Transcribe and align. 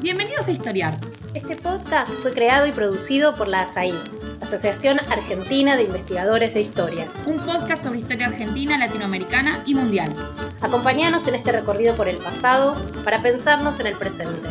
Bienvenidos 0.00 0.46
a 0.46 0.52
Historiar. 0.52 0.94
Este 1.34 1.56
podcast 1.56 2.12
fue 2.20 2.32
creado 2.32 2.66
y 2.66 2.72
producido 2.72 3.36
por 3.36 3.48
la 3.48 3.62
ASAI, 3.62 3.92
Asociación 4.40 4.98
Argentina 5.10 5.76
de 5.76 5.84
Investigadores 5.84 6.54
de 6.54 6.60
Historia. 6.60 7.08
Un 7.26 7.38
podcast 7.40 7.84
sobre 7.84 7.98
historia 7.98 8.28
argentina, 8.28 8.78
latinoamericana 8.78 9.62
y 9.66 9.74
mundial. 9.74 10.14
Acompáñanos 10.60 11.26
en 11.26 11.34
este 11.34 11.52
recorrido 11.52 11.96
por 11.96 12.08
el 12.08 12.18
pasado 12.18 12.76
para 13.02 13.22
pensarnos 13.22 13.80
en 13.80 13.86
el 13.86 13.98
presente. 13.98 14.50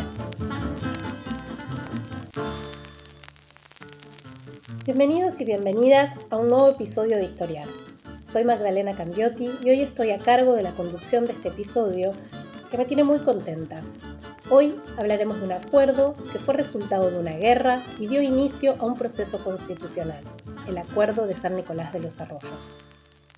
Bienvenidos 4.84 5.40
y 5.40 5.44
bienvenidas 5.44 6.12
a 6.30 6.36
un 6.36 6.48
nuevo 6.48 6.68
episodio 6.70 7.16
de 7.16 7.24
Historiar. 7.24 7.68
Soy 8.28 8.44
Magdalena 8.44 8.96
Candiotti 8.96 9.50
y 9.62 9.70
hoy 9.70 9.82
estoy 9.82 10.10
a 10.10 10.18
cargo 10.18 10.54
de 10.54 10.62
la 10.62 10.72
conducción 10.72 11.26
de 11.26 11.32
este 11.32 11.48
episodio 11.48 12.12
que 12.70 12.78
me 12.78 12.86
tiene 12.86 13.04
muy 13.04 13.18
contenta. 13.18 13.82
Hoy 14.54 14.78
hablaremos 14.98 15.38
de 15.38 15.46
un 15.46 15.52
acuerdo 15.52 16.14
que 16.30 16.38
fue 16.38 16.52
resultado 16.52 17.10
de 17.10 17.18
una 17.18 17.38
guerra 17.38 17.86
y 17.98 18.06
dio 18.06 18.20
inicio 18.20 18.76
a 18.78 18.84
un 18.84 18.98
proceso 18.98 19.42
constitucional, 19.42 20.22
el 20.68 20.76
Acuerdo 20.76 21.26
de 21.26 21.34
San 21.38 21.56
Nicolás 21.56 21.90
de 21.94 22.00
los 22.00 22.20
Arroyos. 22.20 22.52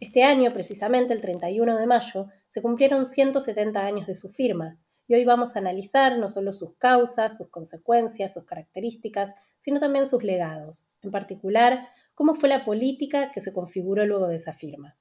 Este 0.01 0.25
año, 0.25 0.53
precisamente 0.53 1.15
el 1.15 1.21
31 1.21 1.79
de 1.79 1.87
mayo, 1.87 2.27
se 2.49 2.63
cumplieron 2.63 3.07
170 3.07 3.79
años 3.79 4.09
de 4.09 4.17
su 4.17 4.29
firma 4.29 4.77
y 5.07 5.15
hoy 5.15 5.25
vamos 5.25 5.55
a 5.55 5.61
analizar 5.61 6.19
no 6.19 6.31
solo 6.31 6.53
sus 6.53 6.75
causas, 6.79 7.39
sus 7.39 7.49
consecuencias, 7.49 8.35
sus 8.35 8.45
características, 8.45 9.37
sino 9.61 9.79
también 9.79 10.07
sus 10.07 10.25
legados, 10.25 10.89
en 11.01 11.13
particular 11.13 11.91
cómo 12.17 12.35
fue 12.35 12.49
la 12.49 12.65
política 12.65 13.31
que 13.31 13.41
se 13.41 13.53
configuró 13.53 14.05
luego 14.05 14.27
de 14.27 14.35
esa 14.35 14.53
firma. 14.53 14.97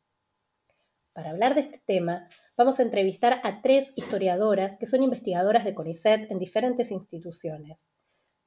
Para 1.13 1.31
hablar 1.31 1.55
de 1.55 1.61
este 1.61 1.81
tema, 1.83 2.29
vamos 2.57 2.79
a 2.79 2.83
entrevistar 2.83 3.41
a 3.43 3.61
tres 3.61 3.91
historiadoras 3.95 4.77
que 4.77 4.87
son 4.87 5.03
investigadoras 5.03 5.65
de 5.65 5.73
CONICET 5.73 6.29
en 6.31 6.39
diferentes 6.39 6.91
instituciones. 6.91 7.87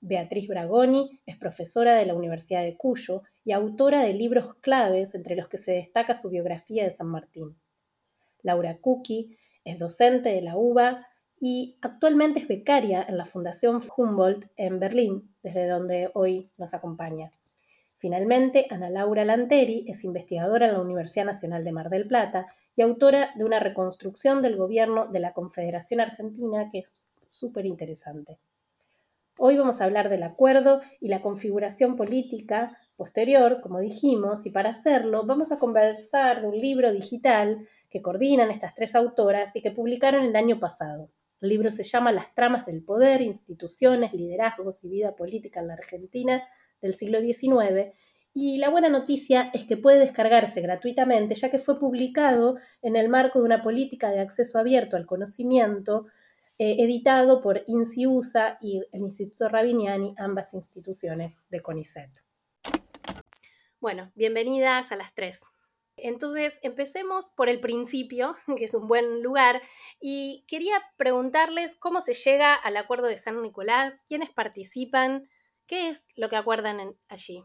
Beatriz 0.01 0.47
Bragoni 0.49 1.21
es 1.27 1.37
profesora 1.37 1.95
de 1.95 2.07
la 2.07 2.15
Universidad 2.15 2.63
de 2.63 2.77
Cuyo 2.77 3.23
y 3.45 3.53
autora 3.53 4.03
de 4.03 4.13
libros 4.13 4.55
claves 4.61 5.15
entre 5.15 5.35
los 5.37 5.49
que 5.49 5.59
se 5.59 5.73
destaca 5.73 6.15
su 6.15 6.31
biografía 6.31 6.85
de 6.85 6.93
San 6.93 7.09
Martín. 7.09 7.57
Laura 8.43 8.77
Kuki 8.79 9.37
es 9.65 9.79
docente 9.79 10.29
de 10.29 10.43
la 10.43 10.57
UBA 10.57 11.07
y 11.41 11.77
actualmente 11.83 12.41
es 12.41 12.49
becaria 12.49 13.05
en 13.09 13.17
la 13.19 13.25
Fundación 13.25 13.83
Humboldt 13.97 14.47
en 14.57 14.79
Berlín, 14.79 15.35
desde 15.43 15.67
donde 15.67 16.11
hoy 16.15 16.51
nos 16.57 16.73
acompaña. 16.73 17.33
Finalmente, 17.99 18.67
Ana 18.71 18.91
Laura 18.91 19.25
Lanteri 19.25 19.85
es 19.89 20.05
investigadora 20.05 20.67
en 20.67 20.75
la 20.75 20.81
Universidad 20.81 21.25
Nacional 21.25 21.65
de 21.65 21.73
Mar 21.73 21.89
del 21.89 22.07
Plata 22.07 22.47
y 22.77 22.83
autora 22.83 23.31
de 23.35 23.45
una 23.45 23.59
reconstrucción 23.59 24.43
del 24.43 24.57
gobierno 24.57 25.07
de 25.09 25.21
la 25.21 25.33
Confederación 25.33 26.01
Argentina 26.01 26.69
que 26.71 26.81
es 26.81 26.97
súper 27.27 27.67
interesante. 27.67 28.39
Hoy 29.39 29.59
vamos 29.59 29.81
a 29.81 29.85
hablar 29.85 30.09
del 30.09 30.23
acuerdo 30.23 30.81
y 31.01 31.09
la 31.09 31.23
configuración 31.23 31.97
política 31.97 32.79
posterior, 32.97 33.61
como 33.61 33.81
dijimos, 33.81 34.47
y 34.47 34.51
para 34.51 34.71
hacerlo 34.71 35.27
vamos 35.27 35.53
a 35.53 35.59
conversar 35.59 36.41
de 36.41 36.49
un 36.49 36.59
libro 36.59 36.93
digital 36.93 37.67
que 37.91 38.01
coordinan 38.01 38.51
estas 38.51 38.75
tres 38.75 38.95
autoras 38.95 39.55
y 39.57 39.63
que 39.63 39.71
publicaron 39.71 40.25
el 40.25 40.37
año 40.37 40.59
pasado. 40.59 41.11
El 41.41 41.51
libro 41.51 41.71
se 41.71 41.83
llama 41.83 42.13
Las 42.13 42.35
tramas 42.35 42.65
del 42.65 42.83
poder, 42.83 43.21
instituciones, 43.21 44.15
liderazgos 44.15 44.85
y 44.85 44.89
vida 44.89 45.15
política 45.15 45.61
en 45.61 45.69
la 45.69 45.75
Argentina 45.75 46.43
del 46.81 46.95
siglo 46.95 47.21
XIX 47.21 47.93
y 48.39 48.59
la 48.59 48.69
buena 48.69 48.91
noticia 48.91 49.51
es 49.55 49.65
que 49.65 49.79
puede 49.79 49.99
descargarse 49.99 50.61
gratuitamente 50.61 51.35
ya 51.35 51.51
que 51.51 51.59
fue 51.59 51.81
publicado 51.81 52.59
en 52.83 52.95
el 52.95 53.09
marco 53.09 53.39
de 53.39 53.47
una 53.47 53.63
política 53.63 54.11
de 54.11 54.21
acceso 54.21 54.59
abierto 54.59 54.99
al 54.99 55.07
conocimiento 55.07 56.05
eh, 56.59 56.77
editado 56.81 57.41
por 57.41 57.65
INSIUSA 57.67 58.59
y 58.61 58.83
el 58.93 59.01
Instituto 59.01 59.49
Rabiniani, 59.49 60.15
ambas 60.19 60.53
instituciones 60.53 61.41
de 61.49 61.63
CONICET. 61.63 62.11
Bueno, 63.81 64.13
bienvenidas 64.15 64.93
a 64.93 64.97
las 64.97 65.15
tres. 65.15 65.41
Entonces, 65.97 66.61
empecemos 66.63 67.31
por 67.31 67.49
el 67.49 67.59
principio, 67.61 68.37
que 68.59 68.67
es 68.67 68.75
un 68.75 68.87
buen 68.87 69.23
lugar, 69.23 69.63
y 69.99 70.45
quería 70.47 70.83
preguntarles 70.99 71.75
cómo 71.77 72.03
se 72.03 72.13
llega 72.13 72.53
al 72.53 72.77
acuerdo 72.77 73.07
de 73.07 73.17
San 73.17 73.41
Nicolás, 73.41 74.05
quiénes 74.07 74.29
participan, 74.29 75.27
¿Qué 75.67 75.89
es 75.89 76.07
lo 76.15 76.29
que 76.29 76.37
acuerdan 76.37 76.95
allí? 77.09 77.45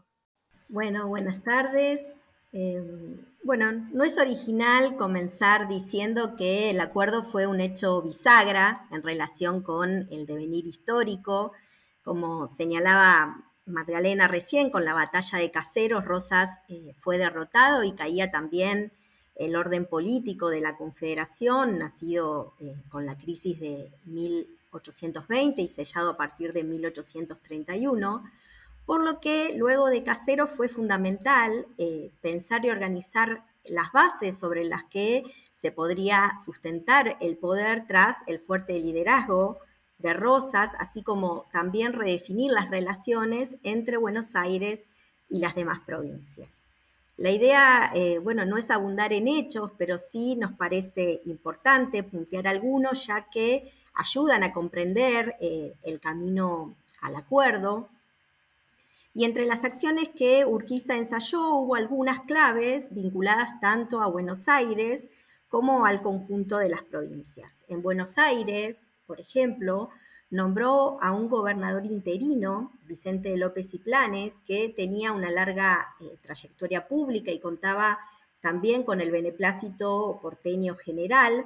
Bueno, 0.72 1.06
buenas 1.06 1.42
tardes. 1.42 2.14
Em, 2.50 3.18
bueno, 3.44 3.72
no 3.92 4.04
es 4.04 4.16
original 4.16 4.96
comenzar 4.96 5.68
diciendo 5.68 6.34
que 6.34 6.70
el 6.70 6.80
acuerdo 6.80 7.24
fue 7.24 7.46
un 7.46 7.60
hecho 7.60 8.00
bisagra 8.00 8.86
en 8.90 9.02
relación 9.02 9.60
con 9.60 10.08
el 10.10 10.24
devenir 10.24 10.66
histórico. 10.66 11.52
Como 12.02 12.46
señalaba 12.46 13.44
Magdalena 13.66 14.28
recién, 14.28 14.70
con 14.70 14.86
la 14.86 14.94
batalla 14.94 15.40
de 15.40 15.50
Caseros, 15.50 16.06
Rosas 16.06 16.58
eh, 16.70 16.94
fue 17.02 17.18
derrotado 17.18 17.84
y 17.84 17.92
caía 17.92 18.30
también 18.30 18.92
el 19.34 19.56
orden 19.56 19.84
político 19.84 20.48
de 20.48 20.62
la 20.62 20.78
Confederación, 20.78 21.78
nacido 21.78 22.54
eh, 22.60 22.76
con 22.88 23.04
la 23.04 23.18
crisis 23.18 23.60
de 23.60 23.92
1820 24.06 25.60
y 25.60 25.68
sellado 25.68 26.12
a 26.12 26.16
partir 26.16 26.54
de 26.54 26.64
1831, 26.64 28.24
por 28.86 29.04
lo 29.04 29.20
que 29.20 29.54
luego 29.56 29.88
de 29.88 30.02
Casero 30.02 30.46
fue 30.46 30.68
fundamental 30.68 31.66
eh, 31.78 32.10
pensar 32.20 32.64
y 32.64 32.70
organizar 32.70 33.44
las 33.64 33.92
bases 33.92 34.38
sobre 34.38 34.64
las 34.64 34.84
que 34.84 35.24
se 35.52 35.70
podría 35.70 36.32
sustentar 36.44 37.16
el 37.20 37.36
poder 37.36 37.86
tras 37.86 38.18
el 38.26 38.40
fuerte 38.40 38.78
liderazgo 38.80 39.58
de 39.98 40.12
Rosas, 40.12 40.72
así 40.78 41.02
como 41.02 41.46
también 41.52 41.92
redefinir 41.92 42.50
las 42.50 42.70
relaciones 42.70 43.56
entre 43.62 43.96
Buenos 43.96 44.34
Aires 44.34 44.86
y 45.28 45.38
las 45.38 45.54
demás 45.54 45.80
provincias. 45.80 46.48
La 47.16 47.30
idea, 47.30 47.92
eh, 47.94 48.18
bueno, 48.18 48.44
no 48.44 48.56
es 48.56 48.70
abundar 48.70 49.12
en 49.12 49.28
hechos, 49.28 49.70
pero 49.78 49.98
sí 49.98 50.34
nos 50.34 50.52
parece 50.52 51.20
importante 51.26 52.02
puntear 52.02 52.48
algunos, 52.48 53.06
ya 53.06 53.28
que 53.30 53.72
ayudan 53.94 54.42
a 54.42 54.52
comprender 54.52 55.36
eh, 55.40 55.74
el 55.82 56.00
camino 56.00 56.74
al 57.00 57.14
acuerdo. 57.16 57.88
Y 59.14 59.24
entre 59.24 59.46
las 59.46 59.64
acciones 59.64 60.08
que 60.16 60.46
Urquiza 60.46 60.96
ensayó 60.96 61.54
hubo 61.54 61.74
algunas 61.74 62.20
claves 62.20 62.94
vinculadas 62.94 63.60
tanto 63.60 64.00
a 64.00 64.06
Buenos 64.06 64.48
Aires 64.48 65.08
como 65.48 65.84
al 65.84 66.00
conjunto 66.00 66.56
de 66.56 66.70
las 66.70 66.82
provincias. 66.82 67.52
En 67.68 67.82
Buenos 67.82 68.16
Aires, 68.16 68.88
por 69.06 69.20
ejemplo, 69.20 69.90
nombró 70.30 70.96
a 71.02 71.12
un 71.12 71.28
gobernador 71.28 71.84
interino, 71.84 72.72
Vicente 72.86 73.36
López 73.36 73.74
y 73.74 73.78
Planes, 73.78 74.40
que 74.46 74.70
tenía 74.70 75.12
una 75.12 75.30
larga 75.30 75.94
eh, 76.00 76.16
trayectoria 76.22 76.88
pública 76.88 77.30
y 77.30 77.38
contaba 77.38 77.98
también 78.40 78.82
con 78.82 79.02
el 79.02 79.10
beneplácito 79.10 80.18
porteño 80.22 80.74
general, 80.74 81.44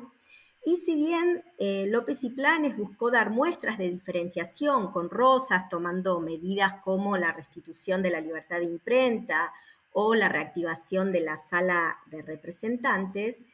y 0.66 0.78
si 0.78 0.97
bien 0.97 1.44
eh, 1.59 1.87
López 1.87 2.25
y 2.25 2.31
Planes 2.31 2.77
buscó 2.77 3.12
dar 3.12 3.31
muestras 3.31 3.78
de 3.78 3.88
diferenciación 3.88 4.91
con 4.91 5.10
Rosas, 5.10 5.69
tomando 5.69 6.19
medidas 6.19 6.82
como 6.82 7.16
la 7.16 7.31
restitución 7.31 8.03
de 8.03 8.10
la 8.10 8.21
libertad 8.21 8.59
de 8.59 8.65
imprenta 8.65 9.53
o 9.93 10.16
la 10.16 10.28
reactivación 10.28 11.12
de 11.12 11.21
la 11.21 11.38
sala 11.38 11.99
de 12.06 12.21
representantes, 12.21 13.44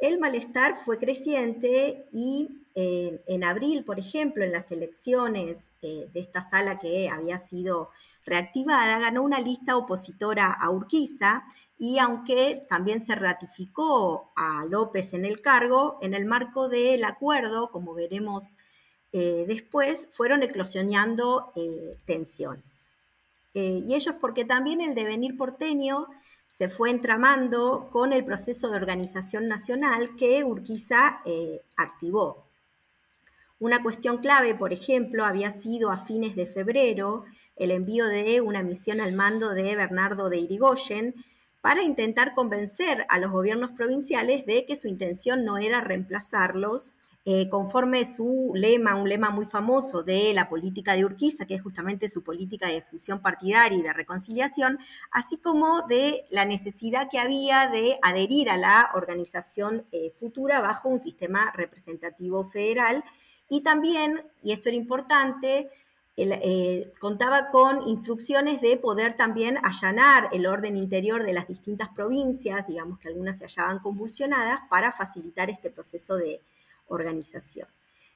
el 0.00 0.20
malestar 0.20 0.76
fue 0.76 0.98
creciente 0.98 2.04
y 2.12 2.62
eh, 2.76 3.20
en 3.26 3.42
abril, 3.42 3.84
por 3.84 3.98
ejemplo, 3.98 4.44
en 4.44 4.52
las 4.52 4.70
elecciones 4.70 5.72
eh, 5.82 6.08
de 6.12 6.20
esta 6.20 6.40
sala 6.40 6.78
que 6.78 7.08
había 7.08 7.38
sido 7.38 7.90
reactivada, 8.24 8.98
ganó 8.98 9.22
una 9.22 9.40
lista 9.40 9.76
opositora 9.76 10.52
a 10.52 10.70
Urquiza 10.70 11.44
y 11.78 11.98
aunque 11.98 12.66
también 12.68 13.00
se 13.00 13.14
ratificó 13.14 14.32
a 14.36 14.66
López 14.66 15.14
en 15.14 15.24
el 15.24 15.40
cargo, 15.40 15.98
en 16.02 16.12
el 16.12 16.26
marco 16.26 16.68
del 16.68 17.04
acuerdo, 17.04 17.70
como 17.70 17.94
veremos 17.94 18.56
eh, 19.12 19.44
después, 19.48 20.06
fueron 20.12 20.42
eclosionando 20.42 21.52
eh, 21.56 21.96
tensiones. 22.04 22.92
Eh, 23.54 23.82
y 23.86 23.94
ello 23.94 24.12
es 24.12 24.18
porque 24.18 24.44
también 24.44 24.82
el 24.82 24.94
devenir 24.94 25.36
porteño 25.38 26.06
se 26.46 26.68
fue 26.68 26.90
entramando 26.90 27.88
con 27.90 28.12
el 28.12 28.24
proceso 28.26 28.68
de 28.68 28.76
organización 28.76 29.48
nacional 29.48 30.16
que 30.16 30.44
Urquiza 30.44 31.22
activó. 31.76 32.44
Una 33.60 33.82
cuestión 33.82 34.18
clave, 34.18 34.54
por 34.54 34.72
ejemplo, 34.72 35.24
había 35.24 35.50
sido 35.50 35.90
a 35.90 35.98
fines 35.98 36.34
de 36.34 36.46
febrero 36.46 37.24
el 37.56 37.70
envío 37.70 38.06
de 38.06 38.40
una 38.40 38.62
misión 38.62 39.00
al 39.00 39.12
mando 39.12 39.50
de 39.50 39.76
Bernardo 39.76 40.30
de 40.30 40.38
Irigoyen, 40.38 41.14
para 41.60 41.82
intentar 41.82 42.34
convencer 42.34 43.06
a 43.08 43.18
los 43.18 43.30
gobiernos 43.30 43.72
provinciales 43.72 44.46
de 44.46 44.64
que 44.64 44.76
su 44.76 44.88
intención 44.88 45.44
no 45.44 45.58
era 45.58 45.80
reemplazarlos, 45.80 46.96
eh, 47.26 47.50
conforme 47.50 48.06
su 48.06 48.52
lema, 48.54 48.94
un 48.94 49.06
lema 49.06 49.28
muy 49.28 49.44
famoso 49.44 50.02
de 50.02 50.32
la 50.32 50.48
política 50.48 50.94
de 50.94 51.04
Urquiza, 51.04 51.44
que 51.44 51.54
es 51.54 51.62
justamente 51.62 52.08
su 52.08 52.24
política 52.24 52.68
de 52.68 52.80
fusión 52.80 53.20
partidaria 53.20 53.76
y 53.78 53.82
de 53.82 53.92
reconciliación, 53.92 54.78
así 55.10 55.36
como 55.36 55.82
de 55.86 56.24
la 56.30 56.46
necesidad 56.46 57.08
que 57.10 57.18
había 57.18 57.68
de 57.68 57.98
adherir 58.00 58.48
a 58.48 58.56
la 58.56 58.88
organización 58.94 59.84
eh, 59.92 60.14
futura 60.18 60.60
bajo 60.60 60.88
un 60.88 60.98
sistema 60.98 61.52
representativo 61.54 62.48
federal. 62.50 63.04
Y 63.50 63.62
también, 63.62 64.22
y 64.42 64.52
esto 64.52 64.70
era 64.70 64.78
importante, 64.78 65.68
eh, 66.22 66.92
contaba 66.98 67.50
con 67.50 67.86
instrucciones 67.88 68.60
de 68.60 68.76
poder 68.76 69.16
también 69.16 69.58
allanar 69.62 70.28
el 70.32 70.46
orden 70.46 70.76
interior 70.76 71.24
de 71.24 71.32
las 71.32 71.48
distintas 71.48 71.88
provincias, 71.88 72.66
digamos 72.66 72.98
que 72.98 73.08
algunas 73.08 73.38
se 73.38 73.44
hallaban 73.44 73.78
convulsionadas, 73.78 74.60
para 74.68 74.92
facilitar 74.92 75.50
este 75.50 75.70
proceso 75.70 76.16
de 76.16 76.40
organización. 76.88 77.68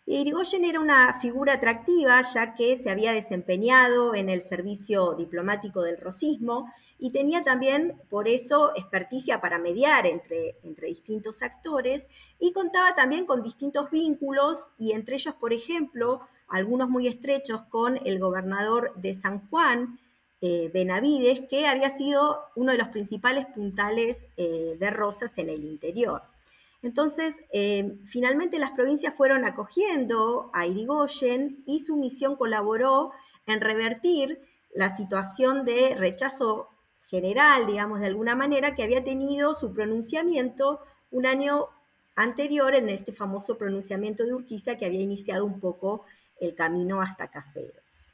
Irigoyen 0.06 0.65
era 0.65 0.81
una 0.81 1.19
figura 1.19 1.55
atractiva 1.55 2.21
ya 2.21 2.55
que 2.55 2.77
se 2.77 2.91
había 2.91 3.12
desempeñado 3.12 4.15
en 4.15 4.29
el 4.29 4.43
servicio 4.43 5.15
diplomático 5.15 5.83
del 5.83 5.97
rosismo 5.97 6.71
y 6.99 7.11
tenía 7.11 7.43
también 7.43 7.99
por 8.11 8.29
eso 8.29 8.73
experticia 8.77 9.41
para 9.41 9.59
mediar 9.59 10.06
entre, 10.06 10.56
entre 10.62 10.89
distintos 10.89 11.43
actores 11.43 12.06
y 12.39 12.53
contaba 12.53 12.95
también 12.95 13.25
con 13.25 13.43
distintos 13.43 13.91
vínculos 13.91 14.73
y 14.79 14.93
entre 14.93 15.15
ellos, 15.15 15.35
por 15.37 15.55
ejemplo, 15.55 16.21
algunos 16.49 16.88
muy 16.88 17.06
estrechos 17.06 17.62
con 17.62 17.99
el 18.05 18.19
gobernador 18.19 18.93
de 18.96 19.14
San 19.14 19.49
Juan, 19.49 19.99
eh, 20.41 20.70
Benavides, 20.73 21.43
que 21.49 21.67
había 21.67 21.88
sido 21.88 22.41
uno 22.55 22.73
de 22.73 22.79
los 22.79 22.88
principales 22.88 23.46
puntales 23.46 24.26
eh, 24.37 24.76
de 24.79 24.91
Rosas 24.91 25.38
en 25.38 25.49
el 25.49 25.64
interior. 25.64 26.23
Entonces, 26.82 27.41
eh, 27.50 27.96
finalmente 28.05 28.58
las 28.58 28.73
provincias 28.73 29.14
fueron 29.14 29.46
acogiendo 29.46 30.50
a 30.52 30.67
Irigoyen 30.67 31.62
y 31.64 31.81
su 31.81 31.96
misión 31.96 32.37
colaboró 32.37 33.12
en 33.46 33.62
revertir 33.62 34.38
la 34.75 34.94
situación 34.94 35.64
de 35.64 35.94
rechazo 35.94 36.69
general, 37.06 37.67
digamos, 37.67 38.00
de 38.00 38.06
alguna 38.06 38.35
manera, 38.35 38.75
que 38.75 38.82
había 38.82 39.02
tenido 39.02 39.55
su 39.55 39.73
pronunciamiento 39.73 40.81
un 41.11 41.25
año 41.25 41.69
anterior 42.17 42.75
en 42.75 42.88
este 42.88 43.12
famoso 43.12 43.56
pronunciamiento 43.56 44.25
de 44.25 44.35
Urquiza 44.35 44.76
que 44.76 44.85
había 44.85 45.00
iniciado 45.00 45.44
un 45.44 45.61
poco 45.61 46.05
el 46.44 46.55
camino 46.55 47.00
hasta 47.00 47.29
Caseros. 47.29 48.08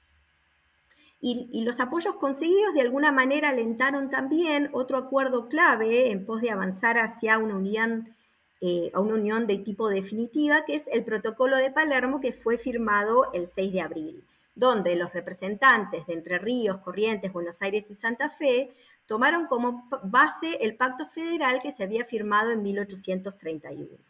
Y, 1.22 1.64
los 1.64 1.80
apoyos 1.80 2.14
conseguidos 2.14 2.72
de 2.72 2.80
alguna 2.80 3.12
manera 3.12 3.50
alentaron 3.50 4.08
también 4.08 4.70
otro 4.72 4.96
acuerdo 4.96 5.48
clave 5.48 6.10
en 6.10 6.24
pos 6.24 6.40
de 6.40 6.50
avanzar 6.50 6.98
hacia 6.98 7.36
una 7.36 7.56
unión, 7.56 8.14
eh, 8.62 8.90
a 8.94 9.00
una 9.00 9.14
unión 9.14 9.46
de 9.46 9.58
tipo 9.58 9.90
definitiva, 9.90 10.64
que 10.64 10.76
es 10.76 10.88
el 10.88 11.04
protocolo 11.04 11.58
de 11.58 11.70
Palermo 11.70 12.20
que 12.20 12.32
fue 12.32 12.56
firmado 12.56 13.30
el 13.34 13.48
6 13.48 13.72
de 13.72 13.80
abril, 13.82 14.24
donde 14.54 14.96
los 14.96 15.12
representantes 15.12 16.06
de 16.06 16.14
Entre 16.14 16.38
Ríos, 16.38 16.78
Corrientes, 16.78 17.34
Buenos 17.34 17.60
Aires 17.60 17.90
y 17.90 17.94
Santa 17.94 18.30
Fe 18.30 18.70
tomaron 19.04 19.46
como 19.46 19.88
base 20.04 20.56
el 20.62 20.76
pacto 20.76 21.06
federal 21.06 21.60
que 21.60 21.72
se 21.72 21.82
había 21.82 22.06
firmado 22.06 22.50
en 22.50 22.62
1831. 22.62 24.09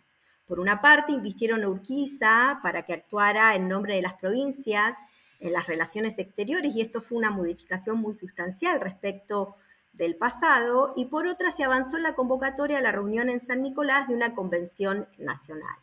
Por 0.50 0.58
una 0.58 0.80
parte, 0.80 1.12
invistieron 1.12 1.62
a 1.62 1.68
Urquiza 1.68 2.58
para 2.60 2.82
que 2.82 2.92
actuara 2.92 3.54
en 3.54 3.68
nombre 3.68 3.94
de 3.94 4.02
las 4.02 4.14
provincias 4.14 4.96
en 5.38 5.52
las 5.52 5.68
relaciones 5.68 6.18
exteriores 6.18 6.74
y 6.74 6.80
esto 6.80 7.00
fue 7.00 7.18
una 7.18 7.30
modificación 7.30 8.00
muy 8.00 8.16
sustancial 8.16 8.80
respecto 8.80 9.54
del 9.92 10.16
pasado 10.16 10.92
y 10.96 11.04
por 11.04 11.28
otra 11.28 11.52
se 11.52 11.62
avanzó 11.62 11.98
en 11.98 12.02
la 12.02 12.16
convocatoria 12.16 12.78
a 12.78 12.80
la 12.80 12.90
reunión 12.90 13.28
en 13.28 13.38
San 13.38 13.62
Nicolás 13.62 14.08
de 14.08 14.16
una 14.16 14.34
convención 14.34 15.06
nacional. 15.18 15.76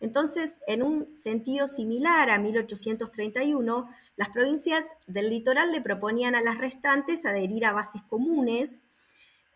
Entonces, 0.00 0.62
en 0.66 0.82
un 0.82 1.16
sentido 1.16 1.68
similar 1.68 2.28
a 2.30 2.40
1831, 2.40 3.88
las 4.16 4.30
provincias 4.30 4.84
del 5.06 5.30
litoral 5.30 5.70
le 5.70 5.80
proponían 5.80 6.34
a 6.34 6.42
las 6.42 6.58
restantes 6.58 7.24
adherir 7.24 7.64
a 7.66 7.72
bases 7.72 8.02
comunes 8.02 8.82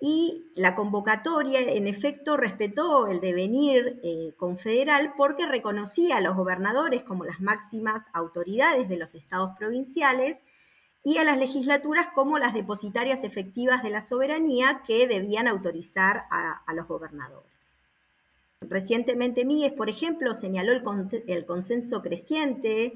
y 0.04 0.50
la 0.56 0.74
convocatoria, 0.74 1.60
en 1.60 1.86
efecto, 1.86 2.36
respetó 2.36 3.06
el 3.06 3.20
devenir 3.20 4.00
eh, 4.02 4.34
confederal 4.36 5.14
porque 5.16 5.46
reconocía 5.46 6.16
a 6.16 6.20
los 6.20 6.34
gobernadores 6.34 7.04
como 7.04 7.24
las 7.24 7.40
máximas 7.40 8.06
autoridades 8.12 8.88
de 8.88 8.96
los 8.96 9.14
estados 9.14 9.50
provinciales 9.56 10.42
y 11.04 11.18
a 11.18 11.24
las 11.24 11.38
legislaturas 11.38 12.08
como 12.16 12.40
las 12.40 12.52
depositarias 12.52 13.22
efectivas 13.22 13.84
de 13.84 13.90
la 13.90 14.00
soberanía 14.00 14.82
que 14.84 15.06
debían 15.06 15.46
autorizar 15.46 16.24
a, 16.32 16.64
los 16.74 16.88
gobernadores. 16.88 17.78
Recientemente 18.60 19.44
Míguez, 19.44 19.72
por 19.72 19.88
ejemplo, 19.88 20.34
señaló 20.34 20.72
el 20.72 21.46
consenso 21.46 22.02
creciente 22.02 22.94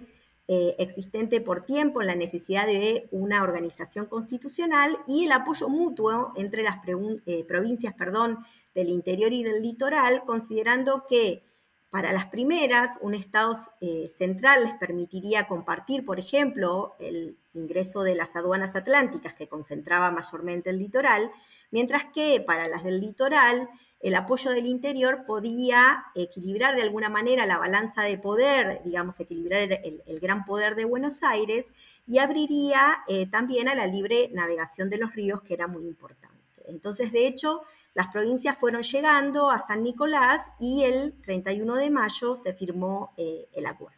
eh, 0.48 0.76
existente 0.78 1.40
por 1.40 1.64
tiempo 1.64 2.02
la 2.02 2.14
necesidad 2.14 2.66
de 2.66 3.08
una 3.10 3.42
organización 3.42 4.06
constitucional 4.06 4.96
y 5.08 5.24
el 5.24 5.32
apoyo 5.32 5.68
mutuo 5.68 6.32
entre 6.36 6.62
las 6.62 6.76
eh, 7.26 7.44
provincias 7.44 7.94
perdón, 7.94 8.38
del 8.72 8.90
interior 8.90 9.32
y 9.32 9.42
del 9.42 9.60
litoral, 9.60 10.22
considerando 10.24 11.04
que 11.08 11.42
para 11.90 12.12
las 12.12 12.26
primeras, 12.26 12.98
un 13.00 13.14
Estado 13.14 13.54
eh, 13.80 14.08
central 14.08 14.64
les 14.64 14.74
permitiría 14.74 15.48
compartir, 15.48 16.04
por 16.04 16.20
ejemplo, 16.20 16.94
el 16.98 17.38
ingreso 17.54 18.02
de 18.02 18.14
las 18.14 18.36
aduanas 18.36 18.76
atlánticas 18.76 19.34
que 19.34 19.48
concentraba 19.48 20.10
mayormente 20.10 20.70
el 20.70 20.78
litoral, 20.78 21.30
mientras 21.70 22.04
que 22.14 22.40
para 22.46 22.68
las 22.68 22.84
del 22.84 23.00
litoral 23.00 23.68
el 24.00 24.14
apoyo 24.14 24.50
del 24.50 24.66
interior 24.66 25.24
podía 25.26 26.04
equilibrar 26.14 26.76
de 26.76 26.82
alguna 26.82 27.08
manera 27.08 27.46
la 27.46 27.58
balanza 27.58 28.02
de 28.02 28.18
poder, 28.18 28.82
digamos, 28.84 29.18
equilibrar 29.20 29.62
el, 29.62 30.20
gran 30.20 30.44
poder 30.44 30.74
de 30.74 30.84
Buenos 30.84 31.22
Aires 31.22 31.72
y 32.06 32.18
abriría 32.18 32.98
eh, 33.08 33.26
también 33.26 33.68
a 33.68 33.74
la 33.74 33.86
libre 33.86 34.28
navegación 34.32 34.90
de 34.90 34.98
los 34.98 35.14
ríos, 35.14 35.42
que 35.42 35.54
era 35.54 35.66
muy 35.66 35.86
importante. 35.86 36.36
Entonces, 36.66 37.12
de 37.12 37.26
hecho, 37.26 37.62
las 37.94 38.08
provincias 38.08 38.56
fueron 38.58 38.82
llegando 38.82 39.50
a 39.50 39.58
San 39.58 39.82
Nicolás 39.82 40.50
y 40.58 40.84
el 40.84 41.14
31 41.22 41.76
de 41.76 41.90
mayo 41.90 42.36
se 42.36 42.52
firmó 42.52 43.12
eh, 43.16 43.48
el 43.54 43.66
acuerdo. 43.66 43.96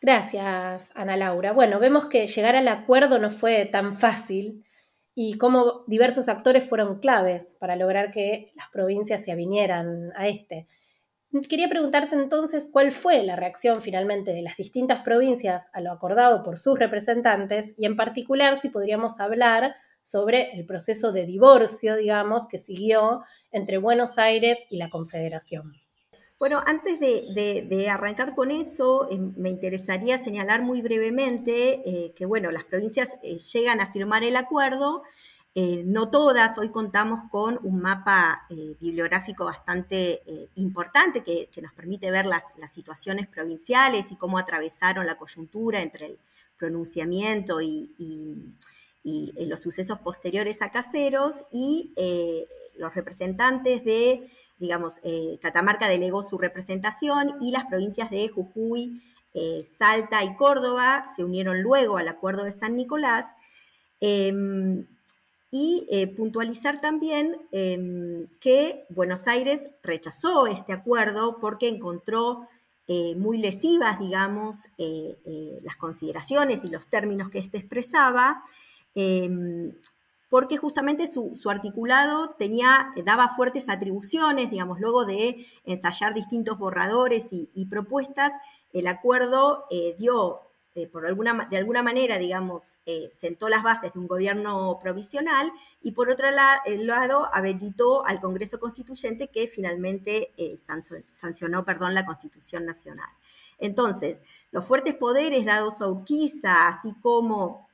Gracias, 0.00 0.90
Ana 0.94 1.16
Laura. 1.16 1.52
Bueno, 1.52 1.78
vemos 1.78 2.06
que 2.06 2.26
llegar 2.26 2.56
al 2.56 2.68
acuerdo 2.68 3.18
no 3.18 3.30
fue 3.30 3.66
tan 3.66 3.96
fácil 3.96 4.64
y 5.14 5.38
cómo 5.38 5.84
diversos 5.86 6.28
actores 6.28 6.68
fueron 6.68 7.00
claves 7.00 7.56
para 7.60 7.76
lograr 7.76 8.10
que 8.10 8.52
las 8.54 8.68
provincias 8.70 9.22
se 9.22 9.32
avinieran 9.32 10.12
a 10.16 10.28
este. 10.28 10.66
Quería 11.48 11.68
preguntarte 11.68 12.16
entonces 12.16 12.68
cuál 12.72 12.90
fue 12.90 13.22
la 13.22 13.36
reacción 13.36 13.80
finalmente 13.80 14.32
de 14.32 14.42
las 14.42 14.56
distintas 14.56 15.02
provincias 15.02 15.70
a 15.72 15.80
lo 15.80 15.92
acordado 15.92 16.42
por 16.42 16.58
sus 16.58 16.78
representantes 16.78 17.72
y 17.76 17.86
en 17.86 17.96
particular 17.96 18.58
si 18.58 18.68
podríamos 18.68 19.20
hablar 19.20 19.76
sobre 20.02 20.52
el 20.52 20.66
proceso 20.66 21.12
de 21.12 21.26
divorcio, 21.26 21.94
digamos, 21.96 22.48
que 22.48 22.58
siguió 22.58 23.22
entre 23.52 23.78
Buenos 23.78 24.18
Aires 24.18 24.58
y 24.70 24.78
la 24.78 24.90
Confederación. 24.90 25.72
Bueno, 26.40 26.62
antes 26.64 26.98
de, 26.98 27.88
arrancar 27.90 28.34
con 28.34 28.50
eso, 28.50 29.06
eh, 29.10 29.18
me 29.36 29.50
interesaría 29.50 30.16
señalar 30.16 30.62
muy 30.62 30.80
brevemente 30.80 31.82
eh, 31.84 32.14
que, 32.16 32.24
bueno, 32.24 32.50
las 32.50 32.64
provincias 32.64 33.18
eh, 33.22 33.36
llegan 33.36 33.82
a 33.82 33.92
firmar 33.92 34.24
el 34.24 34.36
acuerdo, 34.36 35.02
no 35.84 36.10
todas, 36.10 36.56
hoy 36.58 36.70
contamos 36.70 37.28
con 37.28 37.58
un 37.64 37.82
mapa 37.82 38.46
bibliográfico 38.80 39.44
bastante 39.44 40.22
importante 40.54 41.22
que, 41.24 41.50
nos 41.60 41.74
permite 41.74 42.10
ver 42.10 42.24
las, 42.24 42.44
situaciones 42.72 43.26
provinciales 43.26 44.12
y 44.12 44.16
cómo 44.16 44.38
atravesaron 44.38 45.04
la 45.06 45.18
coyuntura 45.18 45.82
entre 45.82 46.06
el 46.06 46.18
pronunciamiento 46.56 47.60
y, 47.60 47.92
y 49.02 49.46
los 49.46 49.60
sucesos 49.60 49.98
posteriores 49.98 50.62
a 50.62 50.70
caseros 50.70 51.44
y 51.50 51.92
los 52.76 52.94
representantes 52.94 53.84
de 53.84 54.30
digamos, 54.60 55.00
eh, 55.02 55.38
Catamarca 55.40 55.88
delegó 55.88 56.22
su 56.22 56.38
representación 56.38 57.36
y 57.40 57.50
las 57.50 57.64
provincias 57.64 58.10
de 58.10 58.28
Jujuy, 58.28 59.02
eh, 59.32 59.64
Salta 59.64 60.22
y 60.22 60.36
Córdoba 60.36 61.06
se 61.14 61.24
unieron 61.24 61.62
luego 61.62 61.96
al 61.96 62.08
acuerdo 62.08 62.44
de 62.44 62.52
San 62.52 62.76
Nicolás. 62.76 63.32
Em, 64.00 64.86
y 65.50 65.86
eh, 65.90 66.06
puntualizar 66.06 66.80
también 66.80 67.36
em, 67.50 68.26
que 68.38 68.84
Buenos 68.90 69.26
Aires 69.26 69.70
rechazó 69.82 70.46
este 70.46 70.72
acuerdo 70.72 71.38
porque 71.40 71.68
encontró 71.68 72.46
muy 73.16 73.38
lesivas, 73.38 74.00
digamos, 74.00 74.66
las 74.76 75.76
consideraciones 75.76 76.64
y 76.64 76.70
los 76.70 76.88
términos 76.88 77.30
que 77.30 77.38
éste 77.38 77.56
expresaba 77.56 78.42
em, 78.96 79.72
porque 80.30 80.56
justamente 80.56 81.08
su, 81.08 81.36
articulado 81.50 82.36
tenía, 82.38 82.94
daba 83.04 83.28
fuertes 83.28 83.68
atribuciones, 83.68 84.48
digamos, 84.48 84.78
luego 84.78 85.04
de 85.04 85.44
ensayar 85.64 86.14
distintos 86.14 86.56
borradores 86.56 87.30
y, 87.32 87.66
propuestas, 87.66 88.32
el 88.72 88.86
acuerdo 88.86 89.66
eh, 89.70 89.96
dio, 89.98 90.40
eh, 90.76 90.86
por 90.86 91.04
alguna, 91.04 91.48
de 91.50 91.56
alguna 91.56 91.82
manera, 91.82 92.16
digamos, 92.16 92.76
eh, 92.86 93.10
sentó 93.12 93.48
las 93.48 93.64
bases 93.64 93.92
de 93.92 93.98
un 93.98 94.06
gobierno 94.06 94.78
provisional 94.80 95.50
y 95.82 95.90
por 95.92 96.08
otro 96.10 96.30
lado 96.30 97.28
habilitó 97.34 98.06
al 98.06 98.20
Congreso 98.20 98.60
Constituyente 98.60 99.28
que 99.32 99.48
finalmente 99.48 100.32
sancionó 101.10 101.64
perdón, 101.64 101.92
la 101.92 102.06
Constitución 102.06 102.64
Nacional. 102.64 103.10
Entonces, 103.58 104.22
los 104.52 104.64
fuertes 104.64 104.94
poderes 104.94 105.44
dados 105.44 105.82
a 105.82 105.88
Urquiza, 105.88 106.68
así 106.68 106.94
como 107.02 107.68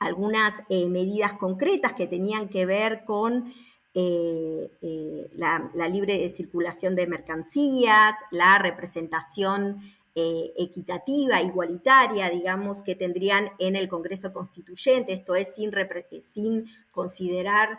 algunas 0.00 0.62
eh, 0.70 0.88
medidas 0.88 1.34
concretas 1.34 1.92
que 1.92 2.06
tenían 2.06 2.48
que 2.48 2.66
ver 2.66 3.04
con 3.04 3.52
eh, 3.94 4.70
eh, 4.80 5.30
la, 5.34 5.88
libre 5.88 6.28
circulación 6.30 6.96
de 6.96 7.06
mercancías, 7.06 8.16
la 8.32 8.58
representación 8.58 9.80
equitativa, 10.12 11.40
igualitaria, 11.40 12.28
digamos, 12.28 12.82
que 12.82 12.94
tendrían 12.94 13.52
en 13.58 13.74
el 13.74 13.88
Congreso 13.88 14.34
Constituyente, 14.34 15.14
esto 15.14 15.34
es 15.34 15.54
sin, 15.54 16.66
considerar 16.90 17.78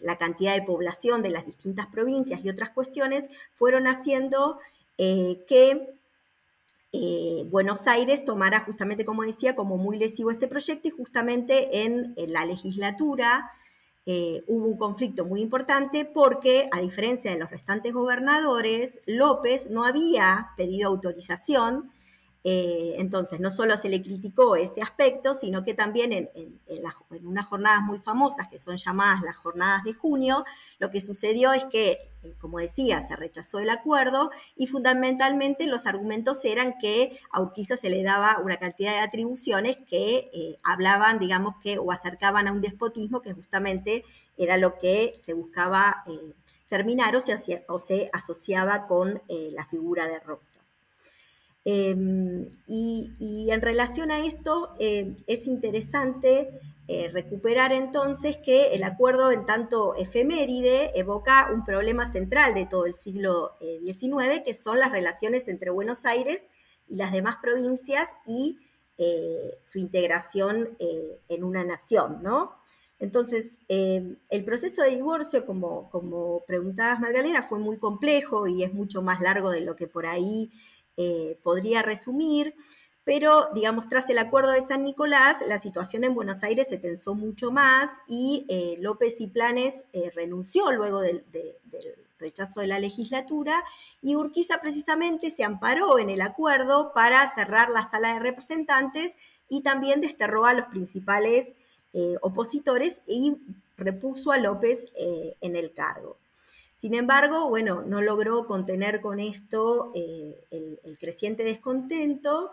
la 0.00 0.16
cantidad 0.16 0.54
de 0.54 0.62
población 0.62 1.22
de 1.22 1.28
las 1.28 1.44
distintas 1.44 1.88
provincias 1.88 2.42
y 2.42 2.48
otras 2.48 2.70
cuestiones, 2.70 3.28
fueron 3.52 3.88
haciendo 3.88 4.58
eh, 6.96 7.42
Buenos 7.50 7.88
Aires 7.88 8.24
tomara 8.24 8.60
justamente, 8.60 9.04
como 9.04 9.24
decía, 9.24 9.56
como 9.56 9.76
muy 9.76 9.98
lesivo 9.98 10.30
este 10.30 10.46
proyecto 10.46 10.86
y 10.86 10.92
justamente 10.92 11.84
en 11.84 12.14
la 12.28 12.44
legislatura 12.44 13.50
eh, 14.06 14.44
hubo 14.46 14.66
un 14.66 14.76
conflicto 14.76 15.24
muy 15.24 15.40
importante 15.40 16.04
porque, 16.04 16.68
a 16.70 16.80
diferencia 16.80 17.32
de 17.32 17.38
los 17.38 17.50
restantes 17.50 17.92
gobernadores, 17.92 19.00
López 19.06 19.70
no 19.70 19.84
había 19.84 20.50
pedido 20.56 20.88
autorización 20.88 21.90
eh, 22.46 22.96
entonces, 22.98 23.40
no 23.40 23.50
solo 23.50 23.74
se 23.78 23.88
le 23.88 24.02
criticó 24.02 24.54
ese 24.54 24.82
aspecto, 24.82 25.34
sino 25.34 25.64
que 25.64 25.72
también 25.72 26.12
en, 26.12 26.60
unas 27.24 27.46
jornadas 27.46 27.80
muy 27.82 27.98
famosas, 28.00 28.48
que 28.48 28.58
son 28.58 28.76
llamadas 28.76 29.22
las 29.22 29.36
jornadas 29.36 29.82
de 29.82 29.94
junio, 29.94 30.44
lo 30.78 30.90
que 30.90 31.00
sucedió 31.00 31.54
es 31.54 31.64
que, 31.64 31.92
eh, 32.22 32.34
como 32.38 32.58
decía, 32.58 33.00
se 33.00 33.16
rechazó 33.16 33.60
el 33.60 33.70
acuerdo 33.70 34.30
y 34.56 34.66
fundamentalmente 34.66 35.66
los 35.66 35.86
argumentos 35.86 36.44
eran 36.44 36.76
que 36.78 37.18
a 37.32 37.40
Urquiza 37.40 37.78
se 37.78 37.88
le 37.88 38.02
daba 38.02 38.38
una 38.44 38.58
cantidad 38.58 38.92
de 38.92 38.98
atribuciones 38.98 39.78
que 39.78 40.30
eh, 40.34 40.58
hablaban, 40.62 41.18
digamos, 41.18 41.54
que 41.62 41.78
o 41.78 41.92
acercaban 41.92 42.46
a 42.46 42.52
un 42.52 42.60
despotismo, 42.60 43.22
que 43.22 43.32
justamente 43.32 44.04
era 44.36 44.58
lo 44.58 44.76
que 44.76 45.14
se 45.16 45.32
buscaba 45.32 46.04
terminar 46.68 47.16
o 47.16 47.20
se, 47.20 47.64
o 47.68 47.78
se 47.78 48.10
asociaba 48.12 48.86
con 48.86 49.22
la 49.28 49.64
figura 49.66 50.08
de 50.08 50.18
Rosa. 50.18 50.63
Em, 51.64 52.50
y, 52.66 53.48
en 53.50 53.62
relación 53.62 54.10
a 54.10 54.18
esto, 54.18 54.74
eh, 54.78 55.16
es 55.26 55.46
interesante 55.46 56.60
eh, 56.88 57.08
recuperar 57.10 57.72
entonces 57.72 58.36
que 58.36 58.74
el 58.74 58.82
acuerdo 58.82 59.32
en 59.32 59.46
tanto 59.46 59.94
efeméride 59.94 60.98
evoca 60.98 61.50
un 61.50 61.64
problema 61.64 62.04
central 62.04 62.52
de 62.52 62.66
todo 62.66 62.84
el 62.84 62.92
siglo 62.94 63.52
XIX, 63.60 64.36
eh, 64.36 64.42
que 64.44 64.52
son 64.52 64.78
las 64.78 64.92
relaciones 64.92 65.48
entre 65.48 65.70
Buenos 65.70 66.04
Aires 66.04 66.48
y 66.86 66.96
las 66.96 67.12
demás 67.12 67.36
provincias 67.40 68.10
y 68.26 68.58
su 69.62 69.80
integración 69.80 70.76
en 71.28 71.42
una 71.42 71.64
nación, 71.64 72.22
¿no? 72.22 72.52
Entonces, 73.00 73.56
el 73.66 74.44
proceso 74.44 74.82
de 74.82 74.90
divorcio, 74.90 75.44
como, 75.46 75.90
como 75.90 76.44
preguntabas 76.46 77.00
Magdalena, 77.00 77.42
fue 77.42 77.58
muy 77.58 77.76
complejo 77.76 78.46
y 78.46 78.62
es 78.62 78.72
mucho 78.72 79.02
más 79.02 79.20
largo 79.20 79.50
de 79.50 79.62
lo 79.62 79.74
que 79.74 79.88
por 79.88 80.06
ahí 80.06 80.52
eh, 80.96 81.38
podría 81.42 81.82
resumir, 81.82 82.54
pero 83.02 83.48
digamos, 83.54 83.88
tras 83.88 84.08
el 84.10 84.18
acuerdo 84.18 84.52
de 84.52 84.62
San 84.62 84.84
Nicolás, 84.84 85.42
la 85.46 85.58
situación 85.58 86.04
en 86.04 86.14
Buenos 86.14 86.42
Aires 86.42 86.68
se 86.68 86.78
tensó 86.78 87.14
mucho 87.14 87.50
más 87.50 88.00
y 88.06 88.46
eh, 88.48 88.76
López 88.80 89.20
y 89.20 89.26
Planes 89.26 89.84
eh, 89.92 90.10
renunció 90.14 90.70
luego 90.72 91.00
del, 91.00 91.24
rechazo 92.18 92.60
de 92.60 92.68
la 92.68 92.78
legislatura 92.78 93.62
y 94.00 94.14
Urquiza 94.14 94.60
precisamente 94.60 95.30
se 95.30 95.44
amparó 95.44 95.98
en 95.98 96.08
el 96.08 96.22
acuerdo 96.22 96.92
para 96.94 97.28
cerrar 97.28 97.68
la 97.70 97.82
sala 97.82 98.14
de 98.14 98.20
representantes 98.20 99.16
y 99.48 99.62
también 99.62 100.00
desterró 100.00 100.46
a 100.46 100.54
los 100.54 100.66
principales 100.66 101.52
opositores 102.22 103.02
y 103.06 103.36
repuso 103.76 104.32
a 104.32 104.38
López 104.38 104.92
en 104.96 105.54
el 105.54 105.74
cargo. 105.74 106.16
Sin 106.74 106.94
embargo, 106.94 107.48
bueno, 107.48 107.82
no 107.86 108.02
logró 108.02 108.46
contener 108.46 109.00
con 109.00 109.20
esto 109.20 109.92
eh, 109.94 110.44
el, 110.50 110.98
creciente 110.98 111.44
descontento 111.44 112.52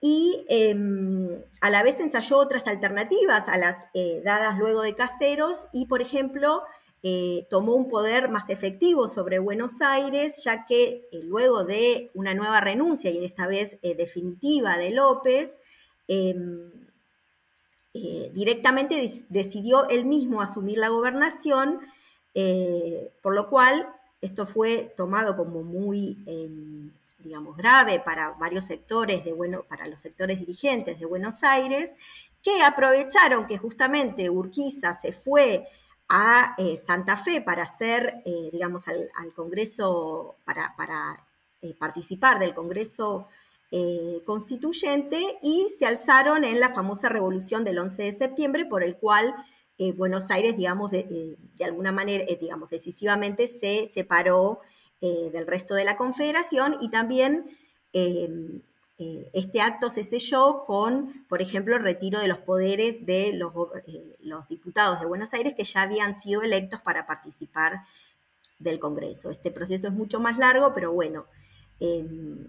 y 0.00 0.44
em, 0.48 1.42
a 1.60 1.70
la 1.70 1.82
vez 1.82 2.00
ensayó 2.00 2.38
otras 2.38 2.66
alternativas 2.66 3.48
a 3.48 3.56
las 3.56 3.86
eh, 3.94 4.20
dadas 4.24 4.58
luego 4.58 4.82
de 4.82 4.94
Caseros 4.94 5.68
y, 5.72 5.86
por 5.86 6.02
ejemplo, 6.02 6.62
eh, 7.02 7.46
tomó 7.48 7.74
un 7.74 7.88
poder 7.88 8.28
más 8.28 8.50
efectivo 8.50 9.08
sobre 9.08 9.38
Buenos 9.38 9.80
Aires, 9.80 10.42
ya 10.44 10.66
que 10.66 11.08
luego 11.24 11.64
de 11.64 12.10
una 12.14 12.34
nueva 12.34 12.60
renuncia, 12.60 13.10
y 13.10 13.24
esta 13.24 13.46
vez 13.46 13.78
definitiva 13.82 14.76
de 14.76 14.90
López, 14.90 15.58
em, 16.06 16.70
directamente 17.92 19.04
decidió 19.28 19.88
él 19.88 20.04
mismo 20.04 20.42
asumir 20.42 20.78
la 20.78 20.88
gobernación 20.88 21.80
eh, 22.34 23.12
por 23.22 23.34
lo 23.34 23.48
cual, 23.48 23.88
esto 24.20 24.46
fue 24.46 24.92
tomado 24.96 25.36
como 25.36 25.62
muy, 25.62 26.22
em, 26.26 26.90
digamos, 27.18 27.56
grave 27.56 28.00
para 28.00 28.30
varios 28.30 28.66
sectores, 28.66 29.24
de 29.24 29.32
bueno, 29.32 29.64
para 29.68 29.86
los 29.86 30.00
sectores 30.00 30.38
dirigentes 30.38 30.98
de 30.98 31.06
Buenos 31.06 31.42
Aires, 31.42 31.94
que 32.42 32.62
aprovecharon 32.62 33.46
que 33.46 33.58
justamente 33.58 34.30
Urquiza 34.30 34.94
se 34.94 35.12
fue 35.12 35.68
a 36.08 36.54
eh, 36.58 36.76
Santa 36.76 37.16
Fe 37.16 37.40
para 37.40 37.62
hacer, 37.62 38.22
eh, 38.24 38.50
digamos, 38.52 38.88
al, 38.88 39.10
Congreso, 39.34 40.36
para, 40.44 40.74
para 40.76 41.24
participar 41.78 42.40
del 42.40 42.54
Congreso 42.54 43.28
constituyente 44.26 45.38
y 45.40 45.68
se 45.78 45.86
alzaron 45.86 46.44
en 46.44 46.60
la 46.60 46.74
famosa 46.74 47.08
revolución 47.08 47.64
del 47.64 47.78
11 47.78 48.02
de 48.02 48.12
septiembre, 48.12 48.66
por 48.66 48.82
el 48.82 48.96
cual 48.96 49.34
eh, 49.82 49.92
Buenos 49.92 50.30
Aires, 50.30 50.56
digamos, 50.56 50.92
de, 50.92 51.00
eh, 51.00 51.64
alguna 51.64 51.90
manera, 51.90 52.24
eh, 52.28 52.38
digamos, 52.40 52.70
decisivamente 52.70 53.48
se 53.48 53.86
separó 53.92 54.60
del 55.00 55.48
resto 55.48 55.74
de 55.74 55.84
la 55.84 55.96
Confederación 55.96 56.76
y 56.80 56.88
también 56.88 57.58
em, 57.92 58.62
este 59.32 59.60
acto 59.60 59.90
se 59.90 60.04
selló 60.04 60.62
con, 60.64 61.26
por 61.28 61.42
ejemplo, 61.42 61.74
el 61.74 61.82
retiro 61.82 62.20
de 62.20 62.28
los 62.28 62.38
poderes 62.38 63.04
de 63.04 63.32
los, 63.32 63.52
diputados 64.48 65.00
de 65.00 65.06
Buenos 65.06 65.34
Aires 65.34 65.54
que 65.56 65.64
ya 65.64 65.82
habían 65.82 66.16
sido 66.16 66.42
electos 66.42 66.80
para 66.82 67.04
participar 67.04 67.80
del 68.60 68.78
Congreso. 68.78 69.28
Este 69.28 69.50
proceso 69.50 69.88
es 69.88 69.92
mucho 69.92 70.20
más 70.20 70.38
largo, 70.38 70.72
pero 70.72 70.92
bueno, 70.92 71.26
em, 71.80 72.46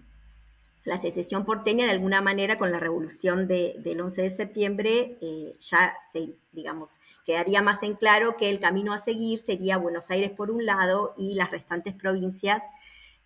la 0.84 1.00
secesión 1.00 1.44
porteña 1.44 1.86
de 1.86 1.92
alguna 1.92 2.20
manera 2.20 2.58
con 2.58 2.70
la 2.70 2.78
revolución 2.78 3.48
del 3.48 4.00
11 4.00 4.22
de 4.22 4.30
septiembre 4.30 5.18
eh, 5.22 5.52
ya 5.58 5.96
se, 6.12 6.36
digamos, 6.52 7.00
quedaría 7.24 7.62
más 7.62 7.82
en 7.82 7.94
claro 7.94 8.36
que 8.36 8.50
el 8.50 8.60
camino 8.60 8.92
a 8.92 8.98
seguir 8.98 9.38
sería 9.38 9.78
Buenos 9.78 10.10
Aires 10.10 10.30
por 10.30 10.50
un 10.50 10.66
lado 10.66 11.14
y 11.16 11.34
las 11.34 11.50
restantes 11.50 11.94
provincias 11.94 12.62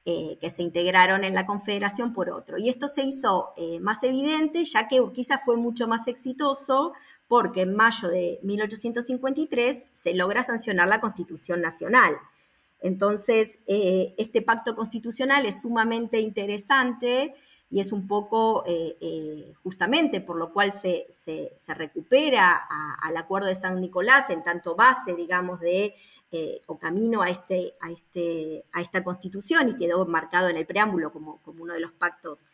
eh, 0.04 0.38
que 0.40 0.50
se 0.50 0.62
integraron 0.62 1.24
en 1.24 1.34
la 1.34 1.46
Confederación 1.46 2.12
por 2.14 2.30
otro. 2.30 2.58
Y 2.58 2.68
esto 2.68 2.88
se 2.88 3.02
hizo 3.02 3.50
eh, 3.56 3.80
más 3.80 4.02
evidente 4.04 4.64
ya 4.64 4.86
que 4.86 5.00
Urquiza 5.00 5.38
fue 5.38 5.56
mucho 5.56 5.88
más 5.88 6.06
exitoso 6.06 6.92
porque 7.26 7.62
en 7.62 7.74
mayo 7.74 8.08
de 8.08 8.38
1853 8.42 9.88
se 9.92 10.14
logra 10.14 10.44
sancionar 10.44 10.88
la 10.88 11.00
Constitución 11.00 11.60
Nacional. 11.60 12.16
Entonces, 12.80 13.58
este 13.66 14.42
pacto 14.42 14.74
constitucional 14.74 15.46
es 15.46 15.62
sumamente 15.62 16.20
interesante 16.20 17.34
y 17.70 17.80
es 17.80 17.92
un 17.92 18.06
poco 18.06 18.64
eh, 18.66 18.96
eh, 19.00 19.52
justamente 19.62 20.20
por 20.20 20.36
lo 20.36 20.52
cual 20.52 20.72
se, 20.72 21.06
recupera 21.68 22.66
al 23.02 23.16
acuerdo 23.16 23.48
de 23.48 23.54
San 23.54 23.80
Nicolás 23.80 24.30
en 24.30 24.42
tanto 24.42 24.74
base, 24.74 25.14
digamos, 25.14 25.60
de 25.60 25.94
eh, 26.30 26.60
o 26.66 26.78
camino 26.78 27.22
a, 27.22 27.30
este, 27.30 27.74
a, 27.80 27.90
este, 27.90 28.64
a 28.72 28.80
esta 28.80 29.04
constitución 29.04 29.68
y 29.70 29.76
quedó 29.76 30.06
marcado 30.06 30.48
en 30.48 30.56
el 30.56 30.66
preámbulo 30.66 31.12
como, 31.12 31.42
como 31.42 31.62
uno 31.62 31.74
de 31.74 31.80
los 31.80 31.92
pactos 31.92 32.46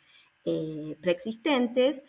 preexistentes. 1.00 2.02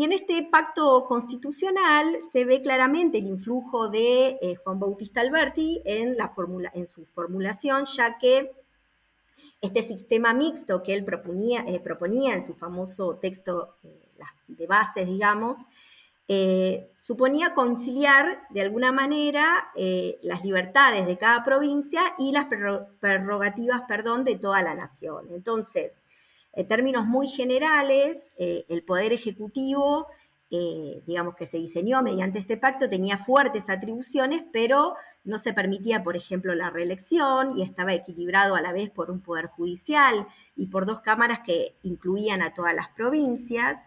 Y 0.00 0.04
en 0.04 0.12
este 0.12 0.42
pacto 0.44 1.04
constitucional 1.04 2.20
se 2.32 2.46
ve 2.46 2.62
claramente 2.62 3.18
el 3.18 3.26
influjo 3.26 3.90
de 3.90 4.58
Juan 4.64 4.80
Bautista 4.80 5.20
Alberti 5.20 5.82
en, 5.84 6.16
la 6.16 6.32
en 6.72 6.86
su 6.86 7.04
formulación, 7.04 7.84
ya 7.84 8.16
que 8.16 8.50
este 9.60 9.82
sistema 9.82 10.32
mixto 10.32 10.82
que 10.82 10.94
él 10.94 11.04
proponía, 11.04 11.64
eh, 11.66 11.80
proponía 11.80 12.32
en 12.32 12.42
su 12.42 12.54
famoso 12.54 13.16
texto 13.16 13.76
eh, 13.82 14.00
de 14.48 14.66
bases, 14.66 15.06
digamos, 15.06 15.58
eh, 16.28 16.90
suponía 16.98 17.52
conciliar 17.52 18.46
de 18.48 18.62
alguna 18.62 18.92
manera 18.92 19.70
las 20.22 20.42
libertades 20.42 21.06
de 21.06 21.18
cada 21.18 21.44
provincia 21.44 22.00
y 22.16 22.32
las 22.32 22.46
prerrogativas 23.00 23.82
perdón, 23.86 24.24
de 24.24 24.38
toda 24.38 24.62
la 24.62 24.74
nación. 24.74 25.26
Entonces, 25.30 26.02
en 26.52 26.68
términos 26.68 27.06
muy 27.06 27.28
generales, 27.28 28.32
el 28.36 28.82
Poder 28.84 29.12
Ejecutivo 29.12 30.06
eh, 30.52 31.04
digamos, 31.06 31.36
que 31.36 31.46
se 31.46 31.58
diseñó 31.58 32.02
mediante 32.02 32.40
este 32.40 32.56
pacto 32.56 32.88
tenía 32.88 33.16
fuertes 33.18 33.70
atribuciones, 33.70 34.42
pero 34.52 34.96
no 35.22 35.38
se 35.38 35.52
permitía, 35.52 36.02
por 36.02 36.16
ejemplo, 36.16 36.56
la 36.56 36.70
reelección 36.70 37.56
y 37.56 37.62
estaba 37.62 37.94
equilibrado 37.94 38.56
a 38.56 38.60
la 38.60 38.72
vez 38.72 38.90
por 38.90 39.12
un 39.12 39.20
poder 39.20 39.46
judicial 39.46 40.26
y 40.56 40.66
por 40.66 40.86
dos 40.86 41.02
cámaras 41.02 41.40
que 41.46 41.76
incluían 41.82 42.42
a 42.42 42.52
todas 42.52 42.74
las 42.74 42.88
provincias. 42.88 43.78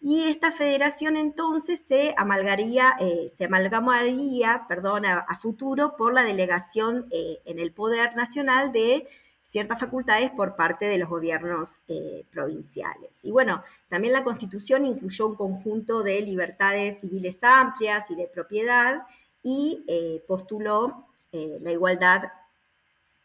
Y 0.00 0.24
esta 0.24 0.50
federación 0.50 1.16
entonces 1.16 1.84
se 1.86 2.16
amalgaría, 2.16 2.96
eh, 2.98 3.28
amalgamaría 3.44 4.64
perdón, 4.66 5.06
a, 5.06 5.24
futuro 5.40 5.94
por 5.96 6.12
la 6.12 6.24
delegación 6.24 7.06
eh, 7.12 7.38
en 7.44 7.60
el 7.60 7.72
poder 7.72 8.16
nacional 8.16 8.72
de 8.72 9.06
ciertas 9.44 9.80
facultades 9.80 10.30
por 10.30 10.56
parte 10.56 10.86
de 10.86 10.98
los 10.98 11.08
gobiernos 11.08 11.78
eh, 11.88 12.24
provinciales. 12.30 13.24
Y 13.24 13.30
bueno, 13.30 13.62
también 13.88 14.12
la 14.12 14.24
Constitución 14.24 14.84
incluyó 14.84 15.26
un 15.26 15.34
conjunto 15.34 16.02
de 16.02 16.20
libertades 16.22 17.00
civiles 17.00 17.38
amplias 17.42 18.10
y 18.10 18.14
de 18.14 18.28
propiedad 18.28 19.02
y 19.42 19.84
eh, 19.88 20.22
postuló 20.26 21.06
eh, 21.32 21.58
la 21.60 21.72
igualdad 21.72 22.32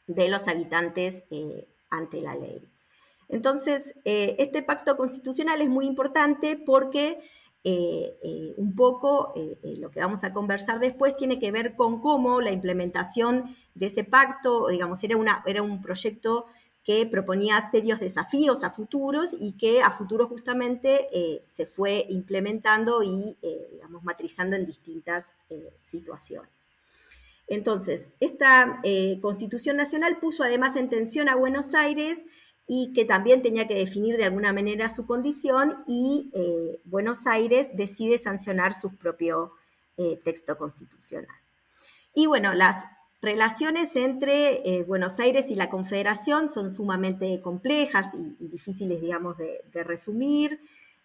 de 0.07 0.29
los 0.29 0.47
habitantes 0.47 1.23
ante 1.89 2.21
la 2.21 2.35
ley. 2.35 2.61
Entonces, 3.29 3.93
este 4.05 4.63
pacto 4.63 4.95
constitucional 4.95 5.61
es 5.61 5.67
muy 5.67 5.85
importante 5.85 6.55
porque 6.55 7.19
un 8.57 8.75
poco 8.75 9.33
eh, 9.35 9.75
lo 9.79 9.91
que 9.91 9.99
vamos 9.99 10.23
a 10.23 10.31
conversar 10.31 10.79
después 10.79 11.15
tiene 11.15 11.37
que 11.39 11.51
ver 11.51 11.75
con 11.75 11.99
cómo 11.99 12.39
la 12.41 12.51
implementación 12.51 13.55
de 13.75 13.87
ese 13.87 14.03
pacto, 14.03 14.67
digamos, 14.67 15.03
era, 15.03 15.17
una, 15.17 15.43
era 15.45 15.61
un 15.61 15.81
proyecto 15.81 16.45
que 16.83 17.05
proponía 17.05 17.59
serios 17.61 17.99
desafíos 17.99 18.63
a 18.63 18.71
futuros 18.71 19.35
y 19.37 19.53
que 19.57 19.81
a 19.81 19.91
futuro 19.91 20.27
justamente 20.27 21.07
se 21.43 21.65
fue 21.65 22.05
implementando 22.09 23.03
y, 23.03 23.37
digamos, 23.71 24.03
matrizando 24.03 24.55
en 24.55 24.65
distintas 24.65 25.33
situaciones. 25.81 26.49
Entonces, 27.47 28.11
esta 28.21 28.81
Constitución 29.21 29.75
Nacional 29.75 30.17
puso 30.19 30.43
además 30.43 30.77
en 30.77 30.89
tensión 30.89 31.27
a 31.27 31.35
Buenos 31.35 31.73
Aires 31.73 32.23
y 32.67 32.91
que 32.93 33.05
también 33.05 33.41
tenía 33.41 33.65
que 33.65 33.75
definir 33.75 34.17
de 34.17 34.25
alguna 34.25 34.51
manera 34.51 34.89
su 34.89 35.05
condición 35.05 35.83
y 35.87 36.29
eh, 36.33 36.81
Buenos 36.83 37.25
Aires 37.25 37.71
decide 37.73 38.17
sancionar 38.17 38.73
su 38.73 38.95
propio 38.97 39.53
eh, 39.95 40.19
texto 40.23 40.57
constitucional. 40.57 41.35
Y 42.13 42.25
bueno, 42.25 42.53
las 42.53 42.83
relaciones 43.21 43.95
entre 43.95 44.61
eh, 44.67 44.83
Buenos 44.83 45.19
Aires 45.19 45.49
y 45.49 45.55
la 45.55 45.69
Confederación 45.69 46.49
son 46.49 46.69
sumamente 46.69 47.41
complejas 47.41 48.13
y, 48.13 48.47
difíciles, 48.47 49.01
digamos, 49.01 49.37
de, 49.37 49.61
de 49.71 49.83
resumir, 49.83 50.59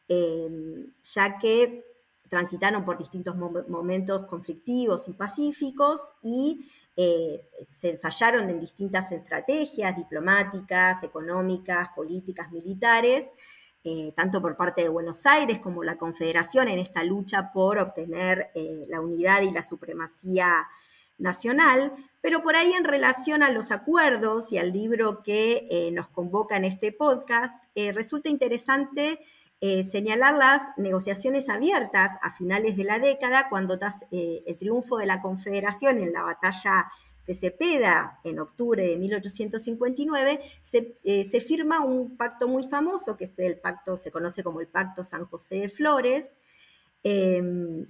ya 0.08 1.38
que 1.38 1.84
transitaron 2.28 2.84
por 2.84 2.98
distintos 2.98 3.34
momentos 3.36 4.26
conflictivos 4.26 5.08
y 5.08 5.14
pacíficos 5.14 6.12
y 6.22 6.66
eh, 6.96 7.48
se 7.64 7.90
ensayaron 7.90 8.50
en 8.50 8.60
distintas 8.60 9.10
estrategias 9.12 9.96
diplomáticas, 9.96 11.02
económicas, 11.02 11.88
políticas, 11.96 12.52
militares, 12.52 13.32
eh, 13.84 14.12
tanto 14.14 14.42
por 14.42 14.56
parte 14.56 14.82
de 14.82 14.88
Buenos 14.90 15.24
Aires 15.24 15.58
como 15.58 15.82
la 15.84 15.96
Confederación 15.96 16.68
en 16.68 16.78
esta 16.78 17.02
lucha 17.02 17.50
por 17.52 17.78
obtener 17.78 18.50
eh, 18.54 18.84
la 18.88 19.00
unidad 19.00 19.42
y 19.42 19.50
la 19.50 19.62
supremacía 19.62 20.68
nacional, 21.18 21.92
pero 22.20 22.42
por 22.42 22.56
ahí 22.56 22.72
en 22.72 22.84
relación 22.84 23.42
a 23.42 23.50
los 23.50 23.70
acuerdos 23.70 24.52
y 24.52 24.58
al 24.58 24.72
libro 24.72 25.22
que 25.22 25.90
nos 25.92 26.08
convoca 26.08 26.56
en 26.56 26.64
este 26.64 26.90
podcast, 26.90 27.62
resulta 27.94 28.28
interesante 28.28 29.20
eh, 29.64 29.84
señalar 29.84 30.34
las 30.34 30.76
negociaciones 30.76 31.48
abiertas 31.48 32.18
a 32.20 32.34
finales 32.34 32.76
de 32.76 32.82
la 32.82 32.98
década, 32.98 33.46
cuando 33.48 33.78
tras 33.78 34.04
eh, 34.10 34.40
el 34.44 34.58
triunfo 34.58 34.98
de 34.98 35.06
la 35.06 35.22
Confederación 35.22 35.98
en 35.98 36.12
la 36.12 36.22
batalla 36.24 36.90
de 37.28 37.32
Cepeda 37.32 38.18
en 38.24 38.40
octubre 38.40 38.84
de 38.84 38.96
1859, 38.96 40.40
eh, 41.04 41.24
se, 41.24 41.40
firma 41.40 41.78
un 41.78 42.16
pacto 42.16 42.48
muy 42.48 42.64
famoso, 42.64 43.16
que 43.16 43.22
es 43.22 43.38
el 43.38 43.56
pacto, 43.56 43.96
se 43.96 44.10
conoce 44.10 44.42
como 44.42 44.60
el 44.60 44.66
Pacto 44.66 45.04
San 45.04 45.26
José 45.26 45.54
de 45.54 45.68
Flores, 45.68 46.34
em, 47.04 47.86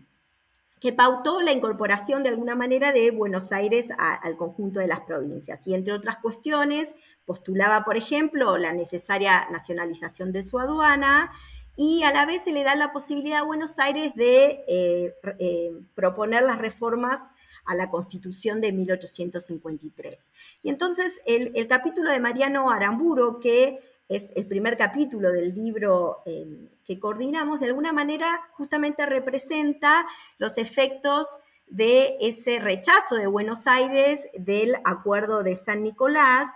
que 0.78 0.92
pautó 0.92 1.40
la 1.40 1.52
incorporación 1.52 2.22
de 2.22 2.28
alguna 2.28 2.54
manera 2.54 2.92
de 2.92 3.12
Buenos 3.12 3.50
Aires 3.50 3.88
al 3.96 4.36
conjunto 4.36 4.78
de 4.78 4.88
las 4.88 5.00
provincias. 5.00 5.66
Y 5.66 5.72
entre 5.72 5.94
otras 5.94 6.18
cuestiones, 6.18 6.94
postulaba, 7.24 7.82
por 7.84 7.96
ejemplo, 7.96 8.58
la 8.58 8.74
necesaria 8.74 9.46
nacionalización 9.50 10.32
de 10.32 10.42
su 10.42 10.58
aduana, 10.58 11.30
y 11.76 12.02
a 12.02 12.12
la 12.12 12.26
vez 12.26 12.44
se 12.44 12.52
le 12.52 12.64
da 12.64 12.74
la 12.74 12.92
posibilidad 12.92 13.40
a 13.40 13.44
Buenos 13.44 13.78
Aires 13.78 14.14
de 14.14 14.64
eh, 14.68 15.14
eh, 15.38 15.72
proponer 15.94 16.42
las 16.42 16.58
reformas 16.58 17.20
a 17.64 17.74
la 17.74 17.90
Constitución 17.90 18.60
de 18.60 18.72
1853. 18.72 20.30
Y 20.62 20.68
entonces 20.68 21.20
el, 21.26 21.66
capítulo 21.68 22.10
de 22.10 22.20
Mariano 22.20 22.70
Aramburo, 22.70 23.40
que 23.40 23.80
es 24.08 24.32
el 24.36 24.46
primer 24.46 24.76
capítulo 24.76 25.30
del 25.30 25.54
libro 25.54 26.22
eh, 26.26 26.68
que 26.84 26.98
coordinamos, 26.98 27.60
de 27.60 27.66
alguna 27.66 27.92
manera 27.92 28.42
justamente 28.52 29.06
representa 29.06 30.06
los 30.38 30.58
efectos 30.58 31.28
de 31.68 32.18
ese 32.20 32.58
rechazo 32.58 33.14
de 33.14 33.26
Buenos 33.26 33.66
Aires 33.66 34.26
del 34.34 34.76
Acuerdo 34.84 35.42
de 35.42 35.56
San 35.56 35.82
Nicolás 35.82 36.48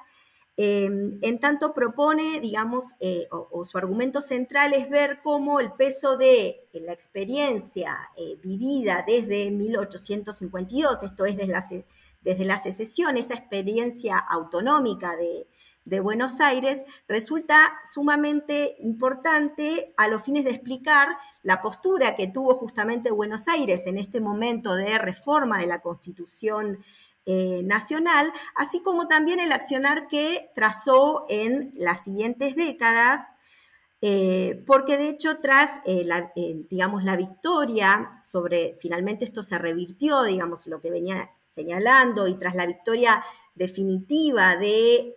Em, 0.59 1.12
en 1.21 1.38
tanto 1.38 1.75
propone, 1.75 2.40
digamos, 2.40 2.95
eh, 3.01 3.29
o, 3.31 3.62
su 3.66 3.77
argumento 3.77 4.23
central 4.23 4.73
es 4.73 4.88
ver 4.88 5.21
cómo 5.23 5.61
el 5.61 5.73
peso 5.73 6.16
de 6.16 6.66
la 6.73 6.92
experiencia 6.95 7.95
eh, 8.16 8.38
vivida 8.42 9.05
desde 9.07 9.51
1852, 9.51 11.03
esto 11.03 11.27
es 11.27 11.37
desde 11.37 11.53
la, 11.53 11.64
desde 12.23 12.45
la 12.47 12.57
secesión, 12.57 13.19
esa 13.19 13.35
experiencia 13.35 14.16
autonómica 14.16 15.14
de 15.85 16.01
Buenos 16.01 16.40
Aires, 16.40 16.85
resulta 17.07 17.79
sumamente 17.92 18.77
importante 18.79 19.92
a 19.99 20.09
los 20.09 20.23
fines 20.23 20.45
de 20.45 20.53
explicar 20.53 21.19
la 21.42 21.61
postura 21.61 22.14
que 22.14 22.29
tuvo 22.29 22.55
justamente 22.55 23.11
Buenos 23.11 23.47
Aires 23.47 23.87
en 23.87 23.99
este 23.99 24.21
momento 24.21 24.75
de 24.75 24.97
reforma 24.97 25.61
de 25.61 25.66
la 25.66 25.83
Constitución 25.83 26.79
eh, 27.28 27.62
nacional, 27.64 28.32
así 28.54 28.82
como 28.82 29.08
también 29.08 29.40
el 29.40 29.50
accionar 29.50 30.06
que 30.06 30.48
trazó 30.54 31.26
en 31.28 31.72
las 31.74 32.04
siguientes 32.04 32.54
décadas, 32.54 33.26
eh, 34.00 34.62
porque 34.64 34.96
de 34.96 35.08
hecho 35.08 35.40
tras 35.40 35.80
eh, 35.86 36.04
la, 36.04 36.32
digamos, 36.36 37.02
la 37.02 37.16
victoria 37.16 38.20
sobre, 38.22 38.76
finalmente 38.78 39.24
esto 39.24 39.42
se 39.42 39.58
revirtió, 39.58 40.22
digamos, 40.22 40.68
lo 40.68 40.80
que 40.80 40.92
venía 40.92 41.32
señalando, 41.52 42.28
y 42.28 42.34
tras 42.34 42.54
la 42.54 42.64
victoria 42.64 43.24
definitiva 43.56 44.54
de 44.54 45.16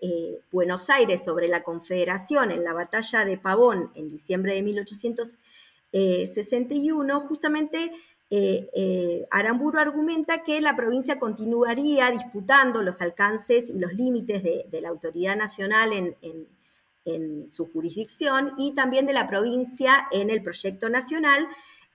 Buenos 0.52 0.90
Aires 0.90 1.24
sobre 1.24 1.48
la 1.48 1.62
Confederación 1.62 2.50
en 2.50 2.64
la 2.64 2.74
batalla 2.74 3.24
de 3.24 3.38
Pavón 3.38 3.92
en 3.94 4.10
diciembre 4.10 4.56
de 4.56 4.64
1861, 4.64 7.20
justamente 7.20 7.92
eh, 8.32 8.70
eh, 8.74 9.28
Aramburu 9.32 9.80
argumenta 9.80 10.44
que 10.44 10.62
la 10.62 10.76
provincia 10.76 11.18
continuaría 11.18 12.12
disputando 12.12 12.84
los 12.84 13.02
alcances 13.02 13.70
y 13.70 13.80
los 13.80 13.94
límites 13.94 14.44
de, 14.44 14.82
la 14.82 14.90
autoridad 14.90 15.36
nacional 15.36 15.92
en, 15.94 16.48
su 17.50 17.66
jurisdicción 17.72 18.54
y 18.56 18.76
también 18.76 19.08
de 19.08 19.14
la 19.14 19.28
provincia 19.28 20.08
en 20.12 20.30
el 20.30 20.44
proyecto 20.44 20.90
nacional, 20.90 21.48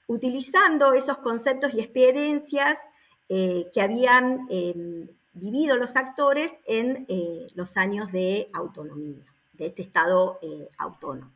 utilizando 0.09 0.93
esos 0.93 1.19
conceptos 1.19 1.73
y 1.73 1.79
experiencias 1.79 2.89
eh, 3.29 3.71
que 3.73 3.81
habían 3.81 4.49
em, 4.51 5.07
vivido 5.35 5.77
los 5.77 5.95
actores 5.95 6.59
en 6.67 7.07
los 7.55 7.77
años 7.77 8.11
de 8.11 8.49
autonomía, 8.53 9.25
de 9.53 9.67
este 9.67 9.83
Estado 9.83 10.41
autónomo. 10.79 11.34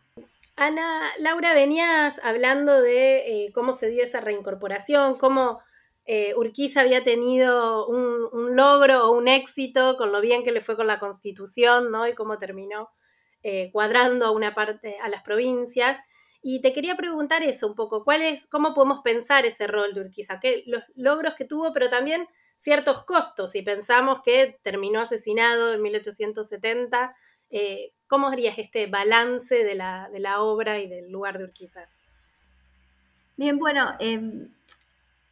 Ana, 0.61 1.03
Laura, 1.21 1.55
venías 1.55 2.19
hablando 2.25 2.83
de 2.83 3.19
eh, 3.47 3.53
cómo 3.53 3.73
se 3.73 3.89
dio 3.91 4.03
esa 4.03 4.21
reincorporación, 4.21 5.17
cómo 5.17 5.61
eh, 6.05 6.35
Urquiza 6.35 6.81
había 6.81 7.05
tenido 7.05 7.87
un, 7.87 8.57
logro 8.57 9.07
o 9.07 9.13
un 9.17 9.29
éxito 9.29 9.97
con 9.97 10.11
lo 10.11 10.21
bien 10.21 10.43
que 10.43 10.51
le 10.51 10.61
fue 10.61 10.75
con 10.75 10.89
la 10.89 10.99
constitución, 10.99 11.93
¿no? 11.93 12.09
Y 12.09 12.15
cómo 12.17 12.39
terminó 12.39 12.91
eh, 13.45 13.71
cuadrando 13.71 14.27
a 14.27 14.33
una 14.33 14.53
parte, 14.57 14.99
a 15.01 15.09
las 15.09 15.23
provincias. 15.23 15.97
Y 16.43 16.61
te 16.61 16.73
quería 16.73 16.97
preguntar 16.97 17.45
eso 17.45 17.69
un 17.69 17.77
poco, 17.77 18.03
¿cuál 18.03 18.23
es, 18.23 18.45
cómo 18.49 18.75
podemos 18.75 19.01
pensar 19.05 19.47
ese 19.47 19.69
rol 19.69 19.95
de 19.95 20.01
Urquiza? 20.01 20.41
¿Qué, 20.41 20.65
los 20.67 20.83
logros 20.97 21.35
que 21.37 21.45
tuvo, 21.45 21.73
pero 21.73 21.89
también 21.89 22.27
ciertos 22.57 23.05
costos. 23.05 23.53
Si 23.53 23.63
pensamos 23.63 24.23
que 24.25 24.59
terminó 24.65 25.01
asesinado 25.03 25.73
en 25.73 25.83
1870, 25.83 27.15
eh, 27.51 27.93
¿Cómo 28.09 28.29
harías 28.29 28.59
este 28.59 28.87
balance 28.87 29.55
de 29.55 29.75
la, 29.75 30.43
obra 30.43 30.81
y 30.81 30.89
del 30.89 31.13
lugar 31.13 31.39
de 31.39 31.45
Urquiza? 31.45 31.87
Bien, 33.37 33.59
bueno, 33.59 33.93
em, 34.01 34.49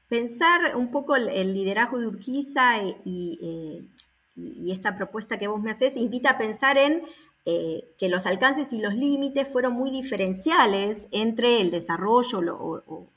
pensar 0.09 0.77
un 0.77 0.91
poco 0.91 1.17
el, 1.17 1.55
liderazgo 1.55 1.99
de 1.99 2.07
Urquiza 2.07 2.83
eh, 2.85 2.97
y, 3.05 4.71
esta 4.71 4.95
propuesta 4.95 5.39
que 5.39 5.49
vos 5.49 5.63
me 5.63 5.71
haces 5.71 5.97
invita 5.97 6.33
a 6.33 6.39
pensar 6.39 6.77
en 6.77 7.03
eh, 7.47 7.95
que 7.99 8.11
los 8.11 8.27
alcances 8.27 8.71
y 8.75 8.79
los 8.79 8.95
límites 8.95 9.49
fueron 9.49 9.73
muy 9.73 9.91
diferenciales 9.91 11.09
entre 11.11 11.63
el 11.63 11.71
desarrollo 11.71 12.41
o, 12.41 13.09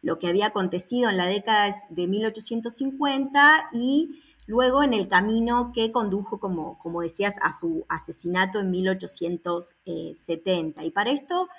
lo 0.00 0.20
que 0.20 0.28
había 0.28 0.46
acontecido 0.46 1.10
en 1.10 1.16
la 1.16 1.26
década 1.26 1.74
de 1.88 2.06
1850 2.06 3.70
y 3.72 4.22
luego 4.48 4.82
en 4.82 4.92
el 4.94 5.06
camino 5.06 5.70
que 5.74 5.92
condujo, 5.92 6.40
como, 6.40 6.78
como 6.78 7.02
decías, 7.02 7.36
a 7.42 7.52
su 7.52 7.84
asesinato 7.88 8.58
en 8.60 8.70
1870. 8.70 10.84
Y 10.84 10.90
para 10.90 11.10
esto 11.10 11.50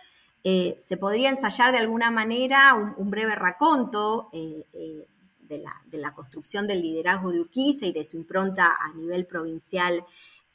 eh, 0.43 0.79
se 0.81 0.97
podría 0.97 1.29
ensayar 1.29 1.71
de 1.71 1.77
alguna 1.77 2.09
manera 2.09 2.73
un, 2.97 3.11
breve 3.11 3.35
raconto 3.35 4.29
eh, 4.33 4.63
eh, 4.73 5.05
de, 5.41 5.63
la, 5.99 6.15
construcción 6.15 6.65
del 6.65 6.81
liderazgo 6.81 7.31
de 7.31 7.41
Urquiza 7.41 7.85
y 7.85 7.91
de 7.91 8.03
su 8.03 8.17
impronta 8.17 8.75
a 8.75 8.91
nivel 8.93 9.27
provincial 9.27 10.03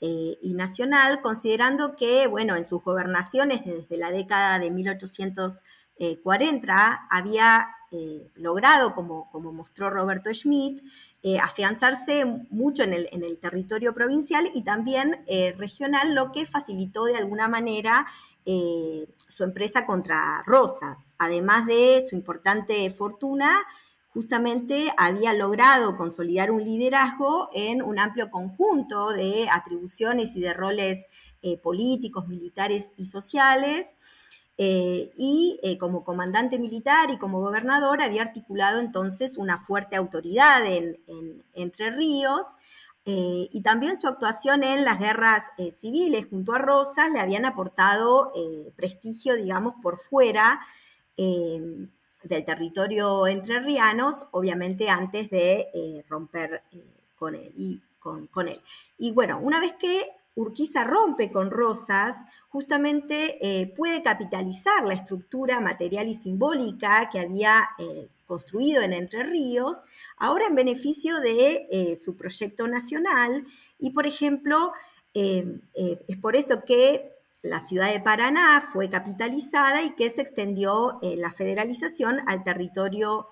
y 0.01 0.53
nacional, 0.53 1.23
considerando 1.23 1.95
que, 1.97 2.27
bueno, 2.27 2.57
en 2.57 2.67
sus 2.67 2.83
gobernaciones 2.83 3.65
desde 3.65 3.97
la 3.97 4.11
década 4.11 4.59
de 4.59 4.71
1840 4.71 7.07
había 7.09 7.69
logrado, 8.35 8.95
como, 8.95 9.31
como 9.31 9.53
mostró 9.53 9.91
Roberto 9.91 10.33
Schmidt, 10.33 10.81
afianzarse 11.43 12.25
mucho 12.51 12.83
en 12.83 12.93
el, 12.93 13.09
en 13.13 13.25
el, 13.25 13.39
territorio 13.39 13.95
provincial 13.95 14.51
y 14.53 14.63
también 14.63 15.25
regional, 15.57 16.15
lo 16.15 16.33
que 16.33 16.45
facilitó 16.45 17.05
de 17.05 17.17
alguna 17.17 17.49
manera 17.49 18.07
su 18.45 19.43
empresa 19.43 19.87
contra 19.87 20.43
Rosas. 20.47 21.09
Además 21.19 21.67
de 21.67 22.05
su 22.09 22.15
importante 22.15 22.91
fortuna, 22.91 23.63
justamente 24.15 24.93
había 24.97 25.35
logrado 25.35 25.97
consolidar 25.97 26.53
un 26.53 26.65
liderazgo 26.65 27.51
en 27.53 27.83
un 27.83 27.99
amplio 27.99 28.31
conjunto 28.31 29.11
de 29.11 29.49
atribuciones 29.51 30.37
y 30.37 30.41
de 30.41 30.55
roles 30.55 31.05
eh, 31.43 31.59
políticos, 31.59 32.29
militares 32.29 32.93
y 32.97 33.07
sociales. 33.07 33.97
Eh, 34.57 35.11
y 35.17 35.59
eh, 35.65 35.79
como 35.79 36.05
comandante 36.05 36.61
militar 36.61 37.11
y 37.11 37.19
como 37.19 37.41
gobernador 37.41 38.01
había 38.01 38.23
articulado 38.23 38.79
entonces 38.79 39.37
una 39.37 39.59
fuerte 39.59 39.97
autoridad 39.97 40.65
en 40.65 40.97
Entre 41.55 41.91
Ríos, 41.91 42.55
eh, 43.07 43.49
y 43.51 43.61
también 43.63 43.97
su 43.97 44.07
actuación 44.07 44.63
en 44.63 44.85
las 44.85 44.99
guerras 44.99 45.51
civiles 45.79 46.27
junto 46.31 46.55
a 46.55 46.59
Rosas 46.59 47.11
le 47.13 47.21
habían 47.21 47.45
aportado 47.45 48.33
prestigio, 48.77 49.37
digamos, 49.37 49.75
por 49.83 49.99
fuera 49.99 50.61
del 51.17 51.91
territorio 52.47 53.27
entrerrianos, 53.27 54.27
obviamente 54.31 54.89
antes 54.89 55.29
de 55.29 56.05
romper 56.09 56.63
con 57.19 57.35
él, 57.35 57.53
y 57.59 57.83
con 57.99 58.49
él. 58.49 58.63
Y 58.97 59.13
bueno, 59.13 59.39
una 59.39 59.61
vez 59.61 59.75
que 59.79 60.09
Urquiza 60.35 60.85
rompe 60.85 61.31
con 61.31 61.51
Rosas, 61.51 62.17
justamente 62.49 63.73
puede 63.77 64.03
capitalizar 64.03 64.85
la 64.85 64.95
estructura 64.95 65.61
material 65.61 66.09
y 66.09 66.15
simbólica 66.15 67.09
que 67.09 67.21
había 67.21 67.69
construido 68.27 68.83
en 68.83 68.93
Entre 68.93 69.23
Ríos, 69.25 69.83
ahora 70.17 70.47
en 70.47 70.55
beneficio 70.55 71.21
de 71.21 71.67
eh, 71.71 71.97
su 71.97 72.17
proyecto 72.17 72.67
nacional. 72.67 73.45
Y, 73.79 73.91
por 73.91 74.07
ejemplo, 74.07 74.73
eh, 75.15 75.61
eh, 75.75 76.01
es 76.09 76.17
por 76.17 76.37
eso 76.37 76.65
que 76.65 77.13
la 77.43 77.61
ciudad 77.61 77.93
de 77.93 78.01
Paraná 78.01 78.63
fue 78.73 78.89
capitalizada 78.89 79.83
y 79.83 79.95
que 79.95 80.09
se 80.09 80.23
extendió 80.23 80.99
la 81.03 81.31
federalización 81.31 82.21
al 82.27 82.43
territorio 82.43 83.29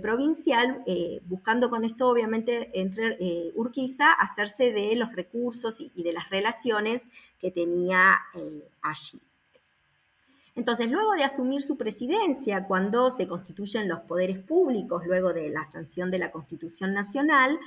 provincial, 0.00 0.84
buscando 1.24 1.68
con 1.68 1.84
esto, 1.84 2.08
obviamente, 2.08 2.70
entre 2.80 3.18
Urquiza, 3.54 4.12
hacerse 4.12 4.72
de 4.72 4.94
los 4.94 5.12
recursos 5.12 5.78
y 5.80 6.02
de 6.02 6.12
las 6.12 6.30
relaciones 6.30 7.08
que 7.40 7.50
tenía 7.50 8.16
allí. 8.80 9.20
Entonces, 10.54 10.90
luego 10.90 11.12
de 11.12 11.24
asumir 11.24 11.62
su 11.62 11.78
presidencia, 11.78 12.66
cuando 12.66 13.10
se 13.10 13.26
constituyen 13.26 13.88
los 13.88 14.00
poderes 14.00 14.38
públicos, 14.38 15.02
luego 15.06 15.32
de 15.32 15.48
la 15.48 15.64
sanción 15.64 16.10
de 16.10 16.18
la 16.18 16.30
Constitución 16.30 16.92
Nacional, 16.92 17.58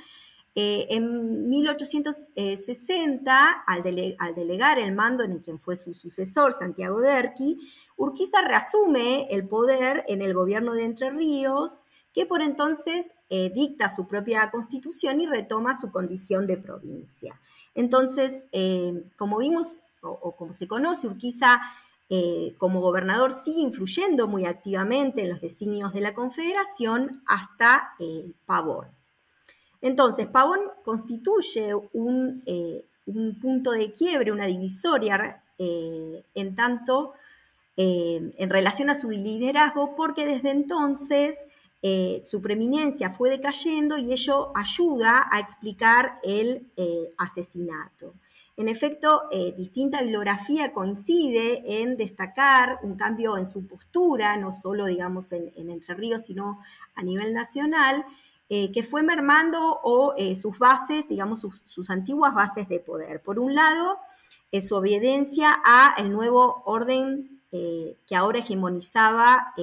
eh, 0.54 0.86
en 0.90 1.50
1860, 1.50 3.64
al, 3.66 3.82
delegar 3.82 4.78
el 4.78 4.94
mando 4.94 5.24
en 5.24 5.40
quien 5.40 5.58
fue 5.58 5.74
su 5.76 5.94
sucesor, 5.94 6.52
Santiago 6.52 7.00
Derqui, 7.00 7.58
Urquiza 7.96 8.42
reasume 8.42 9.26
el 9.30 9.48
poder 9.48 10.04
en 10.06 10.22
el 10.22 10.32
gobierno 10.32 10.74
de 10.74 10.84
Entre 10.84 11.10
Ríos, 11.10 11.80
que 12.16 12.24
por 12.24 12.40
entonces 12.40 13.12
eh, 13.28 13.50
dicta 13.54 13.90
su 13.90 14.08
propia 14.08 14.50
constitución 14.50 15.20
y 15.20 15.26
retoma 15.26 15.78
su 15.78 15.92
condición 15.92 16.46
de 16.46 16.56
provincia. 16.56 17.38
Entonces, 17.74 18.44
eh, 18.52 19.04
como 19.18 19.36
vimos 19.36 19.80
o 20.00 20.34
como 20.34 20.54
se 20.54 20.66
conoce, 20.66 21.08
Urquiza 21.08 21.60
eh, 22.08 22.54
como 22.56 22.80
gobernador 22.80 23.32
sigue 23.32 23.60
influyendo 23.60 24.28
muy 24.28 24.46
activamente 24.46 25.20
en 25.20 25.28
los 25.28 25.42
designios 25.42 25.92
de 25.92 26.00
la 26.00 26.14
Confederación 26.14 27.22
hasta 27.26 27.90
Pavón. 28.46 28.86
Entonces, 29.82 30.26
Pavón 30.26 30.60
constituye 30.84 31.74
un, 31.92 32.42
eh, 32.46 32.86
punto 33.42 33.72
de 33.72 33.92
quiebre, 33.92 34.32
una 34.32 34.46
divisoria, 34.46 35.42
en 35.58 36.54
tanto 36.54 37.12
en 37.76 38.50
relación 38.50 38.88
a 38.88 38.94
su 38.94 39.10
liderazgo, 39.10 39.94
porque 39.96 40.24
desde 40.24 40.50
entonces 40.50 41.44
su 42.24 42.42
preeminencia 42.42 43.10
fue 43.10 43.30
decayendo 43.30 43.98
y 43.98 44.12
ello 44.12 44.52
ayuda 44.56 45.28
a 45.30 45.40
explicar 45.40 46.18
el 46.22 46.70
asesinato. 47.18 48.14
En 48.56 48.68
efecto, 48.68 49.24
eh, 49.30 49.52
distinta 49.54 50.00
bibliografía 50.00 50.72
coincide 50.72 51.82
en 51.82 51.98
destacar 51.98 52.78
un 52.82 52.96
cambio 52.96 53.36
en 53.36 53.46
su 53.46 53.66
postura, 53.66 54.38
no 54.38 54.50
solo, 54.50 54.86
digamos, 54.86 55.30
en, 55.32 55.52
Entre 55.56 55.94
Ríos, 55.94 56.24
sino 56.24 56.60
a 56.94 57.02
nivel 57.02 57.34
nacional, 57.34 58.06
eh, 58.48 58.72
que 58.72 58.82
fue 58.82 59.02
mermando 59.02 59.78
o 59.82 60.14
eh, 60.16 60.34
sus 60.36 60.58
bases, 60.58 61.06
digamos, 61.06 61.40
sus, 61.40 61.90
antiguas 61.90 62.32
bases 62.34 62.66
de 62.68 62.80
poder. 62.80 63.22
Por 63.22 63.38
un 63.38 63.54
lado, 63.54 63.98
su 64.66 64.74
obediencia 64.74 65.54
a 65.66 65.94
el 65.98 66.10
nuevo 66.10 66.62
orden 66.64 67.35
que 68.06 68.16
ahora 68.16 68.38
hegemonizaba 68.38 69.54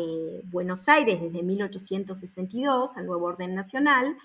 Buenos 0.45 0.87
Aires 0.87 1.21
desde 1.21 1.43
1862, 1.43 2.97
al 2.97 3.05
nuevo 3.05 3.25
orden 3.25 3.55
nacional, 3.55 4.17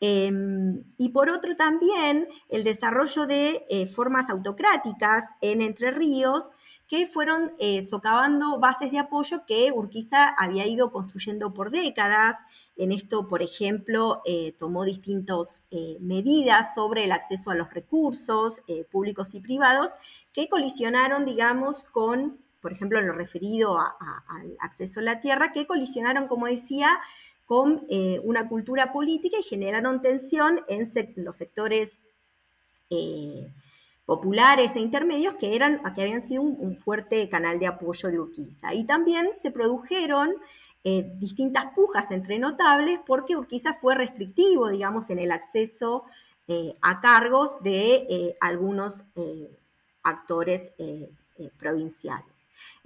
Em, 0.00 0.84
y 0.98 1.08
por 1.08 1.30
otro 1.30 1.56
también 1.56 2.28
el 2.50 2.64
desarrollo 2.64 3.26
de 3.26 3.64
eh, 3.70 3.86
formas 3.86 4.28
autocráticas 4.28 5.24
en 5.40 5.62
Entre 5.62 5.90
Ríos 5.90 6.52
que 6.86 7.06
fueron 7.06 7.54
eh, 7.58 7.82
socavando 7.82 8.58
bases 8.60 8.90
de 8.90 8.98
apoyo 8.98 9.46
que 9.46 9.72
Urquiza 9.72 10.28
había 10.36 10.66
ido 10.66 10.92
construyendo 10.92 11.54
por 11.54 11.70
décadas. 11.70 12.36
En 12.76 12.92
esto, 12.92 13.26
por 13.26 13.40
ejemplo, 13.40 14.20
eh, 14.26 14.54
tomó 14.58 14.84
distintas 14.84 15.62
medidas 15.98 16.74
sobre 16.74 17.04
el 17.04 17.12
acceso 17.12 17.50
a 17.50 17.54
los 17.54 17.72
recursos 17.72 18.60
públicos 18.90 19.34
y 19.34 19.40
privados 19.40 19.92
que 20.34 20.46
colisionaron, 20.48 21.24
digamos, 21.24 21.84
con, 21.84 22.38
por 22.66 22.72
ejemplo, 22.72 22.98
en 22.98 23.06
lo 23.06 23.12
referido 23.12 23.78
al 23.78 24.56
acceso 24.58 24.98
a 24.98 25.04
la 25.04 25.20
tierra, 25.20 25.52
que 25.52 25.68
colisionaron, 25.68 26.26
como 26.26 26.46
decía, 26.46 26.98
con 27.44 27.86
eh, 27.88 28.20
una 28.24 28.48
cultura 28.48 28.92
política 28.92 29.36
y 29.38 29.44
generaron 29.44 30.02
tensión 30.02 30.62
en 30.66 30.88
los 31.14 31.36
sectores 31.36 32.00
eh, 32.90 33.48
populares 34.04 34.74
e 34.74 34.80
intermedios 34.80 35.34
que, 35.34 35.54
eran, 35.54 35.80
que 35.94 36.02
habían 36.02 36.22
sido 36.22 36.42
un, 36.42 36.76
fuerte 36.76 37.28
canal 37.28 37.60
de 37.60 37.68
apoyo 37.68 38.08
de 38.08 38.18
Urquiza. 38.18 38.74
Y 38.74 38.84
también 38.84 39.28
se 39.40 39.52
produjeron 39.52 40.34
eh, 40.82 41.08
distintas 41.18 41.66
pujas 41.66 42.10
entre 42.10 42.40
notables 42.40 42.98
porque 43.06 43.36
Urquiza 43.36 43.74
fue 43.74 43.94
restrictivo, 43.94 44.70
digamos, 44.70 45.08
en 45.10 45.20
el 45.20 45.30
acceso 45.30 46.02
a 46.82 47.00
cargos 47.00 47.62
de 47.62 48.34
algunos 48.40 49.04
actores 50.02 50.72
provinciales. 51.58 52.35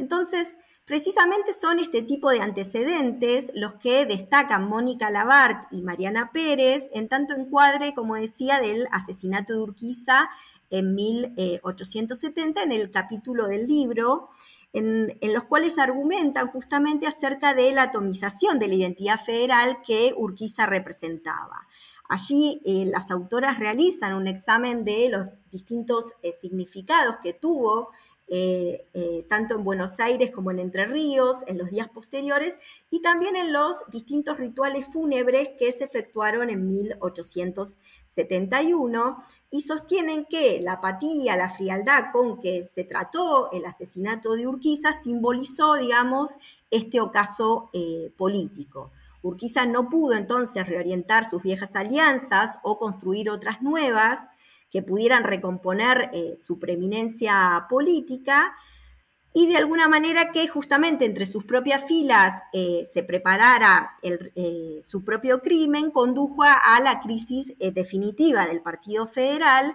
Entonces, 0.01 0.59
Precisamente 0.91 1.55
son 1.55 1.79
este 1.79 2.03
tipo 2.03 2.31
de 2.31 2.41
antecedentes 2.41 3.53
los 3.55 3.75
que 3.75 4.07
destacan 4.07 4.69
Mónica 4.69 5.09
Labart 5.09 5.73
y 5.73 5.83
Mariana 5.83 6.33
Pérez 6.33 6.91
en 6.93 7.09
tanto 7.09 7.33
encuadre, 7.33 7.93
como 7.95 8.17
decía, 8.17 8.59
del 8.59 8.89
asesinato 8.91 9.53
de 9.53 9.61
Urquiza 9.61 10.29
en 10.69 10.97
1870 10.97 12.65
en 12.65 12.73
el 12.73 12.91
capítulo 12.91 13.47
del 13.47 13.69
libro, 13.69 14.31
en, 14.73 15.17
los 15.33 15.45
cuales 15.45 15.79
argumentan 15.79 16.49
justamente 16.49 17.07
acerca 17.07 17.55
de 17.55 17.71
la 17.71 17.85
atomización 17.85 18.59
de 18.59 18.67
la 18.67 18.75
identidad 18.75 19.21
federal 19.21 19.79
que 19.87 20.13
Urquiza 20.17 20.67
representaba. 20.67 21.69
Allí 22.09 22.61
eh, 22.65 22.85
las 22.87 23.13
autoras 23.13 23.61
realizan 23.61 24.15
un 24.15 24.27
examen 24.27 24.85
de 24.85 25.09
los 25.09 25.27
distintos 25.53 26.15
eh, 26.25 26.33
significados 26.33 27.19
que 27.23 27.33
tuvo 27.33 27.91
eh, 28.33 28.87
eh, 28.95 29.27
tanto 29.29 29.57
en 29.57 29.65
Buenos 29.65 29.99
Aires 29.99 30.31
como 30.31 30.53
en 30.53 30.61
Entre 30.61 30.87
Ríos, 30.87 31.39
en 31.49 31.59
los 31.59 31.69
días 31.69 31.89
posteriores, 31.89 32.61
y 32.89 33.03
también 33.03 33.35
en 33.35 33.53
los 33.53 33.83
distintos 33.91 34.39
rituales 34.39 34.87
fúnebres 34.87 35.49
que 35.59 35.73
se 35.73 35.83
efectuaron 35.83 36.49
en 36.49 36.69
1871, 36.69 39.17
y 39.51 39.63
sostienen 39.63 40.27
que 40.27 40.61
la 40.61 40.75
apatía, 40.75 41.37
la 41.37 41.49
frialdad 41.49 42.13
con 42.13 42.41
que 42.41 42.63
se 42.63 42.85
trató 42.85 43.51
el 43.51 43.67
asesinato 43.67 44.37
de 44.37 44.47
Urquiza 44.47 44.93
simbolizó, 44.93 45.75
digamos, 45.75 46.37
este 46.71 47.01
ocaso 47.01 47.69
eh, 47.73 48.13
político. 48.17 48.93
Urquiza 49.23 49.67
no 49.67 49.89
pudo 49.89 50.15
entonces 50.15 50.69
reorientar 50.69 51.29
sus 51.29 51.43
viejas 51.43 51.75
alianzas 51.75 52.61
o 52.63 52.79
construir 52.79 53.29
otras 53.29 53.61
nuevas, 53.61 54.29
que 54.71 54.83
pudieran 54.83 55.25
recomponer 55.25 56.11
eh, 56.13 56.37
su 56.39 56.59
preeminencia 56.59 57.67
política 57.69 58.55
y 59.33 59.47
de 59.47 59.57
alguna 59.57 59.89
manera 59.89 60.33
que 60.33 60.49
justamente 60.49 61.05
entre 61.05 61.27
sus 61.27 61.45
propias 61.45 61.85
filas 61.85 62.43
eh, 62.53 62.85
se 62.93 63.03
preparara 63.03 63.93
eh, 64.03 64.81
su 64.83 65.05
propio 65.05 65.41
crimen, 65.41 65.91
condujo 65.91 66.43
a, 66.43 66.81
la 66.81 67.01
crisis 67.01 67.53
definitiva 67.59 68.47
del 68.47 68.61
Partido 68.61 69.07
Federal, 69.07 69.75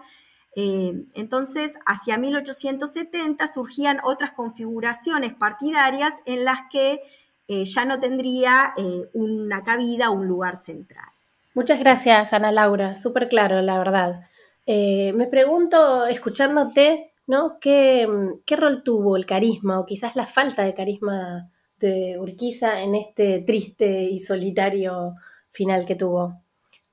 entonces, 0.57 1.73
hacia 1.85 2.17
1870 2.17 3.45
surgían 3.51 3.99
otras 4.05 4.31
configuraciones 4.31 5.33
partidarias 5.33 6.21
en 6.25 6.45
las 6.45 6.61
que 6.71 7.01
ya 7.49 7.83
no 7.83 7.99
tendría 7.99 8.73
una 9.11 9.65
cabida, 9.65 10.11
un 10.11 10.29
lugar 10.29 10.55
central. 10.55 11.09
Muchas 11.55 11.77
gracias, 11.79 12.31
Ana 12.31 12.53
Laura, 12.53 12.95
súper 12.95 13.27
claro, 13.27 13.61
la 13.61 13.77
verdad. 13.77 14.21
Me 14.67 15.27
pregunto, 15.27 16.05
escuchándote, 16.07 17.13
¿no? 17.27 17.57
¿Qué, 17.59 18.07
¿Qué 18.45 18.55
rol 18.55 18.83
tuvo 18.83 19.17
el 19.17 19.25
carisma 19.25 19.79
o 19.79 19.85
quizás 19.85 20.15
la 20.15 20.27
falta 20.27 20.63
de 20.63 20.73
carisma 20.73 21.51
de 21.79 22.17
Urquiza 22.19 22.81
en 22.81 22.95
este 22.95 23.41
triste 23.41 24.03
y 24.03 24.19
solitario 24.19 25.15
final 25.51 25.85
que 25.85 25.95
tuvo? 25.95 26.41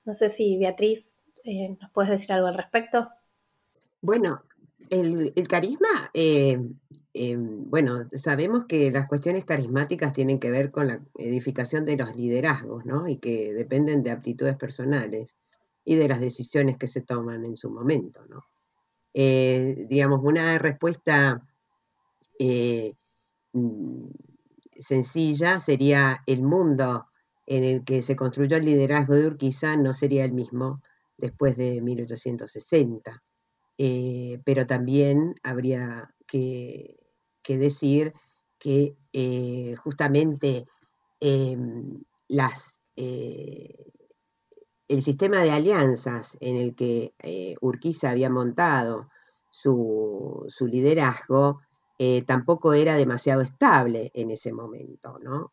No 0.05 0.15
sé 0.15 0.29
si 0.29 0.57
Beatriz 0.59 1.23
nos 1.81 1.91
puedes 1.91 2.11
decir 2.11 2.33
algo 2.33 2.47
al 2.49 2.57
respecto. 2.57 3.09
Bueno, 4.01 4.43
el, 4.91 5.33
carisma, 5.49 6.11
eh, 6.15 6.61
eh, 7.15 7.37
bueno, 7.39 8.09
sabemos 8.15 8.67
que 8.67 8.91
las 8.91 9.09
cuestiones 9.09 9.45
carismáticas 9.45 10.13
tienen 10.13 10.41
que 10.41 10.51
ver 10.51 10.71
con 10.71 10.89
la 10.89 11.01
edificación 11.17 11.85
de 11.85 11.97
los 11.97 12.17
liderazgos, 12.17 12.85
¿no? 12.85 13.09
Y 13.09 13.19
que 13.19 13.53
dependen 13.53 14.03
de 14.03 14.11
aptitudes 14.11 14.57
personales 14.57 15.37
y 15.85 15.97
de 15.97 16.09
las 16.09 16.21
decisiones 16.21 16.79
que 16.79 16.87
se 16.87 17.03
toman 17.03 17.45
en 17.45 17.57
su 17.57 17.71
momento, 17.71 18.25
¿no? 18.29 18.45
Eh, 19.15 19.87
digamos, 19.89 20.21
una 20.23 20.59
respuesta 20.59 21.43
mm, 22.39 24.07
sencilla 24.79 25.61
sería 25.61 26.23
el 26.27 26.43
mundo 26.43 27.07
en 27.47 27.65
el 27.65 27.85
que 27.85 28.03
se 28.03 28.17
construyó 28.17 28.57
el 28.57 28.65
liderazgo 28.65 29.15
de 29.15 29.27
Urquiza 29.27 29.77
no 29.77 29.93
sería 29.93 30.25
el 30.25 30.33
mismo 30.33 30.83
después 31.17 31.57
de 31.57 31.81
1860. 31.81 33.23
Eh, 33.79 34.41
pero 34.45 34.67
también 34.67 35.35
habría 35.43 36.15
que, 36.27 36.99
decir 37.47 38.13
que 38.59 38.97
eh, 39.13 39.75
justamente 39.83 40.67
em, 41.21 42.03
las, 42.29 42.81
eh, 42.97 43.93
el 44.93 45.03
sistema 45.03 45.39
de 45.39 45.51
alianzas 45.51 46.37
en 46.41 46.57
el 46.57 46.75
que 46.75 47.15
Urquiza 47.61 48.11
había 48.11 48.31
montado 48.31 49.09
su, 49.51 50.47
liderazgo 50.61 51.61
tampoco 52.27 52.73
era 52.73 52.97
demasiado 52.97 53.43
estable 53.43 54.11
en 54.15 54.31
ese 54.31 54.53
momento, 54.53 55.19
¿no? 55.23 55.53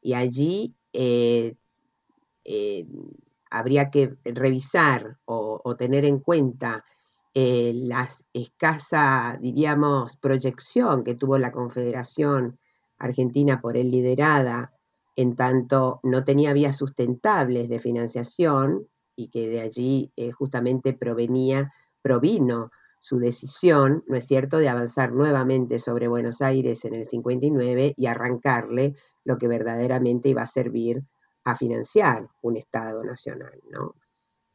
Y 0.00 0.14
allí 0.14 0.74
habría 3.50 3.90
que 3.90 4.16
revisar 4.24 5.18
o 5.26 5.76
tener 5.76 6.04
en 6.04 6.20
cuenta 6.20 6.84
eh, 7.40 7.72
la 7.72 8.08
escasa, 8.32 9.38
diríamos, 9.40 10.16
proyección 10.16 11.04
que 11.04 11.14
tuvo 11.14 11.38
la 11.38 11.52
Confederación 11.52 12.58
Argentina 12.98 13.60
por 13.60 13.76
él 13.76 13.92
liderada, 13.92 14.72
en 15.18 15.34
tanto 15.34 15.98
no 16.04 16.22
tenía 16.22 16.52
vías 16.52 16.76
sustentables 16.76 17.68
de 17.68 17.80
financiación 17.80 18.86
y 19.16 19.30
que 19.30 19.48
de 19.48 19.60
allí 19.60 20.12
eh, 20.14 20.30
justamente 20.30 20.92
provenía, 20.92 21.72
provino 22.00 22.70
su 23.00 23.18
decisión, 23.18 24.04
¿no 24.06 24.16
es 24.16 24.28
cierto?, 24.28 24.58
de 24.58 24.68
avanzar 24.68 25.12
nuevamente 25.12 25.80
sobre 25.80 26.06
Buenos 26.06 26.40
Aires 26.40 26.84
en 26.84 26.94
el 26.94 27.04
59 27.04 27.94
y 27.96 28.06
arrancarle 28.06 28.94
lo 29.24 29.38
que 29.38 29.48
verdaderamente 29.48 30.28
iba 30.28 30.42
a 30.42 30.46
servir 30.46 31.02
a 31.42 31.56
financiar 31.56 32.28
un 32.42 32.56
Estado 32.56 33.02
nacional, 33.02 33.58
¿no? 33.72 33.96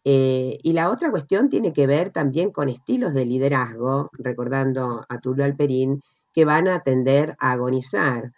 Eh, 0.05 0.59
y 0.63 0.71
la 0.71 0.89
otra 0.89 1.11
cuestión 1.11 1.49
tiene 1.49 1.73
que 1.73 1.87
ver 1.87 2.11
también 2.11 2.51
con 2.51 2.69
estilos 2.69 3.13
de 3.13 3.25
liderazgo, 3.25 4.09
recordando 4.13 5.05
a 5.09 5.19
Tulio 5.19 5.43
Alperín, 5.43 6.01
que 6.33 6.45
van 6.45 6.69
a 6.69 6.83
tender 6.83 7.35
a 7.39 7.51
agonizar 7.51 8.31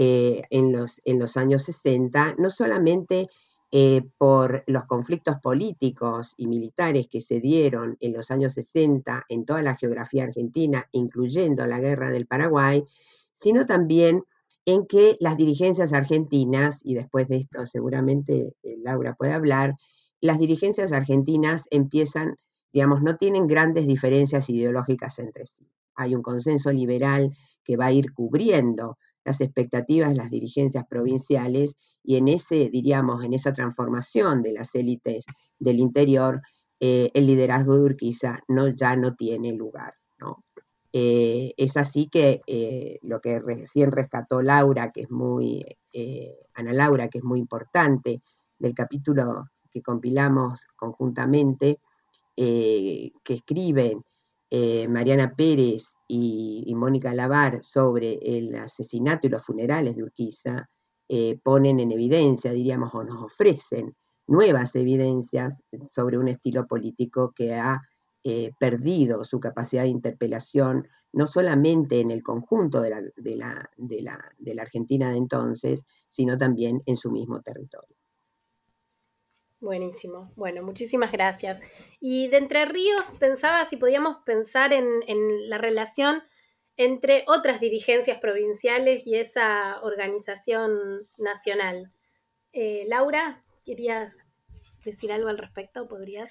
eh, 0.00 0.42
en, 0.50 0.70
los, 0.70 1.00
en, 1.04 1.18
los, 1.18 1.36
años 1.36 1.64
60, 1.64 2.36
no 2.38 2.50
solamente 2.50 3.26
eh, 3.72 4.02
por 4.16 4.62
los 4.68 4.84
conflictos 4.84 5.38
políticos 5.42 6.34
y 6.36 6.46
militares 6.46 7.08
que 7.08 7.20
se 7.20 7.40
dieron 7.40 7.96
en 7.98 8.12
los 8.12 8.30
años 8.30 8.52
60 8.52 9.26
en 9.28 9.44
toda 9.44 9.60
la 9.60 9.74
geografía 9.74 10.22
argentina, 10.22 10.86
incluyendo 10.92 11.66
la 11.66 11.80
guerra 11.80 12.12
del 12.12 12.28
Paraguay, 12.28 12.84
sino 13.32 13.66
también 13.66 14.22
en 14.66 14.86
que 14.86 15.16
las 15.18 15.36
dirigencias 15.36 15.92
argentinas, 15.92 16.80
y 16.84 16.94
después 16.94 17.26
de 17.26 17.38
esto 17.38 17.66
seguramente 17.66 18.54
Laura 18.84 19.14
puede 19.14 19.32
hablar, 19.32 19.74
las 20.20 20.38
dirigencias 20.38 20.92
argentinas 20.92 21.66
empiezan, 21.72 22.36
digamos, 22.72 23.02
no 23.02 23.16
tienen 23.16 23.48
grandes 23.48 23.88
diferencias 23.88 24.48
ideológicas 24.48 25.18
entre 25.18 25.46
sí. 25.46 25.66
Hay 25.96 26.14
un 26.14 26.22
consenso 26.22 26.72
liberal 26.72 27.36
que 27.64 27.76
va 27.76 27.86
a 27.86 27.92
ir 27.92 28.12
cubriendo 28.12 28.96
las 29.28 29.42
expectativas 29.42 30.08
de 30.08 30.16
las 30.16 30.30
dirigencias 30.30 30.86
provinciales 30.88 31.76
y 32.02 32.16
en 32.16 32.28
ese, 32.28 32.70
diríamos, 32.70 33.22
en 33.22 33.34
esa 33.34 33.52
transformación 33.52 34.42
de 34.42 34.52
las 34.52 34.74
élites 34.74 35.26
del 35.58 35.80
interior, 35.80 36.40
eh, 36.80 37.10
el 37.12 37.26
liderazgo 37.26 37.76
de 37.76 37.82
Urquiza 37.82 38.40
no, 38.48 38.68
ya 38.68 38.96
no 38.96 39.14
tiene 39.14 39.52
lugar. 39.52 39.92
¿no? 40.18 40.44
Eh, 40.94 41.52
es 41.58 41.76
así 41.76 42.08
que 42.08 42.40
eh, 42.46 42.98
lo 43.02 43.20
que 43.20 43.38
recién 43.38 43.92
rescató 43.92 44.40
Laura, 44.40 44.90
que 44.92 45.02
es 45.02 45.10
muy, 45.10 45.62
Ana 46.54 46.72
Laura, 46.72 47.08
que 47.08 47.18
es 47.18 47.24
muy 47.24 47.38
importante, 47.38 48.22
del 48.58 48.74
capítulo 48.74 49.50
que 49.70 49.82
compilamos 49.82 50.66
conjuntamente, 50.74 51.80
que 52.34 53.12
escriben 53.26 54.02
eh, 54.50 54.88
Mariana 54.88 55.34
Pérez 55.34 55.94
y, 56.06 56.72
Mónica 56.74 57.14
Lavar 57.14 57.62
sobre 57.62 58.14
el 58.22 58.54
asesinato 58.54 59.26
y 59.26 59.30
los 59.30 59.44
funerales 59.44 59.96
de 59.96 60.04
Urquiza, 60.04 60.68
eh, 61.08 61.38
ponen 61.42 61.80
en 61.80 61.92
evidencia, 61.92 62.52
diríamos, 62.52 62.94
o 62.94 63.04
nos 63.04 63.22
ofrecen 63.22 63.96
nuevas 64.26 64.74
evidencias 64.76 65.62
sobre 65.86 66.18
un 66.18 66.28
estilo 66.28 66.66
político 66.66 67.32
que 67.34 67.54
ha 67.54 67.80
perdido 68.60 69.24
su 69.24 69.40
capacidad 69.40 69.84
de 69.84 69.88
interpelación, 69.88 70.86
no 71.14 71.26
solamente 71.26 72.00
en 72.00 72.10
el 72.10 72.22
conjunto 72.22 72.82
de 72.82 72.90
la 73.36 74.60
Argentina 74.60 75.10
de 75.10 75.16
entonces, 75.16 75.86
sino 76.10 76.36
también 76.36 76.82
en 76.84 76.98
su 76.98 77.10
mismo 77.10 77.40
territorio. 77.40 77.97
Buenísimo. 79.60 80.32
Bueno, 80.36 80.62
muchísimas 80.62 81.10
gracias. 81.10 81.60
Y 81.98 82.28
de 82.28 82.36
Entre 82.36 82.64
Ríos 82.64 83.16
pensaba 83.18 83.66
si 83.66 83.76
podíamos 83.76 84.18
pensar 84.24 84.72
en, 84.72 85.02
la 85.48 85.58
relación 85.58 86.22
entre 86.76 87.24
otras 87.26 87.58
dirigencias 87.58 88.20
provinciales 88.20 89.04
y 89.04 89.16
esa 89.16 89.80
organización 89.82 91.08
nacional. 91.16 91.90
Eh, 92.52 92.84
Laura, 92.86 93.42
¿querías 93.64 94.30
decir 94.84 95.10
algo 95.10 95.28
al 95.28 95.38
respecto? 95.38 95.88
¿Podrías? 95.88 96.30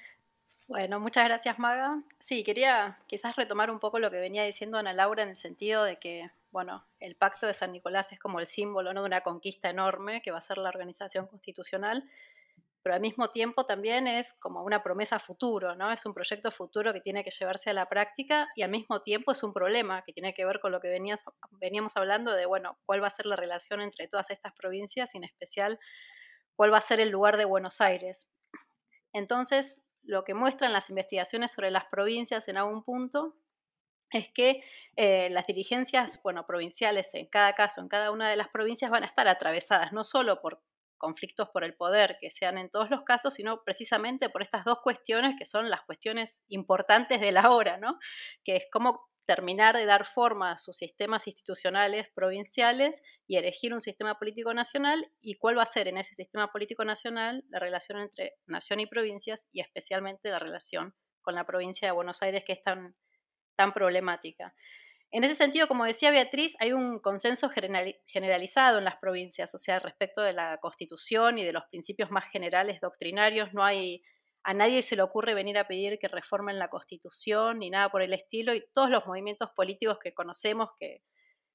Bueno, 0.66 0.98
muchas 0.98 1.26
gracias, 1.26 1.58
Maga. 1.58 2.02
Sí, 2.18 2.42
quería 2.44 2.98
quizás 3.06 3.36
retomar 3.36 3.70
un 3.70 3.78
poco 3.78 3.98
lo 3.98 4.10
que 4.10 4.18
venía 4.18 4.44
diciendo 4.44 4.78
Ana 4.78 4.94
Laura 4.94 5.22
en 5.22 5.30
el 5.30 5.36
sentido 5.36 5.84
de 5.84 5.98
que, 5.98 6.30
bueno, 6.50 6.86
el 6.98 7.14
pacto 7.14 7.46
de 7.46 7.52
San 7.52 7.72
Nicolás 7.72 8.10
es 8.12 8.18
como 8.18 8.40
el 8.40 8.46
símbolo 8.46 8.94
¿no? 8.94 9.02
de 9.02 9.06
una 9.06 9.20
conquista 9.20 9.68
enorme 9.68 10.22
que 10.22 10.30
va 10.30 10.38
a 10.38 10.42
ser 10.42 10.56
la 10.56 10.70
organización 10.70 11.26
constitucional 11.26 12.08
pero 12.82 12.94
al 12.94 13.00
mismo 13.00 13.28
tiempo 13.28 13.66
también 13.66 14.06
es 14.06 14.32
como 14.34 14.62
una 14.62 14.82
promesa 14.82 15.18
futuro, 15.18 15.74
¿no? 15.74 15.90
Es 15.90 16.06
un 16.06 16.14
proyecto 16.14 16.50
futuro 16.50 16.92
que 16.92 17.00
tiene 17.00 17.24
que 17.24 17.30
llevarse 17.30 17.70
a 17.70 17.72
la 17.72 17.88
práctica 17.88 18.48
y 18.54 18.62
al 18.62 18.70
mismo 18.70 19.02
tiempo 19.02 19.32
es 19.32 19.42
un 19.42 19.52
problema 19.52 20.02
que 20.04 20.12
tiene 20.12 20.32
que 20.32 20.44
ver 20.44 20.60
con 20.60 20.72
lo 20.72 20.80
que 20.80 20.88
venías, 20.88 21.24
veníamos 21.52 21.96
hablando 21.96 22.32
de, 22.32 22.46
bueno, 22.46 22.78
cuál 22.86 23.02
va 23.02 23.08
a 23.08 23.10
ser 23.10 23.26
la 23.26 23.36
relación 23.36 23.80
entre 23.80 24.08
todas 24.08 24.30
estas 24.30 24.52
provincias 24.54 25.14
y 25.14 25.18
en 25.18 25.24
especial 25.24 25.78
cuál 26.56 26.72
va 26.72 26.78
a 26.78 26.82
ser 26.82 27.00
el 27.00 27.10
lugar 27.10 27.36
de 27.36 27.44
Buenos 27.44 27.80
Aires. 27.80 28.30
Entonces, 29.12 29.82
lo 30.02 30.24
que 30.24 30.34
muestran 30.34 30.72
las 30.72 30.90
investigaciones 30.90 31.52
sobre 31.52 31.70
las 31.70 31.86
provincias 31.86 32.48
en 32.48 32.58
algún 32.58 32.82
punto 32.82 33.36
es 34.10 34.30
que 34.30 34.62
eh, 34.96 35.28
las 35.30 35.46
dirigencias, 35.46 36.20
bueno, 36.22 36.46
provinciales 36.46 37.14
en 37.14 37.26
cada 37.26 37.54
caso, 37.54 37.80
en 37.80 37.88
cada 37.88 38.10
una 38.10 38.30
de 38.30 38.36
las 38.36 38.48
provincias 38.48 38.90
van 38.90 39.02
a 39.02 39.06
estar 39.06 39.28
atravesadas 39.28 39.92
no 39.92 40.04
solo 40.04 40.40
por 40.40 40.62
conflictos 40.98 41.48
por 41.52 41.64
el 41.64 41.74
poder 41.74 42.18
que 42.20 42.30
sean 42.30 42.58
en 42.58 42.68
todos 42.68 42.90
los 42.90 43.02
casos, 43.04 43.34
sino 43.34 43.62
precisamente 43.64 44.28
por 44.28 44.42
estas 44.42 44.64
dos 44.64 44.78
cuestiones 44.82 45.34
que 45.38 45.46
son 45.46 45.70
las 45.70 45.82
cuestiones 45.82 46.42
importantes 46.48 47.20
de 47.20 47.32
la 47.32 47.50
hora, 47.50 47.78
¿no? 47.78 47.98
Que 48.44 48.56
es 48.56 48.66
cómo 48.70 49.08
terminar 49.28 49.76
de 49.76 49.84
dar 49.84 50.06
forma 50.06 50.52
a 50.52 50.58
sus 50.58 50.78
sistemas 50.78 51.26
institucionales 51.26 52.08
provinciales 52.14 53.02
y 53.26 53.36
elegir 53.36 53.74
un 53.74 53.80
sistema 53.80 54.18
político 54.18 54.54
nacional 54.54 55.12
y 55.20 55.34
cuál 55.34 55.58
va 55.58 55.64
a 55.64 55.66
ser 55.66 55.86
en 55.86 55.98
ese 55.98 56.14
sistema 56.14 56.50
político 56.50 56.82
nacional 56.82 57.44
la 57.50 57.58
relación 57.58 58.00
entre 58.00 58.36
nación 58.46 58.80
y 58.80 58.86
provincias 58.86 59.46
y 59.52 59.60
especialmente 59.60 60.30
la 60.30 60.38
relación 60.38 60.94
con 61.20 61.34
la 61.34 61.44
provincia 61.44 61.86
de 61.86 61.92
Buenos 61.92 62.22
Aires 62.22 62.42
que 62.42 62.54
es 62.54 62.62
tan, 62.62 62.96
tan 63.54 63.74
problemática. 63.74 64.54
En 65.10 65.24
ese 65.24 65.34
sentido, 65.34 65.68
como 65.68 65.84
decía 65.84 66.10
Beatriz, 66.10 66.54
hay 66.60 66.72
un 66.72 66.98
consenso 66.98 67.48
generalizado 67.48 68.78
en 68.78 68.84
las 68.84 68.96
provincias, 68.96 69.54
o 69.54 69.58
sea, 69.58 69.78
respecto 69.78 70.20
de 70.20 70.34
la 70.34 70.58
constitución 70.58 71.38
y 71.38 71.44
de 71.44 71.52
los 71.54 71.64
principios 71.70 72.10
más 72.10 72.30
generales 72.30 72.80
doctrinarios, 72.80 73.54
no 73.54 73.64
hay, 73.64 74.02
a 74.44 74.52
nadie 74.52 74.82
se 74.82 74.96
le 74.96 75.02
ocurre 75.02 75.32
venir 75.32 75.56
a 75.56 75.66
pedir 75.66 75.98
que 75.98 76.08
reformen 76.08 76.58
la 76.58 76.68
constitución 76.68 77.60
ni 77.60 77.70
nada 77.70 77.88
por 77.88 78.02
el 78.02 78.12
estilo, 78.12 78.52
y 78.52 78.62
todos 78.74 78.90
los 78.90 79.06
movimientos 79.06 79.50
políticos 79.56 79.98
que 79.98 80.12
conocemos 80.12 80.70
que 80.78 81.02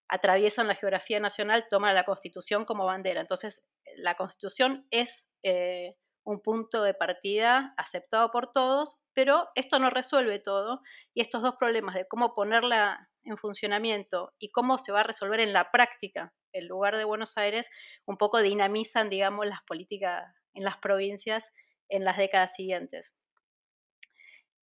atraviesan 0.08 0.68
la 0.68 0.76
geografía 0.76 1.20
nacional 1.20 1.68
toman 1.70 1.94
la 1.94 2.06
constitución 2.06 2.66
como 2.66 2.86
bandera. 2.86 3.22
Entonces, 3.22 3.68
la 3.98 4.16
constitución 4.16 4.88
es 4.90 5.36
eh, 5.44 5.96
un 6.24 6.42
punto 6.42 6.82
de 6.82 6.96
partida 6.96 7.76
aceptado 7.78 8.32
por 8.32 8.52
todos, 8.52 8.98
pero 9.14 9.50
esto 9.54 9.78
no 9.78 9.92
resuelve 9.92 10.40
todo, 10.40 10.82
y 11.14 11.22
estos 11.22 11.44
dos 11.44 11.56
problemas 11.60 11.94
de 11.94 12.08
cómo 12.08 12.34
ponerla 12.34 13.12
en 13.24 13.38
funcionamiento 13.38 14.34
y 14.40 14.52
cómo 14.52 14.78
se 14.78 14.92
va 14.92 15.02
a 15.02 15.04
resolver 15.04 15.40
en 15.40 15.54
la 15.54 15.72
práctica 15.72 16.34
el 16.52 16.68
lugar 16.68 16.98
de 16.98 17.04
Buenos 17.04 17.38
Aires, 17.38 17.70
un 18.06 18.18
poco 18.18 18.42
dinamizan, 18.42 19.10
digamos, 19.10 19.48
las 19.48 19.62
políticas 19.64 20.24
en 20.54 20.64
las 20.64 20.78
provincias 20.78 21.52
en 21.90 22.06
las 22.06 22.18
décadas 22.18 22.56
siguientes. 22.56 23.14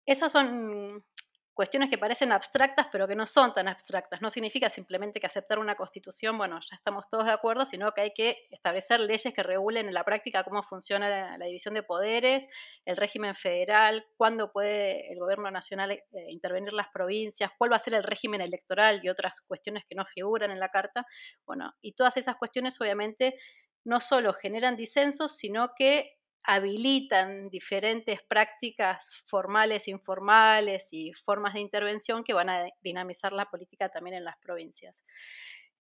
Esas 0.06 0.32
son 0.32 1.04
cuestiones 1.58 1.90
que 1.90 1.98
parecen 1.98 2.32
abstractas, 2.32 2.88
pero 2.92 3.08
que 3.08 3.16
no 3.16 3.26
son 3.26 3.52
tan 3.52 3.68
abstractas. 3.68 4.22
No 4.22 4.30
significa 4.30 4.70
simplemente 4.70 5.20
que 5.20 5.26
aceptar 5.26 5.58
una 5.58 5.76
constitución, 5.76 6.38
bueno, 6.38 6.60
ya 6.62 6.76
estamos 6.76 7.10
todos 7.10 7.26
de 7.26 7.32
acuerdo, 7.32 7.66
sino 7.66 7.92
que 7.94 8.02
hay 8.02 8.12
que 8.12 8.38
establecer 8.52 9.00
leyes 9.00 9.34
que 9.34 9.42
regulen 9.42 9.88
en 9.88 9.94
la 9.96 10.04
práctica 10.04 10.44
cómo 10.44 10.62
funciona 10.62 11.38
la, 11.38 11.46
división 11.46 11.74
de 11.74 11.82
poderes, 11.82 12.48
el 12.86 12.96
régimen 12.96 13.34
federal, 13.34 14.06
cuándo 14.16 14.52
puede 14.52 15.12
el 15.12 15.18
gobierno 15.18 15.50
nacional 15.50 15.92
eh, 15.92 16.04
intervenir 16.30 16.74
las 16.74 16.90
provincias, 16.90 17.52
cuál 17.58 17.72
va 17.72 17.78
a 17.78 17.80
ser 17.80 17.96
el 17.96 18.04
régimen 18.04 18.42
electoral 18.42 19.02
y 19.04 19.10
otras 19.10 19.42
cuestiones 19.42 19.84
que 19.84 19.96
no 19.96 20.06
figuran 20.06 20.52
en 20.52 20.60
la 20.60 20.70
carta. 20.70 21.08
Bueno, 21.46 21.74
y 21.82 21.94
todas 21.94 22.18
esas 22.18 22.36
cuestiones 22.36 22.80
obviamente 22.80 23.36
no 23.84 24.00
solo 24.00 24.32
generan 24.34 24.76
disensos, 24.76 25.36
sino 25.36 25.72
que 25.76 26.17
habilitan 26.44 27.50
diferentes 27.50 28.22
prácticas 28.24 29.24
formales, 29.28 29.88
informales 29.88 30.90
y 30.92 31.14
formas 31.14 31.54
de 31.54 31.60
intervención 31.60 32.24
que 32.24 32.34
van 32.34 32.50
a 32.50 32.66
dinamizar 32.82 33.34
la 33.34 33.50
política 33.50 33.90
también 33.90 34.18
en 34.18 34.24
las 34.24 34.38
provincias. 34.38 35.06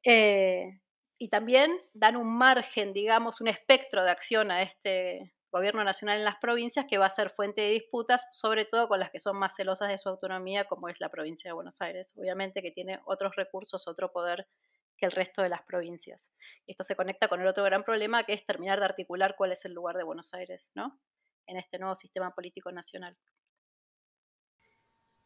Eh, 0.03 0.81
y 1.19 1.29
también 1.29 1.71
dan 1.93 2.15
un 2.15 2.37
margen, 2.37 2.93
digamos, 2.93 3.41
un 3.41 3.47
espectro 3.47 4.03
de 4.03 4.11
acción 4.11 4.51
a 4.51 4.61
este 4.61 5.33
gobierno 5.51 5.83
nacional 5.83 6.19
en 6.19 6.25
las 6.25 6.37
provincias 6.37 6.85
que 6.87 6.97
va 6.97 7.05
a 7.05 7.09
ser 7.09 7.29
fuente 7.29 7.61
de 7.61 7.69
disputas, 7.69 8.27
sobre 8.31 8.65
todo 8.65 8.87
con 8.87 8.99
las 8.99 9.09
que 9.09 9.19
son 9.19 9.37
más 9.37 9.55
celosas 9.55 9.89
de 9.89 9.97
su 9.97 10.09
autonomía, 10.09 10.65
como 10.65 10.89
es 10.89 10.99
la 10.99 11.09
provincia 11.09 11.49
de 11.49 11.55
Buenos 11.55 11.81
Aires, 11.81 12.13
obviamente 12.17 12.61
que 12.61 12.71
tiene 12.71 12.99
otros 13.05 13.35
recursos, 13.35 13.87
otro 13.87 14.11
poder 14.11 14.47
que 14.97 15.05
el 15.05 15.11
resto 15.11 15.41
de 15.41 15.49
las 15.49 15.61
provincias. 15.61 16.33
esto 16.65 16.83
se 16.83 16.95
conecta 16.95 17.27
con 17.27 17.41
el 17.41 17.47
otro 17.47 17.63
gran 17.63 17.83
problema 17.83 18.23
que 18.25 18.33
es 18.33 18.45
terminar 18.45 18.79
de 18.79 18.85
articular 18.85 19.35
cuál 19.37 19.51
es 19.51 19.63
el 19.65 19.73
lugar 19.73 19.95
de 19.95 20.03
Buenos 20.03 20.33
Aires, 20.33 20.71
¿no? 20.75 20.99
En 21.45 21.57
este 21.57 21.79
nuevo 21.79 21.95
sistema 21.95 22.31
político 22.33 22.71
nacional. 22.71 23.17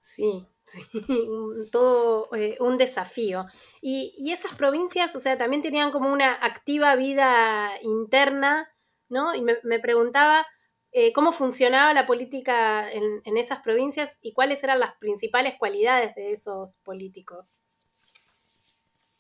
Sí, 0.01 0.45
todo 1.71 2.29
eh, 2.36 2.57
un 2.60 2.77
desafío. 2.77 3.45
Y, 3.81 4.31
esas 4.31 4.55
provincias, 4.55 5.15
o 5.15 5.19
sea, 5.19 5.38
también 5.38 5.62
tenían 5.62 5.91
como 5.91 6.12
una 6.12 6.34
activa 6.34 6.95
vida 6.95 7.71
interna, 7.84 8.67
¿no? 9.10 9.36
Y 9.36 9.41
me, 9.41 9.79
preguntaba 9.79 10.45
eh, 10.91 11.13
cómo 11.13 11.31
funcionaba 11.34 11.93
la 11.93 12.07
política 12.07 12.91
en 12.91 13.38
esas 13.38 13.62
provincias 13.62 14.17
y 14.21 14.34
cuáles 14.34 14.63
eran 14.63 14.79
las 14.79 14.97
principales 14.97 15.55
cualidades 15.60 16.15
de 16.15 16.34
esos 16.34 16.77
políticos. 16.79 17.61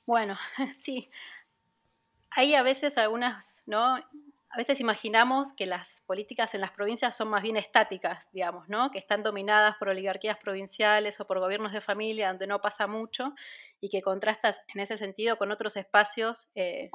Bueno, 0.05 0.37
sí. 0.81 1.09
Hay 2.31 2.55
a 2.55 2.63
veces 2.63 2.97
algunas, 2.97 3.61
¿no? 3.67 3.95
A 4.53 4.57
veces 4.57 4.79
imaginamos 4.81 5.53
que 5.53 5.65
las 5.65 6.01
políticas 6.01 6.53
en 6.53 6.61
las 6.61 6.71
provincias 6.71 7.15
son 7.15 7.29
más 7.29 7.41
bien 7.43 7.55
estáticas, 7.57 8.29
digamos, 8.33 8.67
¿no? 8.69 8.91
Que 8.91 8.99
están 8.99 9.21
dominadas 9.21 9.75
por 9.77 9.89
oligarquías 9.89 10.37
provinciales 10.37 11.19
o 11.19 11.25
por 11.25 11.39
gobiernos 11.39 11.71
de 11.71 11.81
familia 11.81 12.29
donde 12.29 12.47
no 12.47 12.61
pasa 12.61 12.87
mucho 12.87 13.33
y 13.79 13.89
que 13.89 14.01
contrastas 14.01 14.59
en 14.73 14.81
ese 14.81 14.97
sentido 14.97 15.37
con 15.37 15.51
otros 15.51 15.77
espacios 15.77 16.49
eh, 16.55 16.89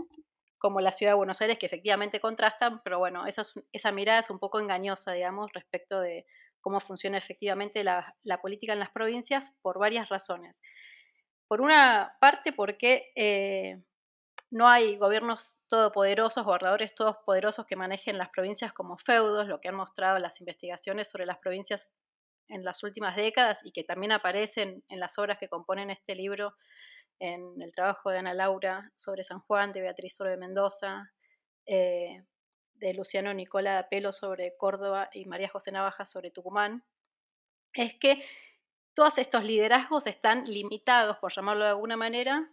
como 0.59 0.81
la 0.81 0.93
ciudad 0.93 1.13
de 1.13 1.17
Buenos 1.17 1.41
Aires 1.43 1.59
que 1.59 1.67
efectivamente 1.67 2.21
contrastan, 2.21 2.83
pero 2.83 2.99
bueno, 2.99 3.25
esa 3.27 3.93
mirada 3.93 4.21
es 4.21 4.31
un 4.31 4.39
poco 4.39 4.59
engañosa, 4.61 5.13
digamos, 5.13 5.53
respecto 5.53 6.01
de 6.01 6.27
cómo 6.61 6.81
funciona 6.81 7.19
efectivamente 7.19 7.83
la 7.85 8.43
política 8.43 8.73
en 8.73 8.81
las 8.81 8.91
provincias 8.91 9.57
por 9.63 9.79
varias 9.79 10.09
razones. 10.09 10.63
Por 11.49 11.61
una 11.61 12.17
parte, 12.21 12.53
porque 12.53 13.13
eh, 13.15 13.83
no 14.51 14.69
hay 14.69 14.97
gobiernos 14.97 15.61
todopoderosos, 15.69 16.45
gobernadores 16.45 16.95
todopoderosos 16.95 17.67
que 17.67 17.77
manejen 17.77 18.19
las 18.19 18.31
provincias 18.31 18.73
como 18.73 18.97
feudos, 18.99 19.47
lo 19.49 19.61
que 19.61 19.69
han 19.69 19.77
mostrado 19.77 20.19
las 20.19 20.41
investigaciones 20.41 21.11
sobre 21.11 21.27
las 21.27 21.39
provincias 21.39 21.93
en 22.49 22.63
las 22.63 22.83
últimas 22.83 23.17
décadas 23.17 23.61
y 23.65 23.73
que 23.73 23.85
también 23.85 24.13
aparecen 24.13 24.85
en 24.89 25.01
las 25.01 25.19
obras 25.19 25.39
que 25.39 25.49
componen 25.49 25.91
este 25.91 26.15
libro, 26.15 26.55
en 27.19 27.55
el 27.61 27.73
trabajo 27.73 28.11
de 28.11 28.19
Ana 28.19 28.35
Laura 28.35 28.93
sobre 28.95 29.23
San 29.23 29.41
Juan, 29.41 29.73
de 29.73 29.81
Beatriz 29.81 30.15
sobre 30.15 30.37
Mendoza, 30.37 31.13
eh, 31.67 32.25
de 32.75 32.95
Luciano 32.95 33.33
Nicola 33.35 33.89
Pelo 33.91 34.13
sobre 34.13 34.55
Córdoba 34.57 35.09
y 35.13 35.25
María 35.25 35.49
José 35.49 35.73
Navaja 35.73 36.07
sobre 36.07 36.31
Tucumán, 36.31 36.85
es 37.73 37.95
que 37.95 38.25
todos 38.97 39.19
estos 39.19 39.45
liderazgos 39.45 40.07
están 40.07 40.45
limitados, 40.47 41.19
por 41.19 41.31
llamarlo 41.31 41.65
de 41.65 41.71
alguna 41.71 41.99
manera, 41.99 42.51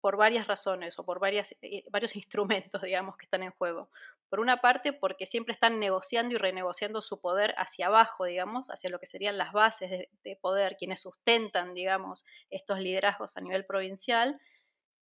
por 0.00 0.16
varias 0.16 0.46
razones 0.46 0.96
o 0.96 1.04
por 1.04 1.18
varias, 1.18 1.56
eh, 1.60 1.84
varios 1.90 2.14
instrumentos, 2.16 2.80
digamos, 2.82 3.16
que 3.16 3.26
están 3.26 3.42
en 3.42 3.50
juego. 3.50 3.90
Por 4.30 4.38
una 4.38 4.58
parte, 4.58 4.92
porque 4.92 5.26
siempre 5.26 5.52
están 5.52 5.80
negociando 5.80 6.34
y 6.34 6.38
renegociando 6.38 7.02
su 7.02 7.20
poder 7.20 7.52
hacia 7.58 7.88
abajo, 7.88 8.24
digamos, 8.24 8.68
hacia 8.68 8.90
lo 8.90 9.00
que 9.00 9.06
serían 9.06 9.36
las 9.36 9.52
bases 9.52 9.90
de, 9.90 10.36
poder, 10.36 10.76
quienes 10.76 11.00
sustentan, 11.00 11.74
digamos, 11.74 12.24
estos 12.48 12.78
liderazgos 12.78 13.36
a 13.36 13.40
nivel 13.40 13.66
provincial 13.66 14.40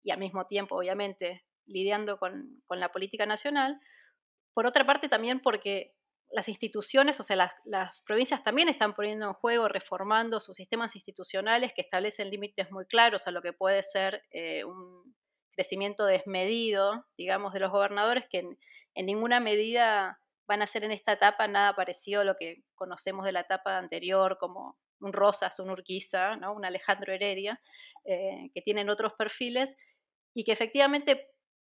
y 0.01 0.09
al 0.09 0.17
mismo 0.17 0.47
tiempo, 0.47 0.77
obviamente, 0.77 1.45
lidiando 1.67 2.17
con, 2.17 2.59
con 2.65 2.79
la 2.79 2.91
política 2.91 3.27
nacional. 3.27 3.79
Por 4.55 4.65
otra 4.65 4.83
parte, 4.83 5.09
también 5.09 5.41
porque 5.41 5.93
las 6.31 6.47
instituciones, 6.47 7.19
o 7.19 7.23
sea, 7.23 7.51
las, 7.65 8.01
provincias 8.01 8.43
también 8.43 8.69
están 8.69 8.93
poniendo 8.93 9.27
en 9.27 9.33
juego, 9.33 9.67
reformando 9.67 10.39
sus 10.39 10.55
sistemas 10.55 10.95
institucionales 10.95 11.73
que 11.73 11.81
establecen 11.81 12.29
límites 12.29 12.71
muy 12.71 12.85
claros 12.85 13.27
a 13.27 13.31
lo 13.31 13.41
que 13.41 13.53
puede 13.53 13.83
ser 13.83 14.23
eh, 14.31 14.63
un 14.63 15.15
crecimiento 15.51 16.05
desmedido, 16.05 17.05
digamos, 17.17 17.53
de 17.53 17.59
los 17.59 17.71
gobernadores, 17.71 18.25
que 18.29 18.39
en, 18.39 19.05
ninguna 19.05 19.39
medida 19.39 20.19
van 20.47 20.61
a 20.61 20.67
ser 20.67 20.83
en 20.83 20.91
esta 20.91 21.13
etapa 21.13 21.47
nada 21.47 21.75
parecido 21.75 22.21
a 22.21 22.25
lo 22.25 22.35
que 22.35 22.63
conocemos 22.75 23.25
de 23.25 23.31
la 23.31 23.41
etapa 23.41 23.77
anterior, 23.77 24.37
como 24.39 24.77
un 24.99 25.13
Rosas, 25.13 25.59
un 25.59 25.69
Urquiza, 25.69 26.35
¿no? 26.37 26.53
un 26.53 26.65
Alejandro 26.65 27.13
Heredia, 27.13 27.59
eh, 28.05 28.51
que 28.53 28.61
tienen 28.61 28.89
otros 28.89 29.13
perfiles 29.13 29.75
y 30.33 30.43
que 30.43 30.51
efectivamente 30.51 31.31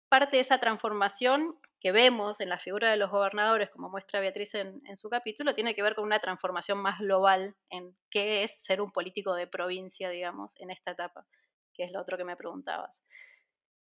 parte 0.10 0.38
de 0.38 0.42
esa 0.42 0.60
transformación 0.60 1.58
que 1.80 1.92
vemos 1.92 2.40
en 2.40 2.50
la 2.50 2.58
figura 2.58 2.90
de 2.90 2.98
los 2.98 3.12
gobernadores, 3.12 3.70
como 3.70 3.90
muestra 3.90 4.20
Beatriz 4.20 4.56
en, 4.56 4.82
su 4.96 5.10
capítulo, 5.10 5.54
tiene 5.54 5.76
que 5.76 5.84
ver 5.84 5.96
con 5.96 6.06
una 6.06 6.20
transformación 6.20 6.78
más 6.80 7.00
global 7.00 7.56
en 7.70 7.96
qué 8.10 8.44
es 8.44 8.62
ser 8.64 8.82
un 8.82 8.92
político 8.92 9.36
de 9.36 9.48
provincia, 9.48 10.10
digamos, 10.10 10.54
en 10.60 10.72
esta 10.72 10.92
etapa, 10.92 11.28
que 11.74 11.84
es 11.84 11.92
lo 11.92 12.02
otro 12.02 12.18
que 12.18 12.24
me 12.24 12.36
preguntabas. 12.36 13.04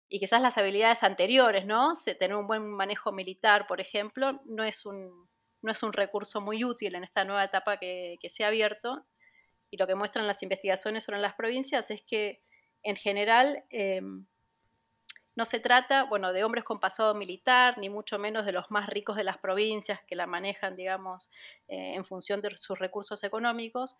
Y 0.08 0.20
quizás 0.20 0.40
las 0.40 0.56
habilidades 0.58 1.02
anteriores, 1.02 1.66
¿no? 1.66 1.92
Tener 2.18 2.36
un 2.36 2.46
buen 2.46 2.66
manejo 2.68 3.12
militar, 3.12 3.66
por 3.66 3.80
ejemplo, 3.80 4.40
no 4.44 4.62
es 4.62 4.86
un, 4.86 5.28
no 5.62 5.72
es 5.72 5.82
un 5.82 5.92
recurso 5.92 6.40
muy 6.40 6.64
útil 6.64 6.94
en 6.94 7.04
esta 7.04 7.24
nueva 7.24 7.44
etapa 7.44 7.78
que, 7.78 8.18
se 8.28 8.44
ha 8.44 8.48
abierto. 8.48 9.06
Y 9.70 9.78
lo 9.78 9.86
que 9.86 9.94
muestran 9.96 10.26
las 10.26 10.42
investigaciones 10.42 11.04
sobre 11.04 11.18
las 11.18 11.34
provincias 11.34 11.90
es 11.90 12.02
que, 12.02 12.42
en 12.82 12.94
general, 12.94 13.64
em, 13.70 14.26
no 15.36 15.44
se 15.44 15.60
trata, 15.60 16.04
bueno, 16.04 16.32
de 16.32 16.44
hombres 16.44 16.64
con 16.64 16.80
pasado 16.80 17.14
militar, 17.14 17.76
ni 17.78 17.90
mucho 17.90 18.18
menos 18.18 18.46
de 18.46 18.52
los 18.52 18.70
más 18.70 18.88
ricos 18.88 19.16
de 19.16 19.24
las 19.24 19.36
provincias 19.38 20.00
que 20.06 20.16
la 20.16 20.26
manejan, 20.26 20.76
digamos, 20.76 21.30
eh, 21.68 21.94
en 21.94 22.04
función 22.04 22.40
de 22.40 22.56
sus 22.56 22.78
recursos 22.78 23.22
económicos, 23.22 23.96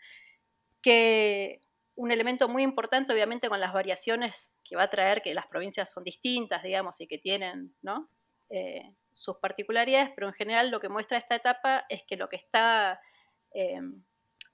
que 0.82 1.60
un 1.94 2.10
elemento 2.10 2.48
muy 2.48 2.62
importante, 2.62 3.12
obviamente, 3.12 3.48
con 3.50 3.60
las 3.60 3.74
variaciones 3.74 4.50
que 4.64 4.76
va 4.76 4.84
a 4.84 4.90
traer 4.90 5.20
que 5.20 5.34
las 5.34 5.46
provincias 5.46 5.90
son 5.90 6.04
distintas, 6.04 6.62
digamos, 6.62 7.00
y 7.00 7.06
que 7.06 7.18
tienen, 7.18 7.76
¿no? 7.82 8.10
Eh, 8.48 8.94
sus 9.12 9.36
particularidades, 9.36 10.10
pero 10.14 10.28
en 10.28 10.34
general 10.34 10.70
lo 10.70 10.80
que 10.80 10.88
muestra 10.88 11.18
esta 11.18 11.34
etapa 11.34 11.84
es 11.88 12.02
que 12.06 12.16
lo 12.16 12.28
que 12.28 12.36
está 12.36 13.00
eh, 13.52 13.80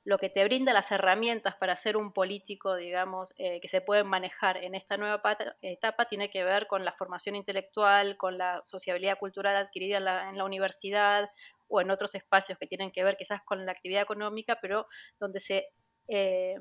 lo 0.05 0.19
que 0.19 0.29
te 0.29 0.45
brinda 0.45 0.73
las 0.73 0.91
herramientas 0.91 1.55
para 1.55 1.77
ser 1.77 1.97
un 1.97 2.13
político, 2.13 2.75
digamos, 2.75 3.35
eh, 3.39 3.61
que 3.61 3.69
se 3.69 3.81
pueden 3.81 4.09
manejar 4.09 4.57
en 4.57 4.75
esta 4.75 4.97
nueva 4.97 5.23
etapa, 5.61 6.07
tiene 6.07 6.29
que 6.29 6.43
ver 6.43 6.67
con 6.67 6.85
la 6.85 6.93
formación 6.93 7.37
intelectual, 7.37 8.17
con 8.17 8.37
la 8.37 8.61
sociabilidad 8.65 9.19
cultural 9.19 9.55
adquirida 9.55 9.99
en 9.99 10.37
la, 10.37 10.45
universidad 10.45 11.31
o 11.69 11.81
en 11.81 11.91
otros 11.91 12.17
espacios 12.17 12.59
que 12.59 12.67
tienen 12.67 12.91
que 12.91 13.05
ver 13.05 13.17
quizás 13.17 13.43
con 13.43 13.65
la 13.65 13.73
actividad 13.73 14.03
económica, 14.03 14.59
pero 14.61 14.89
donde 15.21 15.39
se, 15.39 15.69
eh, 16.09 16.59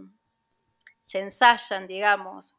se 1.01 1.19
ensayan, 1.19 1.87
digamos, 1.87 2.55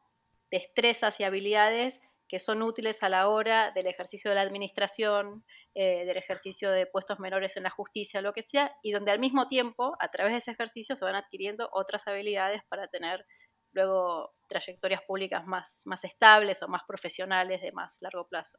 destrezas 0.51 1.19
y 1.19 1.23
habilidades 1.23 2.01
que 2.33 2.39
son 2.39 2.63
útiles 2.63 3.03
a 3.03 3.09
la 3.09 3.29
hora 3.29 3.69
del 3.75 3.85
ejercicio 3.85 4.31
de 4.31 4.33
la 4.33 4.41
administración, 4.41 5.45
eh, 5.75 6.03
del 6.03 6.17
ejercicio 6.17 6.71
de 6.71 6.87
puestos 6.87 7.19
menores 7.19 7.57
en 7.57 7.61
la 7.61 7.69
justicia, 7.69 8.21
lo 8.21 8.33
que 8.33 8.41
sea, 8.41 8.75
y 8.81 8.91
donde 8.91 9.11
al 9.11 9.19
mismo 9.19 9.45
tiempo, 9.45 9.95
a 9.99 10.09
través 10.09 10.33
de 10.33 10.39
ese 10.39 10.49
ejercicio, 10.49 10.95
se 10.95 11.05
van 11.05 11.13
adquiriendo 11.13 11.69
otras 11.73 12.07
habilidades 12.07 12.63
para 12.67 12.87
tener 12.87 13.27
luego 13.71 14.33
trayectorias 14.49 15.03
públicas 15.03 15.45
más, 15.45 15.83
más 15.85 16.05
estables 16.05 16.63
o 16.63 16.67
más 16.67 16.81
profesionales 16.87 17.61
de 17.61 17.71
más 17.71 18.01
largo 18.01 18.27
plazo. 18.27 18.57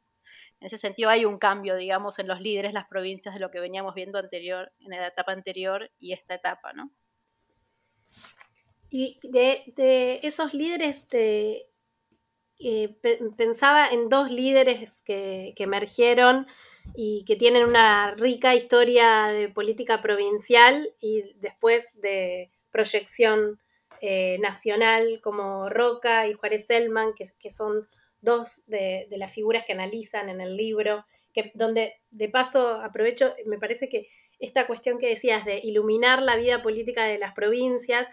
En 0.61 0.67
ese 0.67 0.77
sentido 0.77 1.09
hay 1.09 1.25
un 1.25 1.37
cambio, 1.37 1.75
digamos, 1.75 2.17
en 2.19 2.29
los 2.29 2.39
líderes, 2.39 2.71
las 2.71 2.87
provincias, 2.87 3.33
de 3.33 3.41
lo 3.41 3.51
que 3.51 3.59
veníamos 3.59 3.93
viendo 3.93 4.19
anterior, 4.19 4.71
en 4.79 4.91
la 4.91 5.07
etapa 5.07 5.33
anterior 5.33 5.91
y 5.99 6.13
esta 6.13 6.35
etapa, 6.35 6.71
¿no? 6.71 6.91
Y 8.89 9.19
de, 9.21 10.21
esos 10.23 10.53
líderes, 10.53 11.09
eh, 12.59 12.95
pensaba 13.37 13.87
en 13.87 14.09
dos 14.09 14.31
líderes 14.31 15.01
que, 15.01 15.53
que, 15.55 15.63
emergieron 15.63 16.47
y 16.95 17.25
que 17.25 17.35
tienen 17.35 17.65
una 17.65 18.11
rica 18.15 18.55
historia 18.55 19.27
de 19.27 19.49
política 19.49 20.01
provincial 20.01 20.89
y 20.99 21.33
después 21.39 21.99
de 22.01 22.51
proyección 22.71 23.59
eh, 24.01 24.37
nacional 24.39 25.21
como 25.23 25.69
Roca 25.69 26.27
y 26.27 26.33
Juárez 26.33 26.65
Selman, 26.65 27.13
que, 27.13 27.51
son 27.51 27.87
dos 28.21 28.65
de, 28.67 29.07
las 29.11 29.33
figuras 29.33 29.63
que 29.65 29.73
analizan 29.73 30.29
en 30.29 30.41
el 30.41 30.57
libro, 30.57 31.05
que, 31.33 31.51
donde 31.55 31.93
de 32.11 32.29
paso 32.29 32.81
aprovecho, 32.81 33.33
me 33.45 33.57
parece 33.57 33.87
que 33.87 34.07
esta 34.39 34.67
cuestión 34.67 34.99
que 34.99 35.07
decías 35.07 35.45
de 35.45 35.59
iluminar 35.59 36.21
la 36.21 36.35
vida 36.35 36.61
política 36.61 37.05
de 37.05 37.17
las 37.17 37.33
provincias 37.33 38.07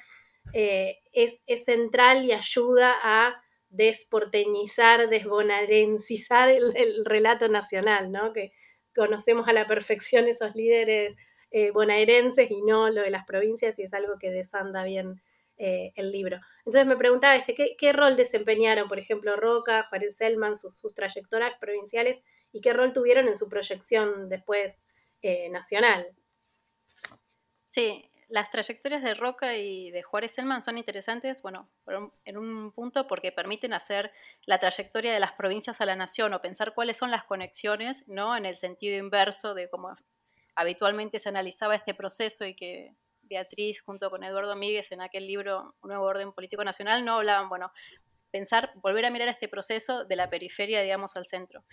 eh, 0.52 1.00
es, 1.12 1.42
central 1.64 2.24
y 2.24 2.32
ayuda 2.32 2.94
a 3.02 3.42
desporteñizar, 3.72 5.08
desbonarencizar 5.08 6.50
el, 6.50 7.04
relato 7.04 7.48
nacional, 7.48 8.12
¿no? 8.12 8.32
Que 8.32 8.52
conocemos 8.94 9.48
a 9.48 9.52
la 9.52 9.66
perfección 9.66 10.28
esos 10.28 10.54
líderes 10.54 11.16
eh, 11.50 11.70
bonaerenses 11.70 12.50
y 12.50 12.62
no 12.62 12.90
lo 12.90 13.02
de 13.02 13.10
las 13.10 13.26
provincias 13.26 13.78
y 13.78 13.84
es 13.84 13.94
algo 13.94 14.18
que 14.18 14.30
desanda 14.30 14.84
bien 14.84 15.22
eh, 15.56 15.92
el 15.96 16.12
libro. 16.12 16.38
Entonces 16.58 16.86
me 16.86 16.96
preguntaba, 16.96 17.34
este, 17.34 17.54
¿qué, 17.54 17.92
rol 17.92 18.16
desempeñaron, 18.16 18.88
por 18.88 18.98
ejemplo, 18.98 19.36
Roca, 19.36 19.86
Juárez 19.88 20.16
Selman, 20.16 20.56
sus, 20.56 20.94
trayectorias 20.94 21.58
provinciales 21.58 22.18
y 22.52 22.60
qué 22.60 22.74
rol 22.74 22.92
tuvieron 22.92 23.26
en 23.26 23.36
su 23.36 23.48
proyección 23.48 24.28
después 24.28 24.84
eh, 25.22 25.48
nacional? 25.48 26.06
Sí, 27.64 28.11
las 28.32 28.50
trayectorias 28.50 29.02
de 29.02 29.12
Roca 29.12 29.56
y 29.56 29.90
de 29.90 30.02
Juárez 30.02 30.32
Selman 30.32 30.62
son 30.62 30.78
interesantes, 30.78 31.42
bueno, 31.42 31.68
en 32.24 32.38
un 32.38 32.72
punto 32.72 33.06
porque 33.06 33.30
permiten 33.30 33.74
hacer 33.74 34.10
la 34.46 34.58
trayectoria 34.58 35.12
de 35.12 35.20
las 35.20 35.32
provincias 35.32 35.82
a 35.82 35.86
la 35.86 35.96
nación 35.96 36.32
o 36.32 36.40
pensar 36.40 36.72
cuáles 36.72 36.96
son 36.96 37.10
las 37.10 37.24
conexiones, 37.24 38.08
¿no? 38.08 38.34
En 38.34 38.46
el 38.46 38.56
sentido 38.56 38.96
inverso 38.96 39.52
de 39.52 39.68
cómo 39.68 39.94
habitualmente 40.54 41.18
se 41.18 41.28
analizaba 41.28 41.74
este 41.74 41.92
proceso 41.92 42.46
y 42.46 42.54
que 42.54 42.96
Beatriz 43.20 43.82
junto 43.82 44.08
con 44.08 44.24
Eduardo 44.24 44.56
Míguez 44.56 44.92
en 44.92 45.02
aquel 45.02 45.26
libro 45.26 45.74
nuevo 45.82 46.06
orden 46.06 46.32
político 46.32 46.64
nacional, 46.64 47.04
no 47.04 47.16
hablaban, 47.16 47.50
bueno, 47.50 47.70
pensar, 48.32 48.72
volver 48.76 49.04
a 49.04 49.10
mirar 49.10 49.28
este 49.28 49.48
proceso 49.48 50.04
de 50.04 50.16
la 50.16 50.28
periferia, 50.30 50.82
digamos, 50.82 51.16
al 51.16 51.26
centro. 51.26 51.64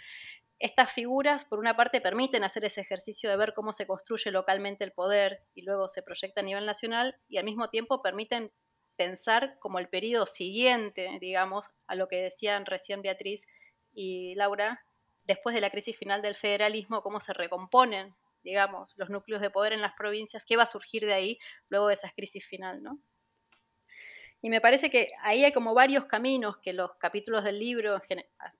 Estas 0.59 0.91
figuras, 0.91 1.45
por 1.45 1.57
una 1.57 1.75
parte, 1.75 2.01
permiten 2.01 2.43
hacer 2.43 2.65
ese 2.65 2.81
ejercicio 2.81 3.29
de 3.29 3.37
ver 3.37 3.53
cómo 3.53 3.73
se 3.73 3.87
construye 3.87 4.29
localmente 4.29 4.83
el 4.83 4.91
poder 4.91 5.41
y 5.55 5.63
luego 5.63 5.87
se 5.87 6.03
proyecta 6.03 6.41
a 6.41 6.43
nivel 6.43 6.65
nacional, 6.65 7.17
y 7.27 7.37
al 7.37 7.45
mismo 7.45 7.69
tiempo 7.69 8.01
permiten 8.01 8.51
pensar 8.95 9.57
como 9.59 9.79
el 9.79 9.87
periodo 9.87 10.25
siguiente, 10.25 11.17
digamos, 11.21 11.71
a 11.87 11.95
lo 11.95 12.07
que 12.07 12.17
decían 12.17 12.65
recién 12.65 13.01
Beatriz 13.01 13.47
y 13.93 14.35
Laura, 14.35 14.83
después 15.23 15.55
de 15.55 15.61
la 15.61 15.69
crisis 15.69 15.97
final 15.97 16.21
del 16.21 16.35
federalismo, 16.35 17.01
cómo 17.01 17.19
se 17.21 17.33
recomponen 17.33 18.13
digamos, 18.43 18.93
los 18.97 19.09
núcleos 19.09 19.41
de 19.41 19.49
poder 19.49 19.73
en 19.73 19.81
las 19.81 19.93
provincias, 19.93 20.45
qué 20.45 20.57
va 20.57 20.63
a 20.63 20.67
surgir 20.67 21.05
de 21.05 21.13
ahí 21.13 21.39
luego 21.69 21.87
de 21.87 21.93
esa 21.93 22.09
crisis 22.11 22.45
final, 22.45 22.81
¿no? 22.81 22.99
Y 24.41 24.49
me 24.49 24.61
parece 24.61 24.89
que 24.89 25.07
ahí 25.21 25.43
hay 25.43 25.51
como 25.51 25.73
varios 25.73 26.05
caminos 26.05 26.57
que 26.57 26.73
los 26.73 26.93
capítulos 26.95 27.43
del 27.43 27.59
libro 27.59 27.99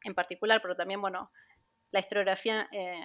en 0.04 0.16
particular, 0.16 0.62
pero 0.62 0.76
también, 0.76 1.00
bueno, 1.02 1.32
la 1.92 2.00
historiografía 2.00 2.68
eh, 2.72 3.00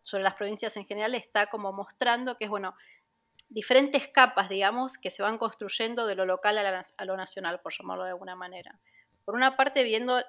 sobre 0.00 0.22
las 0.22 0.34
provincias 0.34 0.76
en 0.76 0.86
general 0.86 1.14
está 1.14 1.46
como 1.46 1.72
mostrando 1.72 2.36
que 2.36 2.44
es, 2.44 2.50
bueno, 2.50 2.74
diferentes 3.48 4.08
capas, 4.08 4.48
digamos, 4.48 4.98
que 4.98 5.10
se 5.10 5.22
van 5.22 5.36
construyendo 5.36 6.06
de 6.06 6.14
lo 6.14 6.24
local 6.24 6.58
a, 6.58 7.04
lo 7.04 7.16
nacional, 7.16 7.60
por 7.60 7.72
llamarlo 7.72 8.04
de 8.04 8.10
alguna 8.10 8.36
manera. 8.36 8.78
Por 9.24 9.34
una 9.34 9.56
parte, 9.56 9.84
viendo 9.84 10.20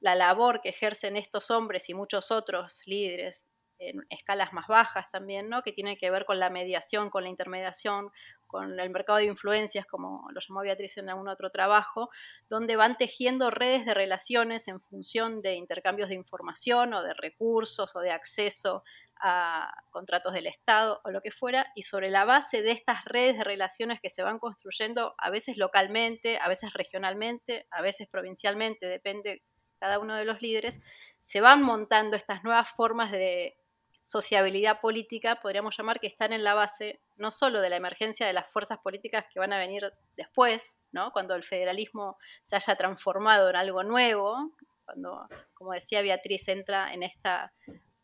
la 0.00 0.14
labor 0.14 0.60
que 0.60 0.70
ejercen 0.70 1.16
estos 1.16 1.50
hombres 1.50 1.88
y 1.88 1.94
muchos 1.94 2.30
otros 2.30 2.82
líderes 2.86 3.46
en 3.78 4.04
escalas 4.10 4.52
más 4.52 4.66
bajas 4.66 5.10
también, 5.10 5.48
¿no? 5.48 5.62
que 5.62 5.72
tiene 5.72 5.96
que 5.96 6.10
ver 6.10 6.24
con 6.24 6.38
la 6.38 6.50
mediación, 6.50 7.10
con 7.10 7.24
la 7.24 7.30
intermediación, 7.30 8.10
con 8.54 8.78
el 8.78 8.90
mercado 8.90 9.18
de 9.18 9.24
influencias, 9.24 9.84
como 9.84 10.28
lo 10.30 10.40
llamó 10.40 10.60
Beatriz 10.60 10.96
en 10.96 11.10
algún 11.10 11.26
otro 11.26 11.50
trabajo, 11.50 12.08
donde 12.48 12.76
van 12.76 12.96
tejiendo 12.96 13.50
redes 13.50 13.84
de 13.84 13.94
relaciones 13.94 14.68
en 14.68 14.78
función 14.78 15.42
de 15.42 15.56
intercambios 15.56 16.08
de 16.08 16.14
información 16.14 16.94
o 16.94 17.02
de 17.02 17.14
recursos 17.14 17.96
o 17.96 17.98
de 17.98 18.12
acceso 18.12 18.84
a 19.20 19.74
contratos 19.90 20.34
del 20.34 20.46
Estado 20.46 21.00
o 21.02 21.10
lo 21.10 21.20
que 21.20 21.32
fuera, 21.32 21.66
y 21.74 21.82
sobre 21.82 22.10
la 22.10 22.24
base 22.24 22.62
de 22.62 22.70
estas 22.70 23.04
redes 23.06 23.38
de 23.38 23.42
relaciones 23.42 24.00
que 24.00 24.08
se 24.08 24.22
van 24.22 24.38
construyendo, 24.38 25.16
a 25.18 25.30
veces 25.30 25.56
localmente, 25.56 26.38
a 26.38 26.48
veces 26.48 26.72
regionalmente, 26.74 27.66
a 27.72 27.82
veces 27.82 28.06
provincialmente, 28.06 28.86
depende 28.86 29.42
cada 29.80 29.98
uno 29.98 30.14
de 30.14 30.26
los 30.26 30.40
líderes, 30.40 30.80
se 31.20 31.40
van 31.40 31.60
montando 31.60 32.16
estas 32.16 32.44
nuevas 32.44 32.70
formas 32.70 33.10
de 33.10 33.56
sociabilidad 34.04 34.80
política, 34.80 35.40
podríamos 35.40 35.76
llamar, 35.76 35.98
que 35.98 36.06
están 36.06 36.34
en 36.34 36.44
la 36.44 36.52
base 36.52 37.00
no 37.16 37.30
solo 37.30 37.62
de 37.62 37.70
la 37.70 37.76
emergencia 37.76 38.26
de 38.26 38.34
las 38.34 38.52
fuerzas 38.52 38.78
políticas 38.78 39.24
que 39.32 39.40
van 39.40 39.52
a 39.52 39.58
venir 39.58 39.92
después, 40.16 40.78
¿no? 40.92 41.10
cuando 41.10 41.34
el 41.34 41.42
federalismo 41.42 42.18
se 42.42 42.54
haya 42.54 42.76
transformado 42.76 43.48
en 43.48 43.56
algo 43.56 43.82
nuevo, 43.82 44.52
cuando, 44.84 45.26
como 45.54 45.72
decía 45.72 46.02
Beatriz, 46.02 46.46
entra 46.48 46.92
en 46.92 47.02
esta 47.02 47.54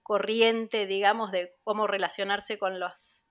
corriente, 0.03 0.86
digamos, 0.86 1.30
de 1.32 1.55
cómo 1.62 1.86
relacionarse 1.86 2.59
con 2.59 2.80
las 2.80 3.26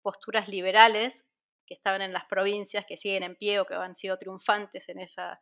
posturas 0.00 0.48
liberales 0.48 1.26
que 1.66 1.74
estaban 1.74 2.02
en 2.02 2.12
las 2.12 2.26
provincias, 2.26 2.86
que 2.86 2.96
siguen 2.96 3.24
en 3.24 3.34
pie 3.34 3.58
o 3.58 3.66
que 3.66 3.74
han 3.74 3.96
sido 3.96 4.16
triunfantes 4.16 4.88
en 4.88 5.00
esa, 5.00 5.40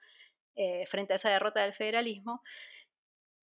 eh, 0.56 0.86
frente 0.86 1.12
a 1.12 1.16
esa 1.16 1.28
derrota 1.28 1.62
del 1.62 1.74
federalismo, 1.74 2.42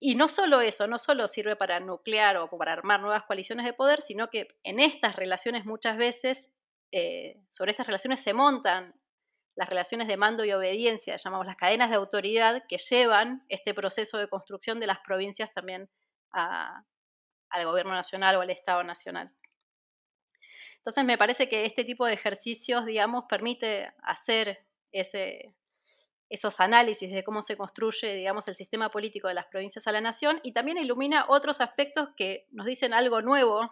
y 0.04 0.16
no 0.16 0.26
solo 0.26 0.60
eso, 0.60 0.88
no 0.88 0.98
solo 0.98 1.28
sirve 1.28 1.54
para 1.54 1.78
nuclear 1.78 2.36
o 2.36 2.48
para 2.48 2.72
armar 2.72 3.00
nuevas 3.00 3.22
coaliciones 3.22 3.64
de 3.64 3.72
poder, 3.72 4.02
sino 4.02 4.30
que 4.30 4.48
en 4.64 4.80
estas 4.80 5.14
relaciones 5.14 5.64
muchas 5.64 5.96
veces, 5.96 6.50
eh, 6.90 7.40
sobre 7.48 7.70
estas 7.70 7.86
relaciones 7.86 8.20
se 8.20 8.34
montan 8.34 8.98
las 9.54 9.68
relaciones 9.68 10.08
de 10.08 10.16
mando 10.16 10.44
y 10.44 10.50
obediencia, 10.52 11.16
llamamos 11.16 11.46
las 11.46 11.54
cadenas 11.54 11.88
de 11.88 11.94
autoridad, 11.94 12.64
que 12.68 12.78
llevan 12.78 13.44
este 13.48 13.74
proceso 13.74 14.18
de 14.18 14.26
construcción 14.26 14.80
de 14.80 14.88
las 14.88 14.98
provincias 14.98 15.52
también 15.52 15.88
al 16.32 17.64
gobierno 17.64 17.92
nacional 17.92 18.34
o 18.34 18.40
al 18.40 18.50
Estado 18.50 18.82
nacional. 18.82 19.32
Entonces 20.78 21.04
me 21.04 21.16
parece 21.16 21.48
que 21.48 21.64
este 21.64 21.84
tipo 21.84 22.06
de 22.06 22.14
ejercicios, 22.14 22.86
digamos, 22.86 23.26
permite 23.28 23.92
hacer 24.02 24.66
ese, 24.90 25.54
esos 26.32 26.60
análisis 26.60 27.12
de 27.12 27.22
cómo 27.22 27.42
se 27.42 27.56
construye, 27.58 28.14
digamos, 28.14 28.48
el 28.48 28.54
sistema 28.54 28.90
político 28.90 29.28
de 29.28 29.34
las 29.34 29.46
provincias 29.46 29.86
a 29.86 29.92
la 29.92 30.00
nación 30.00 30.40
y 30.42 30.52
también 30.52 30.78
ilumina 30.78 31.26
otros 31.28 31.60
aspectos 31.60 32.08
que 32.16 32.46
nos 32.50 32.66
dicen 32.66 32.94
algo 32.94 33.20
nuevo 33.20 33.70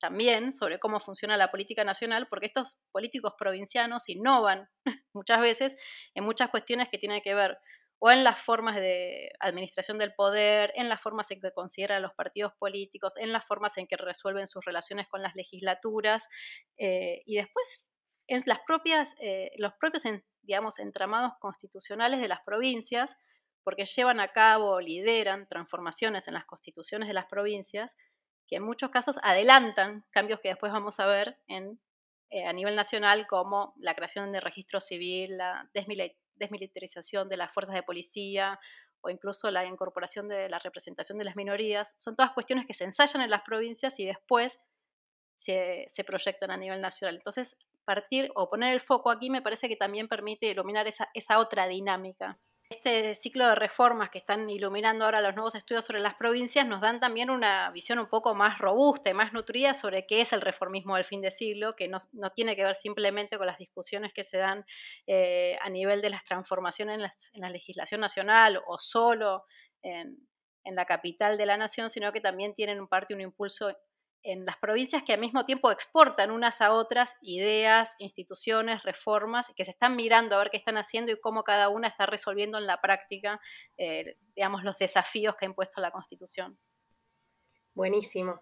también 0.00 0.52
sobre 0.52 0.80
cómo 0.80 0.98
funciona 0.98 1.36
la 1.36 1.52
política 1.52 1.84
nacional, 1.84 2.26
porque 2.28 2.46
estos 2.46 2.82
políticos 2.90 3.34
provincianos 3.38 4.08
innovan 4.08 4.68
muchas 5.12 5.40
veces 5.40 5.78
en 6.14 6.24
muchas 6.24 6.50
cuestiones 6.50 6.88
que 6.88 6.98
tienen 6.98 7.22
que 7.22 7.34
ver 7.34 7.58
o 8.00 8.10
en 8.10 8.24
las 8.24 8.40
formas 8.40 8.74
de 8.74 9.30
administración 9.38 9.96
del 9.96 10.14
poder, 10.14 10.72
en 10.74 10.88
las 10.88 11.00
formas 11.00 11.30
en 11.30 11.40
que 11.40 11.52
consideran 11.52 12.02
los 12.02 12.12
partidos 12.12 12.52
políticos, 12.58 13.16
en 13.16 13.32
las 13.32 13.46
formas 13.46 13.78
en 13.78 13.86
que 13.86 13.96
resuelven 13.96 14.48
sus 14.48 14.64
relaciones 14.64 15.06
con 15.08 15.22
las 15.22 15.36
legislaturas, 15.36 16.28
eh, 16.76 17.22
y 17.24 17.36
después 17.36 17.88
en 18.26 18.42
las 18.46 18.58
propias, 18.66 19.14
eh, 19.20 19.52
los 19.58 19.72
propios 19.78 20.04
digamos, 20.44 20.78
entramados 20.78 21.32
constitucionales 21.40 22.20
de 22.20 22.28
las 22.28 22.40
provincias, 22.42 23.16
porque 23.62 23.86
llevan 23.86 24.20
a 24.20 24.28
cabo, 24.28 24.80
lideran 24.80 25.48
transformaciones 25.48 26.28
en 26.28 26.34
las 26.34 26.44
constituciones 26.44 27.08
de 27.08 27.14
las 27.14 27.26
provincias, 27.26 27.96
que 28.46 28.56
en 28.56 28.62
muchos 28.62 28.90
casos 28.90 29.18
adelantan 29.22 30.04
cambios 30.10 30.40
que 30.40 30.48
después 30.48 30.72
vamos 30.72 31.00
a 31.00 31.06
ver 31.06 31.38
en, 31.46 31.80
eh, 32.30 32.44
a 32.44 32.52
nivel 32.52 32.76
nacional, 32.76 33.26
como 33.26 33.74
la 33.78 33.94
creación 33.94 34.32
de 34.32 34.40
registro 34.40 34.80
civil, 34.80 35.38
la 35.38 35.70
desmilitarización 36.34 37.28
de 37.28 37.36
las 37.38 37.52
fuerzas 37.52 37.74
de 37.74 37.82
policía 37.82 38.60
o 39.00 39.10
incluso 39.10 39.50
la 39.50 39.64
incorporación 39.64 40.28
de 40.28 40.48
la 40.48 40.58
representación 40.58 41.18
de 41.18 41.24
las 41.24 41.36
minorías. 41.36 41.94
Son 41.96 42.16
todas 42.16 42.32
cuestiones 42.32 42.66
que 42.66 42.74
se 42.74 42.84
ensayan 42.84 43.22
en 43.22 43.30
las 43.30 43.42
provincias 43.42 43.98
y 44.00 44.06
después 44.06 44.60
se, 45.36 46.04
proyectan 46.04 46.50
a 46.50 46.56
nivel 46.56 46.80
nacional. 46.80 47.16
Entonces, 47.16 47.56
partir 47.84 48.30
o 48.34 48.48
poner 48.48 48.72
el 48.72 48.80
foco 48.80 49.10
aquí 49.10 49.30
me 49.30 49.42
parece 49.42 49.68
que 49.68 49.76
también 49.76 50.08
permite 50.08 50.46
iluminar 50.46 50.86
esa, 50.86 51.08
esa 51.14 51.38
otra 51.38 51.66
dinámica. 51.66 52.38
Este 52.70 53.14
ciclo 53.14 53.46
de 53.46 53.54
reformas 53.54 54.08
que 54.08 54.16
están 54.16 54.48
iluminando 54.48 55.04
ahora 55.04 55.20
los 55.20 55.34
nuevos 55.34 55.54
estudios 55.54 55.84
sobre 55.84 56.00
las 56.00 56.14
provincias 56.14 56.66
nos 56.66 56.80
dan 56.80 56.98
también 56.98 57.28
una 57.28 57.70
visión 57.70 57.98
un 57.98 58.08
poco 58.08 58.34
más 58.34 58.58
robusta 58.58 59.10
y 59.10 59.14
más 59.14 59.34
nutrida 59.34 59.74
sobre 59.74 60.06
qué 60.06 60.22
es 60.22 60.32
el 60.32 60.40
reformismo 60.40 60.96
del 60.96 61.04
fin 61.04 61.20
de 61.20 61.30
siglo, 61.30 61.76
que 61.76 61.88
no, 61.88 62.00
tiene 62.34 62.56
que 62.56 62.64
ver 62.64 62.74
simplemente 62.74 63.36
con 63.36 63.46
las 63.46 63.58
discusiones 63.58 64.14
que 64.14 64.24
se 64.24 64.38
dan 64.38 64.64
eh, 65.06 65.58
a 65.60 65.68
nivel 65.68 66.00
de 66.00 66.08
las 66.08 66.24
transformaciones 66.24 67.30
en, 67.34 67.42
la 67.42 67.48
legislación 67.48 68.00
nacional 68.00 68.62
o 68.66 68.78
solo 68.78 69.44
en, 69.82 70.26
en 70.64 70.74
la 70.74 70.86
capital 70.86 71.36
de 71.36 71.46
la 71.46 71.58
nación, 71.58 71.90
sino 71.90 72.12
que 72.12 72.22
también 72.22 72.54
tienen 72.54 72.80
un 72.80 72.88
parte 72.88 73.14
un 73.14 73.20
impulso 73.20 73.76
en 74.24 74.46
las 74.46 74.56
provincias 74.56 75.02
que 75.02 75.12
al 75.12 75.20
mismo 75.20 75.44
tiempo 75.44 75.70
exportan 75.70 76.30
unas 76.30 76.60
a 76.62 76.72
otras 76.72 77.16
ideas, 77.20 77.94
instituciones, 77.98 78.82
reformas, 78.82 79.52
que 79.54 79.64
se 79.64 79.70
están 79.70 79.96
mirando 79.96 80.34
a 80.34 80.38
ver 80.38 80.50
qué 80.50 80.56
están 80.56 80.78
haciendo 80.78 81.12
y 81.12 81.20
cómo 81.20 81.44
cada 81.44 81.68
una 81.68 81.88
está 81.88 82.06
resolviendo 82.06 82.58
en 82.58 82.66
la 82.66 82.80
práctica, 82.80 83.40
eh, 83.76 84.16
digamos, 84.34 84.64
los 84.64 84.78
desafíos 84.78 85.36
que 85.36 85.44
ha 85.44 85.48
impuesto 85.48 85.80
la 85.80 85.90
Constitución. 85.90 86.58
Buenísimo. 87.74 88.40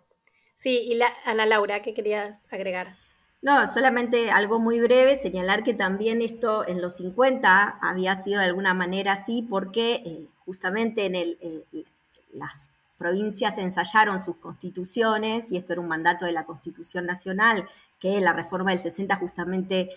Sí, 0.56 0.78
y 0.78 0.94
la, 0.94 1.12
Ana 1.24 1.46
Laura, 1.46 1.82
¿qué 1.82 1.92
querías 1.92 2.38
agregar? 2.50 2.96
No, 3.40 3.66
solamente 3.66 4.30
algo 4.30 4.60
muy 4.60 4.78
breve, 4.78 5.16
señalar 5.16 5.64
que 5.64 5.74
también 5.74 6.22
esto 6.22 6.66
en 6.68 6.80
los 6.80 6.98
50 6.98 7.78
había 7.82 8.14
sido 8.14 8.38
de 8.38 8.46
alguna 8.46 8.72
manera 8.72 9.14
así, 9.14 9.42
porque 9.42 9.94
eh, 9.94 10.28
justamente 10.44 11.06
en 11.06 11.16
el, 11.16 11.38
eh, 11.72 11.84
las 12.32 12.72
provincias 13.02 13.58
ensayaron 13.58 14.20
sus 14.20 14.36
constituciones, 14.36 15.50
y 15.50 15.56
esto 15.56 15.72
era 15.72 15.82
un 15.82 15.88
mandato 15.88 16.24
de 16.24 16.30
la 16.30 16.44
Constitución 16.44 17.04
Nacional, 17.04 17.68
que 17.98 18.20
la 18.20 18.32
reforma 18.32 18.70
del 18.70 18.78
60 18.78 19.16
justamente 19.16 19.88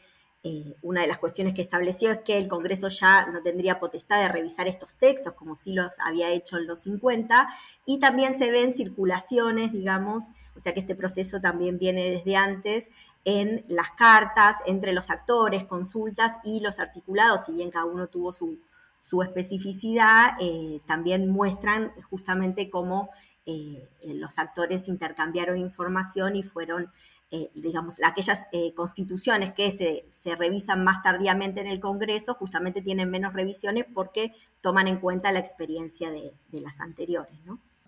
eh, 0.42 0.76
una 0.82 1.02
de 1.02 1.08
las 1.08 1.20
cuestiones 1.20 1.54
que 1.54 1.62
estableció 1.62 2.12
es 2.12 2.20
que 2.20 2.38
el 2.40 2.48
Congreso 2.48 2.88
ya 2.88 3.28
no 3.28 3.44
tendría 3.44 3.80
potestad 3.80 4.22
de 4.22 4.28
revisar 4.28 4.68
estos 4.68 4.96
textos, 4.96 5.34
como 5.34 5.56
sí 5.56 5.74
los 5.74 5.94
había 6.00 6.32
hecho 6.32 6.58
en 6.58 6.66
los 6.66 6.82
50, 6.82 7.48
y 7.86 8.00
también 8.00 8.34
se 8.34 8.50
ven 8.50 8.74
circulaciones, 8.74 9.72
digamos, 9.72 10.30
o 10.56 10.60
sea 10.60 10.74
que 10.74 10.80
este 10.80 10.96
proceso 10.96 11.40
también 11.40 11.78
viene 11.78 12.10
desde 12.10 12.36
antes, 12.36 12.90
en 13.24 13.66
las 13.68 13.92
cartas 13.92 14.58
entre 14.66 14.94
los 14.94 15.12
actores, 15.12 15.64
consultas 15.66 16.40
y 16.44 16.60
los 16.60 16.80
articulados, 16.80 17.46
si 17.46 17.52
bien 17.52 17.70
cada 17.70 17.86
uno 17.86 18.08
tuvo 18.08 18.34
su, 18.34 18.60
su 19.08 19.22
especificidad, 19.22 20.32
eh, 20.42 20.80
también 20.88 21.30
muestran 21.30 21.94
justamente 22.10 22.72
cómo 22.72 23.12
eh, 23.46 23.88
los 24.04 24.40
actores 24.40 24.88
intercambiaron 24.88 25.60
información 25.60 26.36
y 26.36 26.42
fueron, 26.42 26.92
eh, 27.30 27.52
digamos, 27.54 27.98
aquellas 28.04 28.48
constituciones 28.76 29.54
que 29.54 29.70
se, 29.70 30.36
revisan 30.36 30.84
más 30.84 31.04
tardíamente 31.04 31.62
en 31.62 31.68
el 31.68 31.80
Congreso, 31.80 32.34
justamente 32.34 32.82
tienen 32.82 33.12
menos 33.12 33.34
revisiones 33.34 33.86
porque 33.94 34.32
toman 34.62 34.88
en 34.88 35.00
cuenta 35.00 35.32
la 35.32 35.38
experiencia 35.38 36.10
de, 36.10 36.34
las 36.60 36.80
anteriores. 36.80 37.38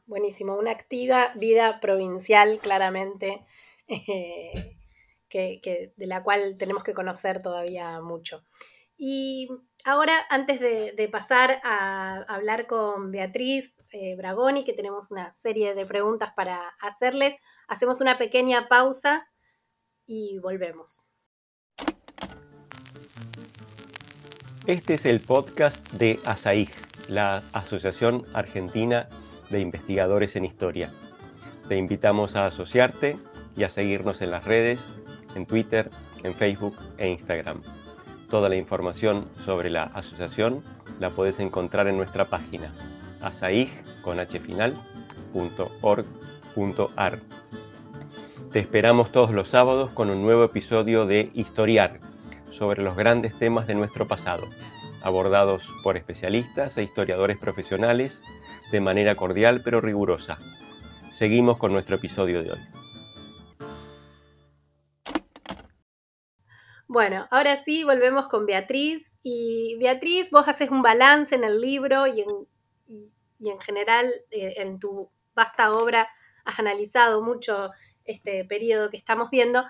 Buenísimo, 0.05 0.55
una 0.55 0.69
activa 0.69 1.31
vida 1.33 1.79
provincial 1.79 2.59
claramente. 2.61 3.43
que, 5.29 5.93
de 5.95 6.05
la 6.05 6.21
cual 6.21 6.57
tenemos 6.59 6.83
que 6.83 6.93
conocer 6.93 7.41
todavía 7.41 7.99
mucho. 8.01 8.43
Y 8.97 9.47
ahora, 9.85 10.25
antes 10.29 10.59
de, 10.59 11.09
pasar 11.11 11.61
a 11.63 12.23
hablar 12.27 12.65
con 12.65 13.11
Beatriz 13.11 13.79
eh, 13.91 14.15
Bragoni, 14.15 14.65
que 14.65 14.73
tenemos 14.73 15.11
una 15.11 15.31
serie 15.33 15.75
de 15.75 15.85
preguntas 15.85 16.33
para 16.35 16.69
hacerles, 16.81 17.35
hacemos 17.67 18.01
una 18.01 18.17
pequeña 18.17 18.67
pausa 18.67 19.27
y 20.07 20.39
volvemos. 20.39 21.07
Este 24.65 24.95
es 24.95 25.05
el 25.05 25.19
podcast 25.19 25.87
de 25.93 26.19
ASAIG, 26.25 26.71
la 27.07 27.43
Asociación 27.53 28.25
Argentina 28.33 29.07
de 29.51 29.59
Investigadores 29.59 30.35
en 30.35 30.43
Historia. 30.43 30.91
Te 31.69 31.77
invitamos 31.77 32.35
a 32.35 32.47
asociarte 32.47 33.19
y 33.55 33.63
a 33.63 33.69
seguirnos 33.69 34.21
en 34.21 34.31
las 34.31 34.43
redes, 34.43 34.91
en 35.35 35.45
Twitter, 35.45 35.91
en 36.23 36.35
Facebook 36.35 36.75
e 36.97 37.07
Instagram. 37.09 37.76
Toda 38.29 38.49
la 38.49 38.55
información 38.57 39.29
sobre 39.45 39.69
la 39.69 39.83
asociación 39.83 40.61
la 40.99 41.11
puedes 41.11 41.39
encontrar 41.39 41.87
en 41.87 41.95
nuestra 41.95 42.29
página 42.29 42.73
asaig.org.ar. 43.21 43.87
Te 48.51 48.59
esperamos 48.59 49.11
todos 49.11 49.31
los 49.31 49.47
sábados 49.47 49.91
con 49.91 50.09
un 50.09 50.21
nuevo 50.23 50.43
episodio 50.43 51.05
de 51.05 51.31
Historiar 51.33 52.01
sobre 52.49 52.83
los 52.83 52.97
grandes 52.97 53.37
temas 53.39 53.65
de 53.65 53.75
nuestro 53.75 54.07
pasado, 54.07 54.47
abordados 55.01 55.69
por 55.81 55.95
especialistas 55.95 56.77
e 56.77 56.83
historiadores 56.83 57.37
profesionales 57.37 58.21
de 58.71 58.81
manera 58.81 59.15
cordial 59.15 59.61
pero 59.63 59.79
rigurosa. 59.79 60.37
Seguimos 61.11 61.57
con 61.57 61.71
nuestro 61.71 61.95
episodio 61.95 62.43
de 62.43 62.51
hoy. 62.51 62.59
Bueno, 66.87 67.27
ahora 67.31 67.57
sí, 67.57 67.83
volvemos 67.83 68.27
con 68.27 68.45
Beatriz. 68.45 69.13
Y 69.23 69.77
Beatriz, 69.79 70.31
vos 70.31 70.47
haces 70.47 70.71
un 70.71 70.81
balance 70.81 71.35
en 71.35 71.43
el 71.43 71.59
libro 71.59 72.07
y 72.07 72.21
en, 72.21 72.29
y, 73.39 73.49
en 73.49 73.59
general 73.59 74.05
eh, 74.31 74.53
en 74.57 74.79
tu 74.79 75.09
vasta 75.35 75.71
obra 75.71 76.07
has 76.45 76.59
analizado 76.59 77.21
mucho 77.21 77.71
este 78.05 78.45
periodo 78.45 78.89
que 78.89 78.97
estamos 78.97 79.29
viendo. 79.29 79.63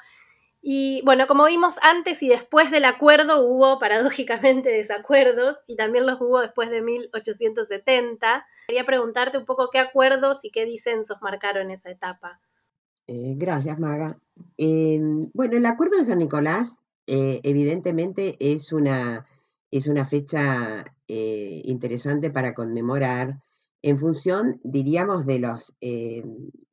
Y 0.61 1.01
bueno, 1.05 1.27
como 1.27 1.45
vimos 1.45 1.75
antes 1.81 2.21
y 2.21 2.29
después 2.29 2.71
del 2.71 2.85
acuerdo 2.85 3.41
hubo 3.41 3.79
paradójicamente 3.79 4.69
desacuerdos 4.77 5.57
y 5.65 5.75
también 5.75 6.05
los 6.05 6.21
hubo 6.21 6.39
después 6.41 6.69
de 6.69 6.81
1870. 6.81 8.45
Quería 8.67 8.85
preguntarte 8.85 9.37
un 9.37 9.45
poco 9.45 9.69
qué 9.71 9.79
acuerdos 9.79 10.43
y 10.43 10.51
qué 10.51 10.65
disensos 10.65 11.21
marcaron 11.21 11.71
esa 11.71 11.89
etapa. 11.89 12.39
Eh, 13.07 13.33
gracias, 13.37 13.79
Maga. 13.79 14.19
Em, 14.57 15.31
bueno, 15.33 15.57
el 15.57 15.65
acuerdo 15.65 15.97
de 15.97 16.05
San 16.05 16.19
Nicolás 16.19 16.77
eh, 17.07 17.39
evidentemente 17.43 18.35
es 18.39 18.73
una, 18.73 19.25
es 19.71 19.87
una 19.87 20.03
fecha 20.03 20.83
eh, 21.07 21.61
interesante 21.63 22.29
para 22.29 22.53
conmemorar 22.53 23.41
en 23.81 23.97
función, 23.97 24.59
diríamos, 24.63 25.25
de 25.25 25.39
los, 25.39 25.73
eh, 25.79 26.23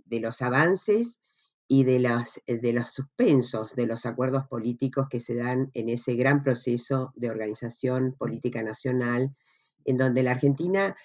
de 0.05 0.21
los 0.21 0.43
avances 0.43 1.21
y 1.69 1.85
de, 1.85 1.99
de 2.47 2.73
los 2.73 2.91
suspensos 2.93 3.75
de 3.75 3.87
los 3.87 4.05
acuerdos 4.07 4.47
políticos 4.49 5.07
que 5.09 5.21
se 5.21 5.37
dan 5.37 5.71
en 5.73 5.89
ese 5.89 6.15
gran 6.15 6.43
proceso 6.43 7.13
de 7.15 7.31
organización 7.31 8.15
política 8.19 8.63
nacional, 8.63 9.35
en 9.85 9.97
donde 9.97 10.25
la 10.25 10.33
Argentina 10.33 10.97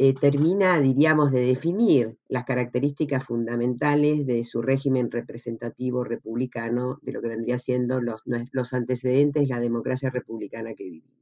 eh, 0.00 0.14
termina, 0.14 0.80
diríamos, 0.80 1.32
de 1.32 1.40
definir 1.40 2.16
las 2.28 2.44
características 2.44 3.24
fundamentales 3.24 4.26
de 4.26 4.44
su 4.44 4.62
régimen 4.62 5.10
representativo 5.10 6.04
republicano, 6.04 7.00
de 7.02 7.12
lo 7.12 7.20
que 7.20 7.28
vendría 7.28 7.58
siendo 7.58 8.00
los, 8.00 8.22
los 8.52 8.72
antecedentes 8.74 9.42
de 9.42 9.54
la 9.54 9.60
democracia 9.60 10.10
republicana 10.10 10.74
que 10.74 10.84
vivimos. 10.84 11.18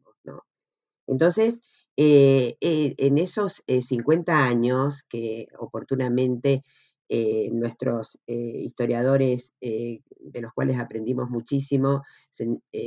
Entonces, 1.06 1.62
eh, 1.96 2.56
eh, 2.60 2.94
en 2.98 3.16
esos 3.16 3.62
50 3.66 4.44
años 4.44 5.04
que 5.08 5.46
oportunamente 5.58 6.62
nuestros 7.52 8.18
historiadores, 8.26 9.54
de 9.60 10.40
los 10.40 10.52
cuales 10.52 10.80
aprendimos 10.80 11.30
muchísimo, 11.30 12.02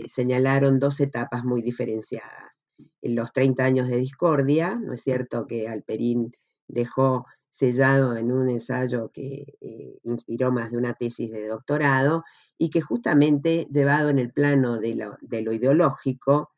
señalaron 0.08 0.78
dos 0.78 1.00
etapas 1.00 1.46
muy 1.46 1.62
diferenciadas 1.62 2.59
en 3.02 3.16
los 3.16 3.32
30 3.34 3.64
años 3.64 3.88
de 3.88 3.98
discordia, 3.98 4.76
¿no 4.76 4.94
es 4.94 5.02
cierto 5.02 5.48
que 5.48 5.68
Alperín 5.68 6.32
dejó 6.68 7.26
sellado 7.50 8.16
en 8.16 8.32
un 8.32 8.50
ensayo 8.50 9.10
que 9.12 9.58
eh, 9.60 10.00
inspiró 10.04 10.52
más 10.52 10.72
de 10.72 10.78
una 10.78 10.94
tesis 10.94 11.32
de 11.32 11.48
doctorado 11.48 12.24
y 12.58 12.70
que 12.70 12.82
justamente 12.82 13.68
llevado 13.72 14.10
en 14.10 14.20
el 14.20 14.32
plano 14.32 14.78
de 14.78 14.96
lo, 14.96 15.54
ideológico, 15.54 16.52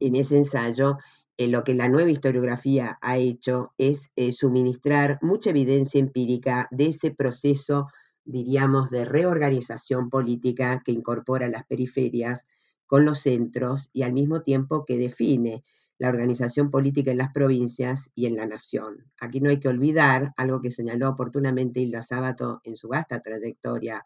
en 0.00 0.16
ese 0.16 0.36
ensayo, 0.36 0.98
eh, 1.36 1.48
lo 1.48 1.64
que 1.64 1.74
la 1.74 1.88
nueva 1.88 2.10
historiografía 2.10 2.98
ha 3.00 3.16
hecho 3.16 3.72
es 3.78 4.10
eh, 4.16 4.32
suministrar 4.32 5.18
mucha 5.22 5.50
evidencia 5.50 5.98
empírica 5.98 6.68
de 6.70 6.86
ese 6.86 7.10
proceso, 7.12 7.88
diríamos, 8.24 8.90
de 8.90 9.04
reorganización 9.04 10.10
política 10.10 10.82
que 10.84 10.92
incorpora 10.92 11.48
las 11.48 11.64
periferias 11.64 12.46
con 12.92 13.06
los 13.06 13.20
centros 13.20 13.88
y 13.94 14.02
al 14.02 14.12
mismo 14.12 14.42
tiempo 14.42 14.84
que 14.84 14.98
define 14.98 15.64
la 15.96 16.10
organización 16.10 16.70
política 16.70 17.10
en 17.10 17.16
las 17.16 17.32
provincias 17.32 18.10
y 18.14 18.26
en 18.26 18.36
la 18.36 18.44
nación. 18.44 19.10
Aquí 19.18 19.40
no 19.40 19.48
hay 19.48 19.60
que 19.60 19.68
olvidar 19.68 20.34
algo 20.36 20.60
que 20.60 20.70
señaló 20.70 21.08
oportunamente 21.08 21.80
Hilda 21.80 22.02
Sábato 22.02 22.60
en 22.64 22.76
su 22.76 22.88
vasta 22.88 23.20
trayectoria 23.20 24.04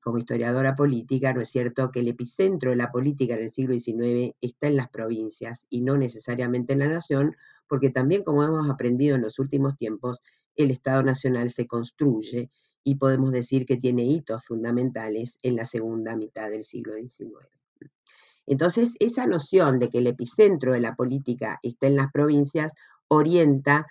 como 0.00 0.16
historiadora 0.16 0.74
política, 0.74 1.34
¿no 1.34 1.42
es 1.42 1.50
cierto?, 1.50 1.90
que 1.90 2.00
el 2.00 2.08
epicentro 2.08 2.70
de 2.70 2.76
la 2.76 2.90
política 2.90 3.34
en 3.34 3.42
el 3.42 3.50
siglo 3.50 3.78
XIX 3.78 4.34
está 4.40 4.68
en 4.68 4.76
las 4.76 4.88
provincias 4.88 5.66
y 5.68 5.82
no 5.82 5.98
necesariamente 5.98 6.72
en 6.72 6.78
la 6.78 6.88
nación, 6.88 7.36
porque 7.68 7.90
también, 7.90 8.24
como 8.24 8.42
hemos 8.42 8.70
aprendido 8.70 9.16
en 9.16 9.22
los 9.22 9.38
últimos 9.38 9.76
tiempos, 9.76 10.22
el 10.56 10.70
Estado 10.70 11.02
Nacional 11.02 11.50
se 11.50 11.66
construye 11.66 12.50
y 12.82 12.94
podemos 12.94 13.32
decir 13.32 13.66
que 13.66 13.76
tiene 13.76 14.04
hitos 14.04 14.46
fundamentales 14.46 15.38
en 15.42 15.56
la 15.56 15.66
segunda 15.66 16.16
mitad 16.16 16.48
del 16.48 16.64
siglo 16.64 16.94
XIX. 16.94 17.57
Entonces, 18.48 18.94
esa 18.98 19.26
noción 19.26 19.78
de 19.78 19.90
que 19.90 19.98
el 19.98 20.06
epicentro 20.06 20.72
de 20.72 20.80
la 20.80 20.94
política 20.94 21.60
está 21.62 21.86
en 21.86 21.96
las 21.96 22.10
provincias 22.10 22.72
orienta 23.08 23.86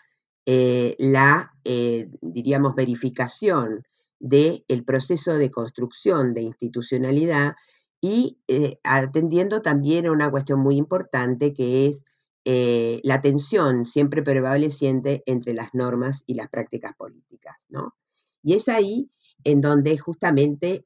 eh, 0.49 0.95
la, 0.97 1.51
eh, 1.65 2.09
diríamos, 2.21 2.73
verificación 2.73 3.83
del 4.17 4.85
proceso 4.85 5.37
de 5.37 5.51
construcción 5.51 6.33
de 6.33 6.41
institucionalidad 6.41 7.55
y 7.99 8.39
eh, 8.47 8.79
atendiendo 8.83 9.61
también 9.61 10.07
a 10.07 10.11
una 10.11 10.31
cuestión 10.31 10.61
muy 10.61 10.77
importante 10.77 11.53
que 11.53 11.87
es 11.87 12.05
la 13.03 13.19
tensión 13.19 13.83
siempre 13.83 14.23
prevaleciente 14.23 15.21
entre 15.25 15.53
las 15.53 15.73
normas 15.73 16.23
y 16.25 16.35
las 16.35 16.49
prácticas 16.49 16.95
políticas. 16.95 17.65
¿no? 17.67 17.93
Y 18.41 18.53
es 18.53 18.69
ahí 18.69 19.11
en 19.43 19.59
donde 19.59 19.97
justamente 19.97 20.85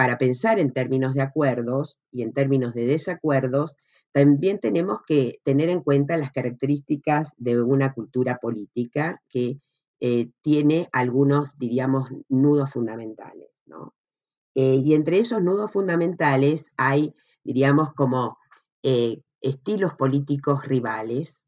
para 0.00 0.16
pensar 0.16 0.58
en 0.58 0.72
términos 0.72 1.12
de 1.12 1.20
acuerdos 1.20 1.98
y 2.10 2.22
en 2.22 2.32
términos 2.32 2.72
de 2.72 2.86
desacuerdos, 2.86 3.76
también 4.12 4.58
tenemos 4.58 5.00
que 5.06 5.40
tener 5.42 5.68
en 5.68 5.82
cuenta 5.82 6.16
las 6.16 6.32
características 6.32 7.34
de 7.36 7.62
una 7.62 7.92
cultura 7.92 8.38
política 8.38 9.20
que 9.28 9.60
eh, 10.00 10.30
tiene 10.40 10.88
algunos, 10.92 11.58
diríamos, 11.58 12.08
nudos 12.30 12.70
fundamentales. 12.70 13.50
Eh, 14.54 14.80
y 14.82 14.94
entre 14.94 15.18
esos 15.18 15.42
nudos 15.42 15.70
fundamentales 15.70 16.72
hay, 16.78 17.14
diríamos, 17.44 17.92
como 17.92 18.38
eh, 18.82 19.20
estilos 19.42 19.96
políticos 19.96 20.64
rivales 20.64 21.44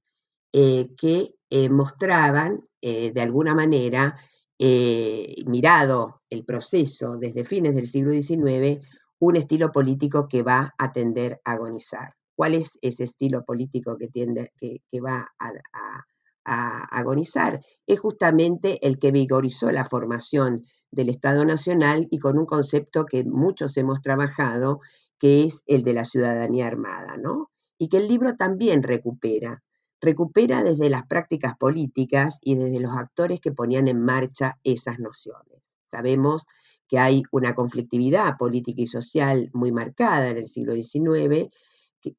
que 0.53 1.35
mostraban, 1.71 2.69
de 2.83 3.21
alguna 3.23 3.55
manera, 3.55 4.19
mirado 4.59 6.23
el 6.31 6.45
proceso 6.45 7.19
desde 7.19 7.45
fines 7.45 7.75
del 7.75 7.89
siglo 7.89 8.13
XIX, 8.13 8.81
un 9.19 9.37
estilo 9.37 9.71
político 9.71 10.27
que 10.29 10.43
va 10.43 10.75
a 10.79 10.93
tender 10.93 11.41
a 11.45 11.53
agonizar. 11.53 12.15
¿Cuál 12.35 12.55
es 12.55 12.77
ese 12.83 13.05
estilo 13.05 13.45
político 13.45 13.97
que, 13.97 14.09
tiende, 14.09 14.51
que, 14.59 15.01
va 15.01 15.29
a, 15.39 16.85
agonizar? 16.91 17.61
Es 17.87 18.01
justamente 18.01 18.85
el 18.85 18.99
que 18.99 19.13
vigorizó 19.13 19.71
la 19.71 19.85
formación 19.85 20.63
del 20.91 21.09
Estado 21.09 21.45
Nacional 21.45 22.09
y 22.11 22.19
con 22.19 22.37
un 22.37 22.47
concepto 22.47 23.05
que 23.07 23.23
muchos 23.23 23.77
hemos 23.77 24.01
trabajado, 24.01 24.81
que 25.21 25.45
es 25.45 25.63
el 25.67 25.85
de 25.85 25.93
la 25.95 26.05
ciudadanía 26.05 26.67
armada, 26.67 27.17
¿no? 27.17 27.51
Y 27.79 27.89
que 27.89 27.99
el 27.99 28.09
libro 28.09 28.35
también 28.37 28.83
recupera. 28.83 29.63
Recupera 30.03 30.65
desde 30.65 30.91
las 30.91 31.07
prácticas 31.07 31.57
políticas 31.57 32.41
y 32.43 32.57
desde 32.57 32.81
los 32.81 32.97
actores 32.97 33.41
que 33.41 33.53
ponían 33.53 33.87
en 33.87 34.01
marcha 34.01 34.59
esas 34.65 34.99
nociones. 34.99 35.77
Sabemos 35.85 36.45
que 36.89 36.99
hay 36.99 37.23
una 37.31 37.55
conflictividad 37.55 38.37
política 38.37 38.83
y 38.83 38.87
social 38.89 39.49
muy 39.55 39.71
marcada 39.71 40.29
en 40.29 40.39
el 40.39 40.49
siglo 40.49 40.75
XIX 40.75 41.49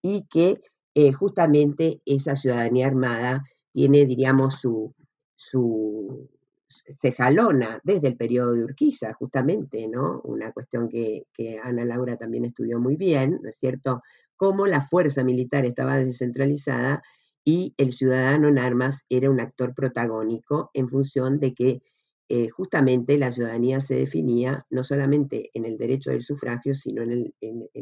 y 0.01 0.25
que 0.29 0.61
eh, 0.95 1.11
justamente 1.11 2.01
esa 2.05 2.35
ciudadanía 2.35 2.87
armada 2.87 3.43
tiene, 3.71 4.05
diríamos, 4.05 4.55
su, 4.55 4.95
su, 5.35 6.29
se 6.67 7.11
jalona 7.11 7.81
desde 7.83 8.07
el 8.07 8.15
periodo 8.15 8.53
de 8.53 8.63
Urquiza, 8.63 9.13
justamente, 9.13 9.87
¿no? 9.87 10.21
Una 10.23 10.51
cuestión 10.51 10.87
que, 10.87 11.25
que, 11.33 11.59
Ana 11.61 11.83
Laura 11.83 12.15
también 12.15 12.45
estudió 12.45 12.79
muy 12.79 12.95
bien, 12.95 13.39
¿no 13.41 13.49
es 13.49 13.57
cierto? 13.57 14.01
Cómo 14.35 14.67
la 14.67 14.81
fuerza 14.81 15.23
militar 15.23 15.65
estaba 15.65 15.97
descentralizada 15.97 17.03
y 17.45 17.73
el 17.77 17.93
ciudadano 17.93 18.47
en 18.47 18.57
armas 18.57 19.05
era 19.09 19.29
un 19.29 19.39
actor 19.39 19.73
protagónico 19.73 20.71
en 20.73 20.89
función 20.89 21.39
de 21.39 21.53
que 21.53 21.81
eh, 22.29 22.49
justamente 22.49 23.17
la 23.17 23.31
ciudadanía 23.31 23.81
se 23.81 23.95
definía 23.95 24.65
no 24.69 24.83
solamente 24.83 25.51
en 25.53 25.65
el 25.65 25.77
derecho 25.77 26.09
del 26.11 26.23
sufragio, 26.23 26.73
sino 26.73 27.03
en, 27.03 27.33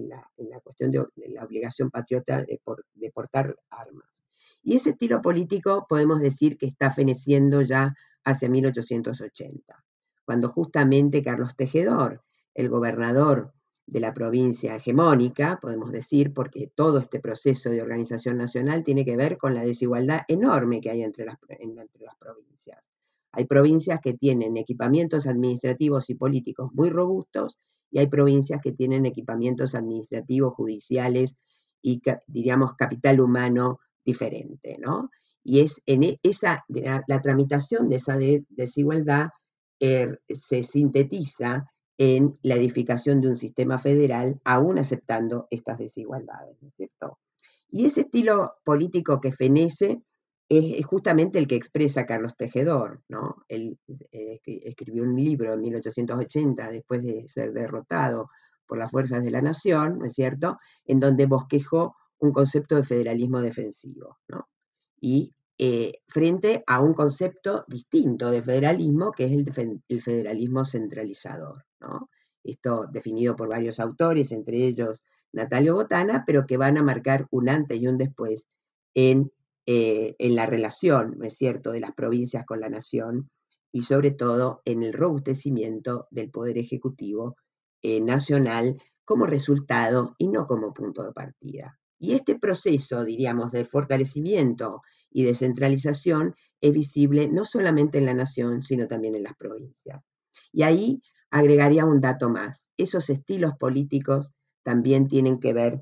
la, 0.10 0.60
cuestión 0.64 0.92
de, 0.92 1.06
la 1.30 1.46
obligación 1.46 1.92
patriota 1.92 2.44
de, 2.44 3.12
portar 3.12 3.56
armas. 3.70 4.26
Y 4.64 4.76
ese 4.76 4.92
estilo 4.92 5.22
político 5.22 5.86
podemos 5.88 6.22
decir 6.22 6.58
que 6.58 6.66
está 6.66 6.92
feneciendo 6.92 7.62
ya 7.62 7.96
hacia 8.24 8.50
1880, 8.50 9.84
cuando 10.26 10.50
justamente 10.50 11.24
Carlos 11.24 11.56
Tejedor, 11.56 12.24
el 12.54 12.68
gobernador 12.68 13.54
de 13.86 14.00
la 14.00 14.14
provincia 14.14 14.76
hegemónica, 14.76 15.60
podemos 15.62 15.92
decir, 15.92 16.34
porque 16.34 16.72
todo 16.74 17.00
este 17.00 17.20
proceso 17.20 17.70
de 17.70 17.82
organización 17.82 18.38
nacional 18.38 18.84
tiene 18.84 19.04
que 19.04 19.18
ver 19.18 19.38
con 19.38 19.54
la 19.54 19.64
desigualdad 19.64 20.22
enorme 20.28 20.82
que 20.82 20.92
hay 20.92 21.04
entre 21.04 21.26
las 21.26 21.38
provincias. 22.20 22.92
Hay 23.34 23.46
provincias 23.46 24.00
que 24.02 24.14
tienen 24.14 24.58
equipamientos 24.58 25.26
administrativos 25.26 26.10
y 26.10 26.16
políticos 26.16 26.70
muy 26.74 26.90
robustos 26.90 27.58
y 27.90 28.00
hay 28.00 28.08
provincias 28.08 28.62
que 28.62 28.74
tienen 28.74 29.06
equipamientos 29.06 29.76
administrativos, 29.76 30.54
judiciales 30.54 31.36
y, 31.82 32.02
diríamos, 32.28 32.74
capital 32.74 33.20
humano 33.20 33.80
diferente, 34.04 34.78
¿no? 34.80 35.10
Y 35.44 35.62
es 35.62 35.82
en 35.86 36.04
e, 36.04 36.20
esa, 36.24 36.64
la, 36.68 37.22
tramitación 37.22 37.90
de 37.90 37.96
esa 37.96 38.18
desigualdad 38.50 39.30
er, 39.80 40.22
se 40.30 40.64
sintetiza 40.64 41.71
en 41.98 42.34
la 42.42 42.56
edificación 42.56 43.22
de 43.22 43.28
un 43.28 43.36
sistema 43.36 43.78
federal, 43.78 44.40
aún 44.44 44.80
aceptando 44.80 45.48
estas 45.52 45.78
desigualdades, 45.78 46.58
¿no 46.62 46.70
es 46.70 46.76
cierto? 46.76 47.20
Y 47.70 47.86
ese 47.86 48.02
estilo 48.02 48.56
político 48.64 49.22
que 49.22 49.32
fenece 49.32 50.02
es, 50.50 50.86
justamente 50.86 51.40
el 51.40 51.48
que 51.48 51.56
expresa 51.56 52.06
Carlos 52.06 52.36
Tejedor, 52.36 53.02
¿no? 53.08 53.44
Él 53.48 53.78
eh, 54.12 54.40
escribió 54.46 55.04
un 55.04 55.16
libro 55.16 55.54
en 55.54 55.62
1880, 55.62 56.70
después 56.70 57.04
de 57.04 57.28
ser 57.28 57.54
derrotado 57.54 58.30
por 58.68 58.78
las 58.78 58.92
fuerzas 58.92 59.24
de 59.24 59.32
la 59.32 59.42
nación, 59.42 60.00
¿no 60.00 60.06
es 60.06 60.14
cierto?, 60.14 60.58
en 60.86 61.00
donde 61.00 61.26
bosquejó 61.26 61.96
un 62.20 62.34
concepto 62.34 62.76
de 62.76 62.84
federalismo 62.84 63.42
defensivo, 63.42 64.18
¿no? 64.28 64.48
Y 65.00 65.34
eh, 65.58 66.02
frente 66.08 66.64
a 66.68 66.82
un 66.82 66.94
concepto 66.94 67.64
distinto 67.68 68.30
de 68.30 68.42
federalismo, 68.42 69.12
que 69.12 69.26
es 69.26 69.32
el, 69.32 69.82
el 69.88 70.02
federalismo 70.02 70.66
centralizador, 70.66 71.64
Esto 72.44 72.88
definido 72.92 73.36
por 73.36 73.50
varios 73.50 73.80
autores, 73.80 74.32
entre 74.32 74.66
ellos 74.66 75.04
Natalio 75.34 75.76
Botana, 75.76 76.24
pero 76.26 76.46
que 76.46 76.58
van 76.58 76.78
a 76.78 76.84
marcar 76.84 77.28
un 77.32 77.50
antes 77.50 77.80
y 77.80 77.88
un 77.88 77.98
después 77.98 78.48
en 78.94 79.32
eh, 79.68 80.16
en 80.18 80.36
la 80.36 80.48
relación, 80.48 81.20
¿no 81.20 81.26
es 81.26 81.38
cierto?, 81.38 81.72
de 81.72 81.80
las 81.80 81.94
provincias 81.94 82.46
con 82.46 82.60
la 82.60 82.70
nación 82.70 83.30
y 83.72 83.84
sobre 83.84 84.10
todo 84.10 84.62
en 84.66 84.82
el 84.82 84.92
robustecimiento 84.92 86.08
del 86.10 86.32
Poder 86.32 86.58
Ejecutivo 86.58 87.38
eh, 87.84 88.02
nacional 88.02 88.82
como 89.06 89.28
resultado 89.28 90.16
y 90.18 90.30
no 90.30 90.48
como 90.48 90.74
punto 90.74 91.04
de 91.04 91.14
partida. 91.14 91.80
Y 92.00 92.14
este 92.14 92.40
proceso, 92.40 93.06
diríamos, 93.06 93.52
de 93.52 93.64
fortalecimiento 93.64 94.82
y 95.12 95.24
descentralización 95.26 96.36
es 96.60 96.74
visible 96.74 97.28
no 97.28 97.46
solamente 97.46 98.00
en 98.00 98.08
la 98.08 98.16
nación, 98.16 98.64
sino 98.64 98.88
también 98.88 99.14
en 99.14 99.24
las 99.24 99.36
provincias. 99.36 100.04
Y 100.52 100.64
ahí 100.64 101.02
agregaría 101.32 101.86
un 101.86 102.02
dato 102.02 102.30
más. 102.30 102.70
Esos 102.78 103.10
estilos 103.10 103.54
políticos 103.58 104.32
también 104.64 105.08
tienen 105.08 105.40
que 105.40 105.54
ver 105.54 105.82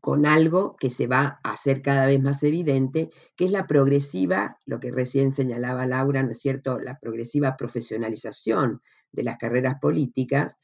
con 0.00 0.26
algo 0.26 0.76
que 0.76 0.90
se 0.90 1.06
va 1.06 1.40
a 1.42 1.52
hacer 1.52 1.82
cada 1.82 2.06
vez 2.06 2.22
más 2.22 2.42
evidente, 2.42 3.10
que 3.36 3.46
es 3.46 3.50
la 3.50 3.66
progresiva, 3.66 4.60
lo 4.64 4.78
que 4.78 4.92
recién 4.92 5.32
señalaba 5.32 5.86
Laura, 5.86 6.22
¿no 6.22 6.30
es 6.30 6.38
cierto?, 6.38 6.78
la 6.78 6.98
progresiva 6.98 7.56
profesionalización 7.56 8.80
de 9.10 9.22
las 9.24 9.38
carreras 9.38 9.76
políticas 9.80 10.58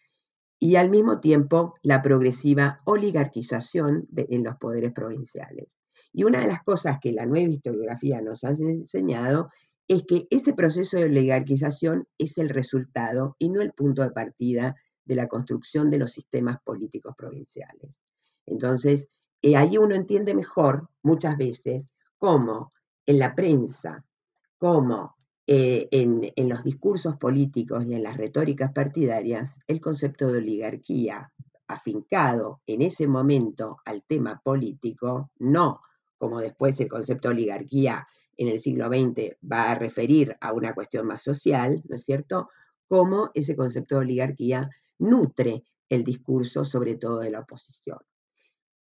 y 0.61 0.76
al 0.76 0.88
mismo 0.88 1.20
tiempo 1.20 1.74
la 1.82 2.01
progresiva 2.01 2.80
oligarquización 2.84 4.07
en 4.16 4.45
los 4.45 4.57
poderes 4.57 4.92
provinciales. 4.92 5.76
Y 6.12 6.24
una 6.24 6.40
de 6.40 6.47
las 6.47 6.62
cosas 6.62 6.99
que 7.01 7.12
la 7.12 7.26
nueva 7.26 7.53
historiografía 7.53 8.20
nos 8.20 8.45
ha 8.45 8.51
enseñado 8.51 9.49
es 9.89 10.05
que 10.05 10.26
ese 10.30 10.55
proceso 10.55 10.97
de 10.97 11.05
oligarquización 11.05 12.09
es 12.18 12.39
el 12.39 12.49
resultado 12.49 13.37
y 13.39 13.49
no 13.49 13.61
el 13.61 13.72
punto 13.72 14.03
de 14.03 14.11
partida 14.11 14.76
de 15.05 15.14
la 15.14 15.28
construcción 15.28 15.91
de 15.91 15.99
los 15.99 16.12
sistemas 16.12 16.59
políticos 16.64 17.14
provinciales. 17.16 17.91
Entonces, 18.47 19.11
y 19.41 19.55
ahí 19.55 19.76
uno 19.76 19.95
entiende 19.95 20.35
mejor 20.35 20.89
muchas 21.03 21.37
veces 21.37 21.93
cómo 22.18 22.72
en 23.05 23.18
la 23.18 23.35
prensa, 23.35 24.05
cómo 24.57 25.16
eh, 25.47 25.89
en, 25.91 26.49
los 26.49 26.64
discursos 26.64 27.16
políticos 27.16 27.85
y 27.85 27.93
en 27.93 28.03
las 28.03 28.16
retóricas 28.16 28.72
partidarias, 28.72 29.59
el 29.66 29.80
concepto 29.80 30.32
de 30.32 30.39
oligarquía 30.39 31.30
afincado 31.68 32.62
en 32.66 32.80
ese 32.80 33.07
momento 33.07 33.78
al 33.85 34.03
tema 34.05 34.41
político, 34.43 35.30
no 35.39 35.82
como 36.16 36.41
después 36.41 36.80
el 36.80 36.89
concepto 36.89 37.28
de 37.28 37.35
oligarquía 37.35 38.07
en 38.37 38.49
el 38.49 38.61
siglo 38.61 38.89
XX 38.89 39.37
va 39.51 39.70
a 39.70 39.74
referir 39.74 40.37
a 40.41 40.53
una 40.53 40.74
cuestión 40.74 41.07
más 41.07 41.22
social, 41.22 41.82
¿no 41.89 41.97
es 41.97 42.05
cierto? 42.05 42.49
Cómo 42.89 43.30
ese 43.35 43.57
concepto 43.57 43.97
de 43.97 44.03
oligarquía 44.03 44.70
nutre 44.99 45.64
el 45.89 46.05
discurso, 46.05 46.64
sobre 46.64 46.97
todo 46.97 47.20
de 47.20 47.30
la 47.30 47.41
oposición. 47.41 47.99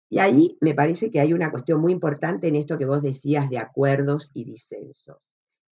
Y 0.10 0.20
ahí 0.20 0.58
me 0.60 0.76
parece 0.76 1.10
que 1.10 1.22
hay 1.22 1.34
una 1.34 1.52
cuestión 1.52 1.80
muy 1.80 1.94
importante 1.94 2.48
en 2.48 2.58
esto 2.58 2.78
que 2.78 2.86
vos 2.86 3.02
decías 3.02 3.50
de 3.50 3.58
acuerdos 3.58 4.30
y 4.34 4.44
disensos. 4.44 5.18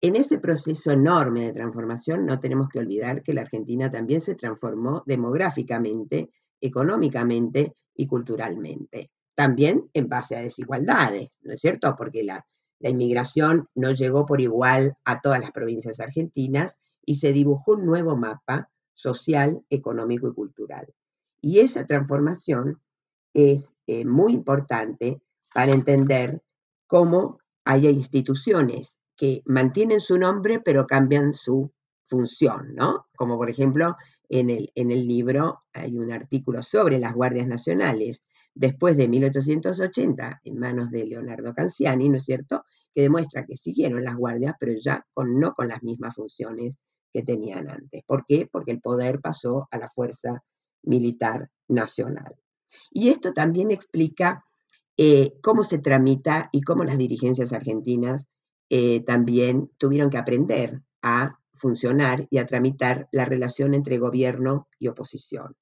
En 0.01 0.15
ese 0.15 0.37
proceso 0.39 0.91
enorme 0.91 1.47
de 1.47 1.53
transformación 1.53 2.25
no 2.25 2.39
tenemos 2.39 2.69
que 2.69 2.79
olvidar 2.79 3.21
que 3.21 3.33
la 3.33 3.41
Argentina 3.41 3.91
también 3.91 4.21
se 4.21 4.35
transformó 4.35 5.03
demográficamente, 5.05 6.29
económicamente 6.61 7.75
y 7.93 8.07
culturalmente. 8.07 9.11
también 9.35 9.89
en 9.93 10.09
base 10.09 10.35
a 10.35 10.41
desigualdades, 10.41 11.29
¿no 11.41 11.53
es 11.53 11.61
cierto? 11.61 11.95
Porque 11.97 12.23
la, 12.23 12.45
la 12.79 12.89
inmigración 12.89 13.67
no 13.75 13.91
llegó 13.91 14.25
por 14.25 14.41
igual 14.41 14.95
a 15.05 15.21
todas 15.21 15.39
las 15.39 15.51
provincias 15.51 15.99
argentinas 15.99 16.79
y 17.05 17.15
se 17.15 17.33
dibujó 17.33 17.73
un 17.73 17.85
nuevo 17.85 18.15
mapa 18.15 18.69
social, 18.93 19.61
económico 19.69 20.29
y 20.29 20.33
cultural. 20.33 20.87
Y 21.41 21.59
esa 21.59 21.85
transformación 21.85 22.81
es 23.33 23.73
eh, 23.87 24.05
muy 24.05 24.33
importante 24.33 25.21
para 25.53 25.71
entender 25.71 26.41
cómo 26.87 27.39
hay 27.63 27.87
instituciones 27.87 28.97
que 29.15 29.41
mantienen 29.45 29.99
su 29.99 30.17
nombre 30.17 30.59
pero 30.59 30.87
cambian 30.87 31.33
su 31.33 31.71
función, 32.07 32.73
¿no? 32.75 33.07
Como 33.15 33.37
por 33.37 33.49
ejemplo 33.49 33.95
en 34.29 34.49
el, 34.49 34.71
en 34.75 34.91
el 34.91 35.07
libro 35.07 35.63
hay 35.73 35.97
un 35.97 36.11
artículo 36.11 36.63
sobre 36.63 36.99
las 36.99 37.13
guardias 37.13 37.47
nacionales 37.47 38.23
después 38.59 38.97
de 38.97 39.07
1880 39.07 40.41
en 40.43 40.59
manos 40.59 40.91
de 40.91 41.05
Leonardo 41.05 41.53
Canciani, 41.53 42.09
¿no 42.09 42.17
es 42.17 42.25
cierto? 42.25 42.65
Que 42.93 43.03
demuestra 43.03 43.45
que 43.45 43.55
siguieron 43.55 44.03
las 44.03 44.17
guardias, 44.17 44.55
pero 44.59 44.73
ya 44.77 45.05
con, 45.13 45.39
no 45.39 45.53
con 45.53 45.69
las 45.69 45.81
mismas 45.81 46.13
funciones 46.15 46.75
que 47.13 47.23
tenían 47.23 47.69
antes. 47.69 48.03
¿Por 48.05 48.25
qué? 48.27 48.49
Porque 48.51 48.71
el 48.71 48.81
poder 48.81 49.21
pasó 49.21 49.69
a 49.71 49.77
la 49.77 49.89
Fuerza 49.89 50.43
Militar 50.83 51.49
Nacional. 51.69 52.35
Y 52.91 53.07
esto 53.07 53.31
también 53.31 53.71
explica 53.71 54.43
eh, 54.97 55.37
cómo 55.41 55.63
se 55.63 55.79
tramita 55.79 56.49
y 56.51 56.61
cómo 56.61 56.83
las 56.83 56.97
dirigencias 56.97 57.53
argentinas 57.53 58.27
eh, 58.69 59.05
también 59.05 59.71
tuvieron 59.77 60.09
que 60.09 60.17
aprender 60.17 60.81
a 61.01 61.39
funcionar 61.53 62.27
y 62.29 62.39
a 62.39 62.45
tramitar 62.45 63.07
la 63.13 63.23
relación 63.23 63.73
entre 63.73 63.99
gobierno 63.99 64.67
y 64.77 64.89
oposición. 64.89 65.55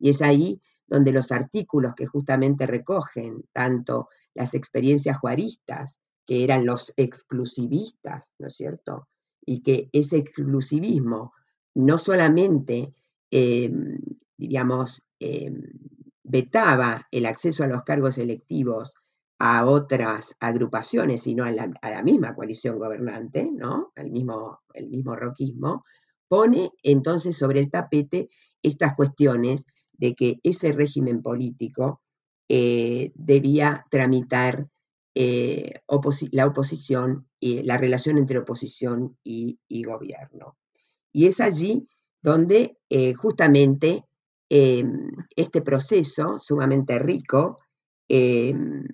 Y 0.00 0.10
es 0.10 0.22
ahí 0.22 0.60
donde 0.90 1.12
los 1.12 1.30
artículos 1.30 1.94
que 1.94 2.06
justamente 2.06 2.66
recogen 2.66 3.44
tanto 3.52 4.08
las 4.34 4.54
experiencias 4.54 5.18
juaristas, 5.18 5.98
que 6.26 6.44
eran 6.44 6.66
los 6.66 6.92
exclusivistas, 6.96 8.34
¿no 8.38 8.48
es 8.48 8.56
cierto? 8.56 9.08
Y 9.46 9.62
que 9.62 9.88
ese 9.92 10.18
exclusivismo 10.18 11.32
no 11.74 11.96
solamente, 11.96 12.92
em, 13.30 13.96
diríamos, 14.36 15.02
em, 15.20 15.62
vetaba 16.24 17.06
el 17.10 17.26
acceso 17.26 17.64
a 17.64 17.68
los 17.68 17.84
cargos 17.84 18.18
electivos 18.18 18.92
a 19.38 19.64
otras 19.64 20.34
agrupaciones, 20.40 21.22
sino 21.22 21.44
a 21.44 21.50
la, 21.50 22.02
misma 22.02 22.34
coalición 22.34 22.78
gobernante, 22.78 23.48
¿no? 23.50 23.92
El 23.96 24.10
mismo, 24.10 24.60
el 24.74 24.88
mismo 24.88 25.16
roquismo, 25.16 25.84
pone 26.28 26.72
entonces 26.82 27.36
sobre 27.36 27.60
el 27.60 27.70
tapete 27.70 28.28
estas 28.62 28.94
cuestiones 28.94 29.64
de 30.00 30.14
que 30.14 30.40
ese 30.42 30.72
régimen 30.72 31.22
político 31.22 32.00
eh, 32.48 33.12
debía 33.14 33.86
tramitar 33.90 34.66
eh, 35.14 35.74
la 36.32 36.46
oposición, 36.46 37.28
y 37.38 37.62
la 37.62 37.76
relación 37.76 38.16
entre 38.18 38.38
oposición 38.38 39.16
y, 39.22 39.58
gobierno. 39.84 40.56
Y 41.12 41.26
es 41.26 41.40
allí 41.40 41.86
donde 42.22 42.78
eh, 42.88 43.14
justamente 43.14 44.04
em, 44.48 45.10
este 45.36 45.60
proceso 45.62 46.38
sumamente 46.38 46.98
rico 46.98 47.58
em, 48.08 48.84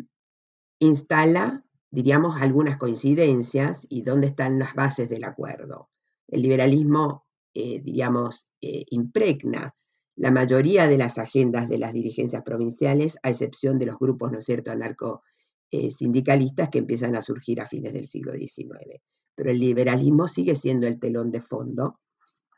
instala, 0.80 1.64
diríamos, 1.90 2.36
algunas 2.36 2.76
coincidencias 2.78 3.86
y 3.88 4.02
dónde 4.02 4.26
están 4.26 4.59
las 4.59 4.74
bases 4.74 5.09
del 5.09 5.24
acuerdo. 5.24 5.88
El 6.28 6.42
liberalismo, 6.42 7.22
diríamos, 7.54 8.46
impregna 8.61 9.74
la 10.17 10.31
mayoría 10.31 10.89
de 10.89 10.97
las 10.97 11.19
agendas 11.19 11.69
de 11.69 11.79
las 11.79 11.93
dirigencias 11.93 12.43
provinciales, 12.43 13.19
a 13.23 13.29
excepción 13.29 13.79
de 13.79 13.87
los 13.87 13.99
grupos, 13.99 14.33
¿no 14.33 14.39
es 14.39 14.47
cierto?, 14.47 14.71
anarco-sindicalistas 14.71 16.71
que 16.71 16.79
empiezan 16.79 17.14
a 17.17 17.23
surgir 17.23 17.61
a 17.61 17.67
fines 17.67 17.93
del 17.93 18.09
siglo 18.09 18.33
XIX. 18.33 19.03
Pero 19.35 19.51
el 19.51 19.61
liberalismo 19.61 20.27
sigue 20.27 20.55
siendo 20.55 20.87
el 20.87 20.99
telón 20.99 21.31
de 21.31 21.43
fondo, 21.43 22.01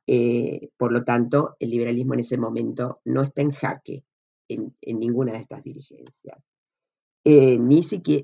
eh, 0.07 0.71
por 0.77 0.93
lo 0.93 1.03
tanto, 1.03 1.57
el 1.59 1.71
liberalismo 1.71 2.15
en 2.15 2.21
ese 2.21 2.39
momento 2.39 3.01
no 3.05 3.25
está 3.25 3.43
en 3.43 3.51
jaque 3.51 4.05
en, 4.49 4.77
ninguna 4.87 5.33
de 5.33 5.41
estas 5.41 5.63
dirigencias, 5.63 6.39
eh, 7.25 7.59
ni, 7.59 7.81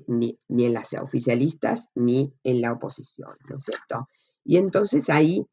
ni, 0.07 0.39
ni 0.47 0.65
en 0.65 0.73
las 0.73 0.93
oficialistas 0.93 1.89
ni 1.93 2.33
en 2.43 2.61
la 2.61 2.71
oposición, 2.71 3.35
¿no 3.49 3.59
cierto? 3.59 4.07
Y 4.43 4.57
entonces 4.57 5.09
ahí 5.09 5.45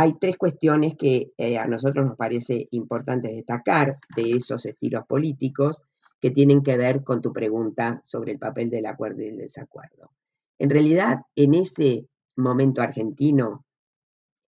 hay 0.00 0.12
tres 0.20 0.36
cuestiones 0.36 0.94
que 0.96 1.32
eh, 1.36 1.58
a 1.58 1.66
nosotros 1.66 2.06
nos 2.06 2.16
parece 2.16 2.68
importante 2.70 3.32
destacar 3.34 3.98
de 4.14 4.30
esos 4.36 4.64
estilos 4.64 5.04
políticos 5.08 5.82
que 6.20 6.30
tienen 6.30 6.62
que 6.62 6.76
ver 6.76 7.02
con 7.02 7.20
tu 7.20 7.32
pregunta 7.32 8.00
sobre 8.06 8.30
el 8.30 8.38
papel 8.38 8.70
del 8.70 8.86
acuerdo 8.86 9.22
y 9.22 9.26
el 9.26 9.38
desacuerdo. 9.38 10.12
En 10.56 10.70
realidad, 10.70 11.22
en 11.34 11.54
ese 11.54 12.06
momento 12.36 12.80
argentino, 12.80 13.66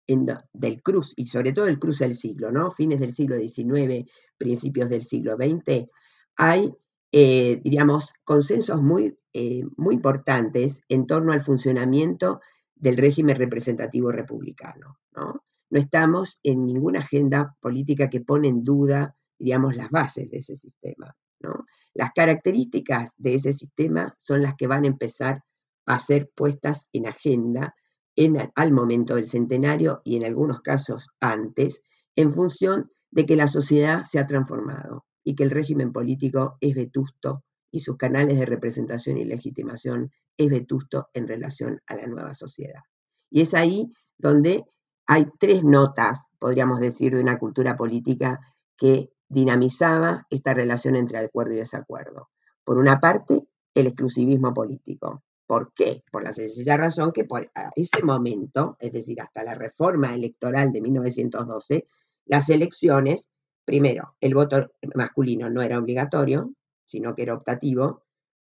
del 0.07 0.83
cruz, 0.83 1.15
y 1.17 1.27
sobre 1.27 1.53
todo 1.53 1.67
el 1.67 1.81
cruz 1.81 1.99
del 1.99 2.15
siglo, 2.15 2.53
¿no? 2.53 2.71
Fines 2.71 3.01
del 3.01 3.13
siglo 3.13 3.37
XIX, 3.37 4.09
principios 4.39 4.89
del 4.89 5.05
siglo 5.05 5.35
XX, 5.35 5.89
hay, 6.37 6.73
eh, 7.11 7.61
digamos, 7.65 8.13
consensos 8.23 8.81
muy, 8.81 9.19
eh, 9.33 9.65
muy 9.77 9.97
importantes 9.97 10.83
en 10.89 11.09
torno 11.09 11.33
al 11.33 11.41
funcionamiento 11.41 12.41
del 12.81 12.97
régimen 12.97 13.37
representativo 13.37 14.11
republicano. 14.11 14.99
¿no? 15.15 15.45
no 15.71 15.79
estamos 15.79 16.41
en 16.43 16.67
ninguna 16.67 17.01
agenda 17.01 17.57
política 17.61 18.09
que 18.09 18.23
pone 18.23 18.49
en 18.49 18.65
duda, 18.65 19.15
digamos, 19.39 19.77
las 19.77 19.91
bases 19.91 20.31
de 20.31 20.39
ese 20.39 20.57
sistema. 20.57 21.15
¿no? 21.41 21.67
Las 21.95 22.11
características 22.13 23.13
de 23.17 23.35
ese 23.35 23.53
sistema 23.53 24.15
son 24.19 24.43
las 24.43 24.57
que 24.57 24.67
van 24.67 24.85
a 24.85 24.89
empezar 24.89 25.45
a 25.87 25.99
ser 25.99 26.31
puestas 26.35 26.87
en 26.93 27.07
agenda 27.07 27.75
en, 28.17 28.51
al 28.55 28.73
momento 28.73 29.15
del 29.15 29.29
centenario 29.29 30.01
y 30.05 30.17
en 30.17 30.25
algunos 30.25 30.61
casos 30.61 31.09
antes, 31.21 31.83
en 32.17 32.33
función 32.33 32.91
de 33.11 33.27
que 33.27 33.37
la 33.37 33.49
sociedad 33.49 34.03
se 34.05 34.19
ha 34.19 34.27
transformado 34.27 35.05
y 35.25 35.35
que 35.35 35.43
el 35.43 35.51
régimen 35.51 35.93
político 35.93 36.57
es 36.61 36.75
vetusto 36.75 37.45
y 37.71 37.81
sus 37.81 37.97
canales 37.97 38.39
de 38.39 38.47
representación 38.47 39.19
y 39.19 39.25
legitimación 39.25 40.11
es 40.37 40.49
vetusto 40.49 41.09
en 41.15 41.29
relación 41.29 41.81
a 41.87 41.97
la 41.97 42.07
nueva 42.07 42.35
sociedad. 42.35 42.81
Y 43.31 43.43
es 43.43 43.55
ahí 43.55 43.93
donde 44.19 44.65
hay 45.07 45.27
tres 45.39 45.65
notas, 45.65 46.29
podríamos 46.39 46.81
decir, 46.81 47.15
de 47.15 47.21
una 47.21 47.39
cultura 47.39 47.77
política 47.77 48.41
que 48.77 49.11
dinamizaba 49.29 50.27
esta 50.31 50.55
relación 50.55 50.97
entre 50.97 51.19
acuerdo 51.19 51.55
y 51.55 51.59
desacuerdo. 51.59 52.31
Por 52.65 52.79
una 52.79 53.01
parte, 53.01 53.47
el 53.75 53.87
exclusivismo 53.87 54.53
político. 54.53 55.23
¿Por 55.47 55.73
qué? 55.75 56.05
Por 56.11 56.23
la 56.23 56.33
sencilla 56.33 56.77
razón 56.77 57.13
que 57.13 57.25
por 57.25 57.51
ese 57.75 58.03
momento, 58.05 58.77
es 58.79 58.93
decir, 58.93 59.21
hasta 59.21 59.43
la 59.43 59.55
reforma 59.55 60.15
electoral 60.15 60.71
de 60.71 60.81
1912, 60.81 61.87
las 62.27 62.49
elecciones, 62.51 63.29
primero, 63.65 64.15
el 64.21 64.35
voto 64.35 64.71
masculino 64.95 65.51
no 65.51 65.63
era 65.63 65.79
obligatorio, 65.79 66.53
sino 66.91 67.15
que 67.15 67.23
era 67.23 67.35
optativo, 67.35 68.03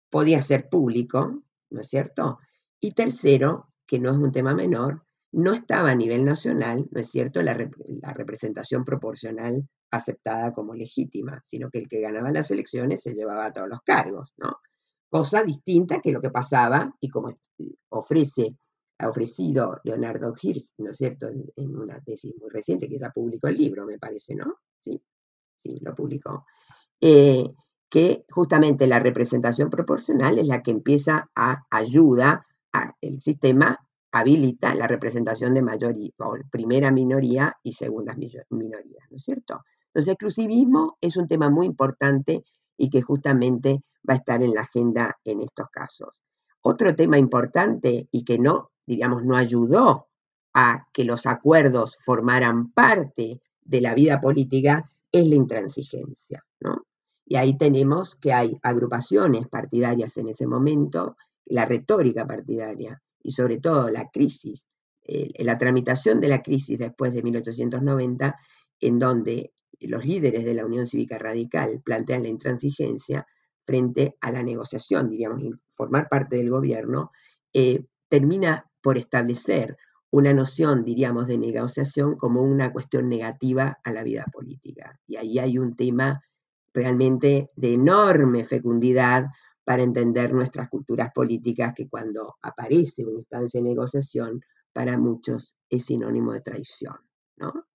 podía 0.08 0.40
ser 0.40 0.70
público, 0.70 1.42
¿no 1.70 1.80
es 1.82 1.88
cierto? 1.88 2.38
Y 2.80 2.92
tercero, 2.92 3.68
que 3.86 3.98
no 3.98 4.10
es 4.10 4.16
un 4.16 4.32
tema 4.32 4.54
menor, 4.54 5.04
no 5.32 5.52
estaba 5.52 5.90
a 5.90 5.94
nivel 5.94 6.24
nacional, 6.24 6.88
¿no 6.90 7.00
es 7.00 7.10
cierto?, 7.10 7.42
la, 7.42 7.54
representación 7.54 8.84
proporcional 8.84 9.68
aceptada 9.90 10.54
como 10.54 10.74
legítima, 10.74 11.42
sino 11.44 11.70
que 11.70 11.78
el 11.78 11.88
que 11.88 12.00
ganaba 12.00 12.30
las 12.30 12.50
elecciones 12.50 13.02
se 13.02 13.14
llevaba 13.14 13.52
todos 13.52 13.68
los 13.68 13.80
cargos, 13.82 14.32
¿no? 14.38 14.56
Cosa 15.10 15.42
distinta 15.42 16.00
que 16.00 16.12
lo 16.12 16.22
que 16.22 16.30
pasaba 16.30 16.90
y 17.00 17.10
como 17.10 17.36
ofrece, 17.90 18.56
ha 18.98 19.08
ofrecido 19.08 19.78
Leonardo 19.84 20.34
Hirsch, 20.40 20.72
¿no 20.78 20.90
es 20.90 20.96
cierto?, 20.96 21.28
en, 21.28 21.76
una 21.76 22.00
tesis 22.00 22.34
muy 22.40 22.48
reciente 22.50 22.88
que 22.88 22.98
ya 22.98 23.10
publicó 23.10 23.48
el 23.48 23.56
libro, 23.56 23.84
me 23.84 23.98
parece, 23.98 24.34
¿no? 24.34 24.60
Sí, 24.78 25.02
sí, 25.62 25.80
lo 25.82 25.94
publicó. 25.94 26.46
Eh, 26.98 27.44
que 27.92 28.24
justamente 28.30 28.86
la 28.86 29.00
representación 29.00 29.68
proporcional 29.68 30.38
es 30.38 30.46
la 30.46 30.62
que 30.62 30.70
empieza 30.70 31.28
a 31.36 31.66
ayuda 31.70 32.46
al 32.72 32.94
sistema 33.20 33.86
habilita 34.10 34.74
la 34.74 34.86
representación 34.86 35.52
de 35.52 35.60
mayoría, 35.60 36.10
o 36.20 36.38
primera 36.50 36.90
minoría 36.90 37.54
y 37.62 37.74
segundas 37.74 38.16
minorías, 38.48 39.06
¿no 39.10 39.16
es 39.16 39.22
cierto? 39.22 39.62
Entonces, 39.88 40.08
el 40.08 40.12
exclusivismo 40.12 40.96
es 41.02 41.18
un 41.18 41.28
tema 41.28 41.50
muy 41.50 41.66
importante 41.66 42.42
y 42.78 42.88
que 42.88 43.02
justamente 43.02 43.82
va 44.08 44.14
a 44.14 44.16
estar 44.16 44.42
en 44.42 44.54
la 44.54 44.62
agenda 44.62 45.18
en 45.22 45.42
estos 45.42 45.68
casos. 45.70 46.18
Otro 46.62 46.96
tema 46.96 47.18
importante 47.18 48.08
y 48.10 48.24
que 48.24 48.38
no, 48.38 48.70
digamos, 48.86 49.22
no 49.22 49.36
ayudó 49.36 50.06
a 50.54 50.86
que 50.94 51.04
los 51.04 51.26
acuerdos 51.26 51.98
formaran 52.02 52.72
parte 52.72 53.42
de 53.60 53.80
la 53.82 53.92
vida 53.92 54.18
política 54.18 54.82
es 55.10 55.26
la 55.26 55.34
intransigencia, 55.34 56.42
¿no? 56.60 56.86
Y 57.24 57.36
ahí 57.36 57.56
tenemos 57.56 58.16
que 58.16 58.32
hay 58.32 58.58
agrupaciones 58.62 59.48
partidarias 59.48 60.16
en 60.16 60.28
ese 60.28 60.46
momento, 60.46 61.16
la 61.46 61.64
retórica 61.64 62.26
partidaria, 62.26 63.00
y 63.22 63.32
sobre 63.32 63.58
todo 63.58 63.90
la 63.90 64.08
crisis, 64.10 64.66
la 65.38 65.58
tramitación 65.58 66.20
de 66.20 66.28
la 66.28 66.42
crisis 66.42 66.78
después 66.78 67.12
de 67.12 67.22
1890, 67.22 68.38
en 68.80 68.98
donde 68.98 69.52
los 69.80 70.04
líderes 70.04 70.44
de 70.44 70.54
la 70.54 70.66
Unión 70.66 70.86
Cívica 70.86 71.18
Radical 71.18 71.80
plantean 71.84 72.22
la 72.22 72.28
intransigencia, 72.28 73.26
frente 73.64 74.16
a 74.20 74.30
la 74.30 74.42
negociación, 74.42 75.08
diríamos, 75.08 75.40
formar 75.74 76.08
parte 76.08 76.36
del 76.36 76.50
gobierno, 76.50 77.10
eh, 77.52 77.84
termina 78.08 78.68
por 78.80 78.98
establecer 78.98 79.76
una 80.10 80.32
noción, 80.32 80.84
diríamos, 80.84 81.26
de 81.26 81.38
negociación 81.38 82.16
como 82.16 82.42
una 82.42 82.72
cuestión 82.72 83.08
negativa 83.08 83.78
a 83.82 83.92
la 83.92 84.02
vida 84.02 84.26
política. 84.32 84.98
Y 85.06 85.16
ahí 85.16 85.38
hay 85.38 85.58
un 85.58 85.74
tema 85.76 86.22
realmente 86.72 87.50
de 87.56 87.74
enorme 87.74 88.44
fecundidad 88.44 89.26
para 89.64 89.82
entender 89.82 90.32
nuestras 90.32 90.68
culturas 90.68 91.10
políticas, 91.14 91.72
que 91.74 91.88
cuando 91.88 92.36
aparece 92.42 93.04
una 93.04 93.18
instancia 93.18 93.60
de 93.60 93.68
negociación, 93.68 94.40
para 94.72 94.98
muchos 94.98 95.56
es 95.68 95.84
sinónimo 95.84 96.32
de 96.32 96.40
traición. 96.40 96.96
¿no? 97.36 97.66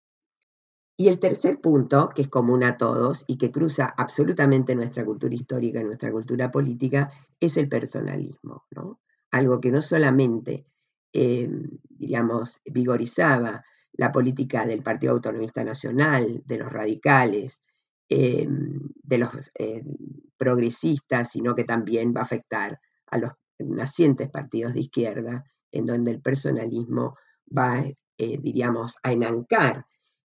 Y 0.99 1.09
el 1.09 1.19
tercer 1.19 1.61
punto, 1.61 2.09
que 2.09 2.23
es 2.23 2.27
común 2.27 2.63
a 2.63 2.75
todos 2.75 3.23
y 3.27 3.37
que 3.37 3.51
cruza 3.51 3.85
absolutamente 3.85 4.75
nuestra 4.75 5.05
cultura 5.05 5.35
histórica 5.35 5.79
y 5.79 5.83
nuestra 5.83 6.11
cultura 6.11 6.51
política, 6.51 7.11
es 7.39 7.55
el 7.57 7.69
personalismo, 7.69 8.65
¿no? 8.71 8.99
Algo 9.29 9.61
que 9.61 9.71
no 9.71 9.83
solamente, 9.83 10.65
digamos, 11.13 12.61
vigorizaba 12.65 13.63
la 13.93 14.11
política 14.11 14.65
del 14.65 14.81
Partido 14.81 15.13
Autonomista 15.13 15.63
Nacional, 15.63 16.41
de 16.45 16.57
los 16.57 16.71
radicales, 16.71 17.61
de 18.09 19.17
los 19.17 19.51
eh, 19.59 19.83
progresistas, 20.37 21.31
sino 21.31 21.55
que 21.55 21.63
también 21.63 22.13
va 22.15 22.21
a 22.21 22.23
afectar 22.23 22.79
a 23.07 23.17
los 23.17 23.31
nacientes 23.59 24.29
partidos 24.29 24.73
de 24.73 24.81
izquierda, 24.81 25.45
en 25.71 25.85
donde 25.85 26.11
el 26.11 26.21
personalismo 26.21 27.15
va, 27.55 27.83
eh, 28.17 28.37
diríamos, 28.39 28.95
a 29.03 29.11
enancar 29.11 29.85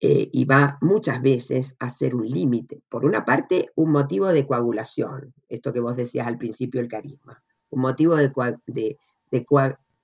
eh, 0.02 0.30
y 0.32 0.46
va 0.46 0.78
muchas 0.82 1.22
veces 1.22 1.76
a 1.80 1.90
ser 1.90 2.16
un 2.16 2.28
límite. 2.28 2.82
Por 2.90 3.06
una 3.06 3.26
parte, 3.26 3.70
un 3.76 3.92
motivo 3.92 4.28
de 4.28 4.48
coagulación, 4.48 5.34
esto 5.48 5.74
que 5.74 5.82
vos 5.82 5.96
decías 5.96 6.26
al 6.26 6.38
principio, 6.38 6.82
el 6.82 6.88
carisma, 6.88 7.44
un 7.70 7.82
motivo 7.82 8.16
de, 8.16 8.32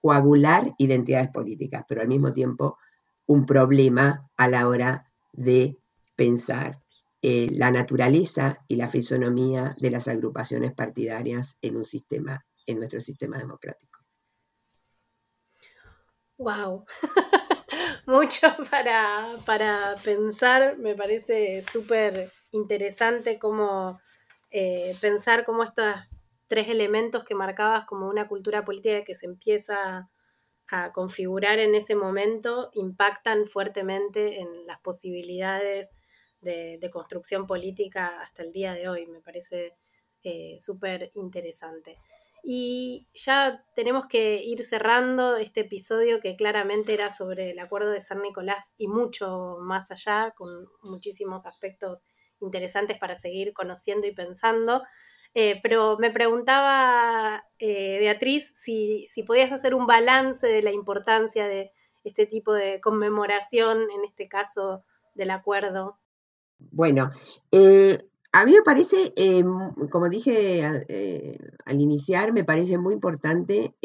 coagular 0.01 0.75
identidades 0.77 1.29
políticas, 1.31 1.85
pero 1.87 2.01
al 2.01 2.07
mismo 2.07 2.33
tiempo 2.33 2.77
un 3.27 3.45
problema 3.45 4.29
a 4.37 4.47
la 4.47 4.67
hora 4.67 5.11
de 5.33 5.77
pensar 6.15 6.79
eh, 7.27 7.47
la 7.49 7.71
naturaleza 7.71 8.59
y 8.67 8.75
la 8.75 8.87
fisonomía 8.87 9.75
de 9.79 9.89
las 9.89 10.07
agrupaciones 10.07 10.75
partidarias 10.75 11.57
en 11.59 11.75
un 11.75 11.83
sistema, 11.83 12.45
en 12.67 12.77
nuestro 12.77 12.99
sistema 12.99 13.39
democrático. 13.39 13.99
Wow. 16.37 16.85
mucho 18.05 18.47
para, 18.69 19.95
pensar. 20.03 20.77
Me 20.77 20.93
parece 20.93 21.63
súper 21.63 22.31
interesante 22.51 23.39
cómo 23.39 23.99
eh, 24.51 24.95
pensar 25.01 25.45
cómo 25.45 25.63
estos 25.63 25.95
tres 26.45 26.67
elementos 26.67 27.23
que 27.23 27.33
marcabas 27.33 27.87
como 27.87 28.07
una 28.07 28.27
cultura 28.27 28.63
política 28.63 29.03
que 29.03 29.15
se 29.15 29.25
empieza 29.25 30.11
a 30.67 30.91
configurar 30.91 31.57
en 31.57 31.73
ese 31.73 31.95
momento 31.95 32.69
impactan 32.73 33.47
fuertemente 33.47 34.41
en 34.41 34.67
las 34.67 34.79
posibilidades 34.81 35.91
de, 36.45 36.89
construcción 36.91 37.47
política 37.47 38.21
hasta 38.21 38.43
el 38.43 38.53
día 38.53 38.73
de 38.73 38.87
hoy. 38.87 39.07
Me 39.07 39.19
parece 39.19 39.73
eh, 40.23 40.57
súper 40.61 41.11
interesante. 41.15 41.97
Y 42.43 43.07
ya 43.15 43.65
tenemos 43.75 44.05
que 44.05 44.43
ir 44.43 44.63
cerrando 44.63 45.35
este 45.35 45.61
episodio 45.61 46.21
que 46.21 46.35
claramente 46.35 46.93
era 46.93 47.09
sobre 47.09 47.51
el 47.51 47.59
acuerdo 47.59 47.89
de 47.89 48.01
San 48.01 48.21
Nicolás 48.21 48.73
y 48.77 48.87
mucho 48.87 49.57
más 49.59 49.89
allá, 49.89 50.31
con 50.37 50.69
muchísimos 50.83 51.45
aspectos 51.47 51.99
interesantes 52.39 52.99
para 52.99 53.15
seguir 53.15 53.51
conociendo 53.53 54.05
y 54.05 54.13
pensando. 54.13 54.83
Eh, 55.33 55.59
pero 55.63 55.97
me 55.97 56.11
preguntaba, 56.11 57.43
eh, 57.57 57.97
Beatriz, 57.99 58.53
si, 58.55 59.07
si 59.11 59.23
podías 59.23 59.51
hacer 59.51 59.73
un 59.73 59.87
balance 59.87 60.45
de 60.45 60.61
la 60.61 60.71
importancia 60.71 61.47
de 61.47 61.71
este 62.03 62.27
tipo 62.27 62.53
de 62.53 62.79
conmemoración, 62.79 63.89
en 63.89 64.05
este 64.05 64.27
caso 64.27 64.85
del 65.15 65.31
acuerdo. 65.31 65.97
Bueno, 66.59 67.11
eh, 67.51 67.99
a 68.31 68.45
mí 68.45 68.51
me 68.53 68.61
parece, 68.63 69.13
eh, 69.15 69.43
como 69.89 70.09
dije 70.09 70.61
eh, 70.89 71.37
al 71.65 71.81
iniciar, 71.81 72.33
me 72.33 72.43
parece 72.43 72.77
muy 72.77 72.93
importante, 72.93 73.75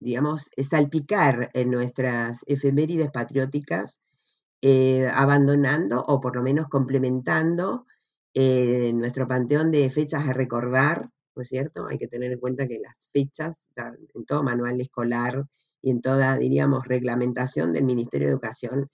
digamos, 0.00 0.48
salpicar 0.62 1.50
en 1.54 1.70
nuestras 1.70 2.40
efemérides 2.46 3.10
patrióticas, 3.10 4.00
abandonando 5.12 6.02
o 6.02 6.20
por 6.20 6.36
lo 6.36 6.42
menos 6.42 6.68
complementando 6.68 7.86
nuestro 8.34 9.26
panteón 9.28 9.70
de 9.70 9.88
fechas 9.90 10.28
a 10.28 10.32
recordar, 10.32 11.08
¿no 11.36 11.42
es 11.42 11.48
cierto? 11.48 11.86
Hay 11.86 11.98
que 11.98 12.08
tener 12.08 12.32
en 12.32 12.40
cuenta 12.40 12.66
que 12.66 12.78
las 12.80 13.08
fechas, 13.12 13.68
en 14.14 14.24
todo 14.26 14.42
manual 14.42 14.80
escolar 14.80 15.44
y 15.80 15.90
en 15.90 16.00
toda, 16.02 16.36
diríamos, 16.36 16.86
reglamentación 16.86 17.72
del 17.72 17.84
Ministerio 17.84 18.26
de 18.28 18.32
Educación, 18.32 18.90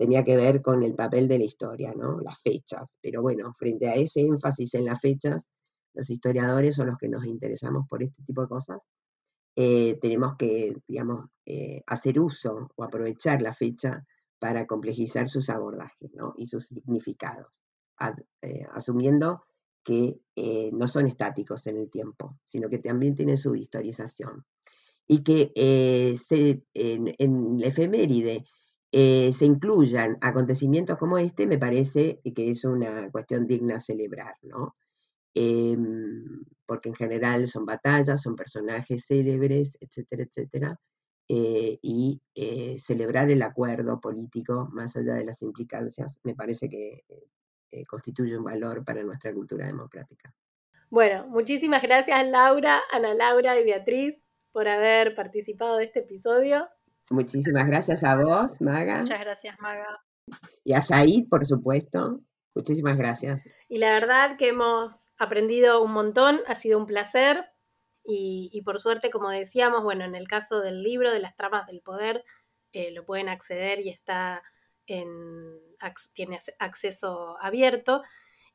tenía 0.00 0.24
que 0.24 0.34
ver 0.34 0.62
con 0.62 0.82
el 0.82 0.94
papel 0.94 1.28
de 1.28 1.36
la 1.36 1.44
historia, 1.44 1.92
¿no? 1.94 2.20
Las 2.20 2.40
fechas. 2.40 2.96
Pero 3.02 3.20
bueno, 3.20 3.52
frente 3.52 3.86
a 3.86 3.96
ese 3.96 4.20
énfasis 4.20 4.72
en 4.72 4.86
las 4.86 4.98
fechas, 4.98 5.46
los 5.92 6.08
historiadores 6.08 6.76
son 6.76 6.86
los 6.86 6.96
que 6.96 7.10
nos 7.10 7.26
interesamos 7.26 7.86
por 7.86 8.02
este 8.02 8.22
tipo 8.22 8.40
de 8.40 8.48
cosas, 8.48 8.80
eh, 9.54 9.98
tenemos 10.00 10.36
que, 10.38 10.74
digamos, 10.88 11.26
eh, 11.44 11.82
hacer 11.86 12.18
uso 12.18 12.70
o 12.76 12.82
aprovechar 12.82 13.42
la 13.42 13.52
fecha 13.52 14.02
para 14.38 14.66
complejizar 14.66 15.28
sus 15.28 15.50
abordajes 15.50 16.10
y 16.38 16.46
sus 16.46 16.68
significados, 16.68 17.60
eh, 18.40 18.64
asumiendo 18.72 19.44
que 19.84 20.18
no 20.72 20.88
son 20.88 21.08
estáticos 21.08 21.66
en 21.66 21.76
el 21.76 21.90
tiempo, 21.90 22.38
sino 22.42 22.70
que 22.70 22.78
también 22.78 23.14
tienen 23.14 23.36
su 23.36 23.54
historización. 23.54 24.46
Y 25.06 25.22
que 25.22 26.14
se, 26.16 26.64
en, 26.72 27.14
en 27.18 27.60
la 27.60 27.66
efeméride 27.66 28.46
eh, 28.92 29.32
se 29.32 29.44
incluyan 29.44 30.18
acontecimientos 30.20 30.98
como 30.98 31.18
este, 31.18 31.46
me 31.46 31.58
parece 31.58 32.20
que 32.34 32.50
es 32.50 32.64
una 32.64 33.10
cuestión 33.10 33.46
digna 33.46 33.80
celebrar, 33.80 34.34
¿no? 34.42 34.72
Em, 35.34 36.44
porque 36.66 36.88
en 36.88 36.96
general 36.96 37.46
son 37.46 37.64
batallas, 37.64 38.22
son 38.22 38.34
personajes 38.34 39.06
célebres, 39.06 39.78
etcétera, 39.80 40.24
etcétera, 40.24 40.76
eh, 41.28 41.78
y 41.82 42.20
eh, 42.34 42.76
celebrar 42.78 43.30
el 43.30 43.42
acuerdo 43.42 44.00
político, 44.00 44.68
más 44.72 44.96
allá 44.96 45.14
de 45.14 45.24
las 45.24 45.42
implicancias, 45.42 46.16
me 46.24 46.34
parece 46.34 46.68
que 46.68 47.04
constituye 47.86 48.36
un 48.36 48.42
valor 48.42 48.84
para 48.84 49.04
nuestra 49.04 49.32
cultura 49.32 49.64
democrática. 49.64 50.34
Bueno, 50.90 51.28
muchísimas 51.28 51.82
gracias 51.82 52.26
Laura, 52.26 52.80
Ana 52.90 53.14
Laura 53.14 53.60
y 53.60 53.64
Beatriz 53.64 54.20
por 54.50 54.66
haber 54.66 55.14
participado 55.14 55.76
de 55.76 55.84
este 55.84 56.00
episodio. 56.00 56.68
Muchísimas 57.10 57.66
gracias 57.66 58.04
a 58.04 58.16
vos, 58.16 58.60
Maga. 58.60 59.00
Muchas 59.00 59.20
gracias, 59.20 59.58
Maga. 59.58 60.00
Y 60.62 60.74
a 60.74 60.80
Said, 60.80 61.26
por 61.28 61.44
supuesto. 61.44 62.20
Muchísimas 62.54 62.96
gracias. 62.96 63.48
Y 63.68 63.78
la 63.78 63.92
verdad 63.92 64.36
que 64.36 64.48
hemos 64.48 65.06
aprendido 65.18 65.82
un 65.82 65.92
montón, 65.92 66.40
ha 66.46 66.54
sido 66.54 66.78
un 66.78 66.86
placer. 66.86 67.44
Y, 68.04 68.62
por 68.64 68.80
suerte, 68.80 69.10
como 69.10 69.28
decíamos, 69.30 69.84
bueno, 69.84 70.04
en 70.04 70.14
el 70.16 70.26
caso 70.26 70.60
del 70.60 70.82
libro 70.82 71.12
de 71.12 71.20
las 71.20 71.36
tramas 71.36 71.66
del 71.66 71.80
poder, 71.80 72.24
eh, 72.72 72.90
lo 72.90 73.04
pueden 73.04 73.28
acceder 73.28 73.80
y 73.80 73.90
está 73.90 74.42
en, 74.86 75.06
tiene 76.12 76.40
acceso 76.58 77.36
abierto. 77.40 78.02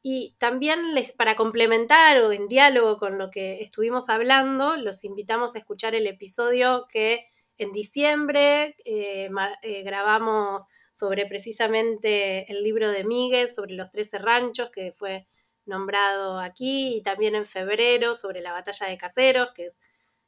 Y 0.02 0.36
también 0.40 0.94
les, 0.94 1.12
para 1.14 1.36
complementar 1.36 2.22
o 2.22 2.32
en 2.32 2.48
diálogo 2.48 2.98
con 2.98 3.18
lo 3.18 3.32
que 3.32 3.62
estuvimos 3.62 4.10
hablando, 4.10 4.76
los 4.78 5.04
invitamos 5.04 5.56
a 5.56 5.60
escuchar 5.60 5.96
el 5.96 6.08
episodio 6.08 6.86
que 6.90 7.26
en 7.58 7.72
diciembre 7.72 8.76
eh, 8.86 9.30
eh, 9.62 9.84
grabamos 9.84 10.68
sobre 10.92 11.26
precisamente 11.26 12.52
el 12.52 12.64
libro 12.64 12.90
de 12.92 13.04
Miguel, 13.04 13.50
sobre 13.50 13.74
los 13.74 13.92
13 13.92 14.18
ranchos, 14.20 14.70
que 14.72 14.94
fue 14.94 15.28
nombrado 15.66 16.40
aquí, 16.40 16.98
y 16.98 17.02
también 17.02 17.36
en 17.36 17.46
febrero 17.46 18.16
sobre 18.16 18.42
la 18.42 18.52
batalla 18.52 18.88
de 18.88 18.98
Caseros, 18.98 19.52
que 19.54 19.68
es 19.68 19.74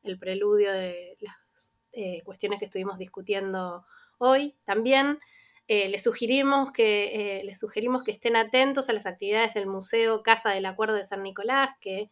el 0.04 0.18
preludio 0.18 0.72
de 0.72 1.18
las 1.20 1.76
eh, 1.92 2.22
cuestiones 2.24 2.60
que 2.60 2.66
estuvimos 2.66 2.98
discutiendo 2.98 3.86
hoy. 4.18 4.56
También 4.66 5.20
les, 5.68 6.02
sugerimos 6.02 6.72
que, 6.72 7.42
les 7.44 7.60
sugerimos 7.60 8.04
que 8.04 8.12
estén 8.12 8.38
atentos 8.38 8.88
a 8.88 8.94
las 8.94 9.06
actividades 9.06 9.54
del 9.54 9.68
Museo 9.68 10.24
Casa 10.24 10.52
del 10.52 10.66
Acuerdo 10.66 10.96
de 10.96 11.04
San 11.04 11.24
Nicolás, 11.24 11.72
que 11.82 12.10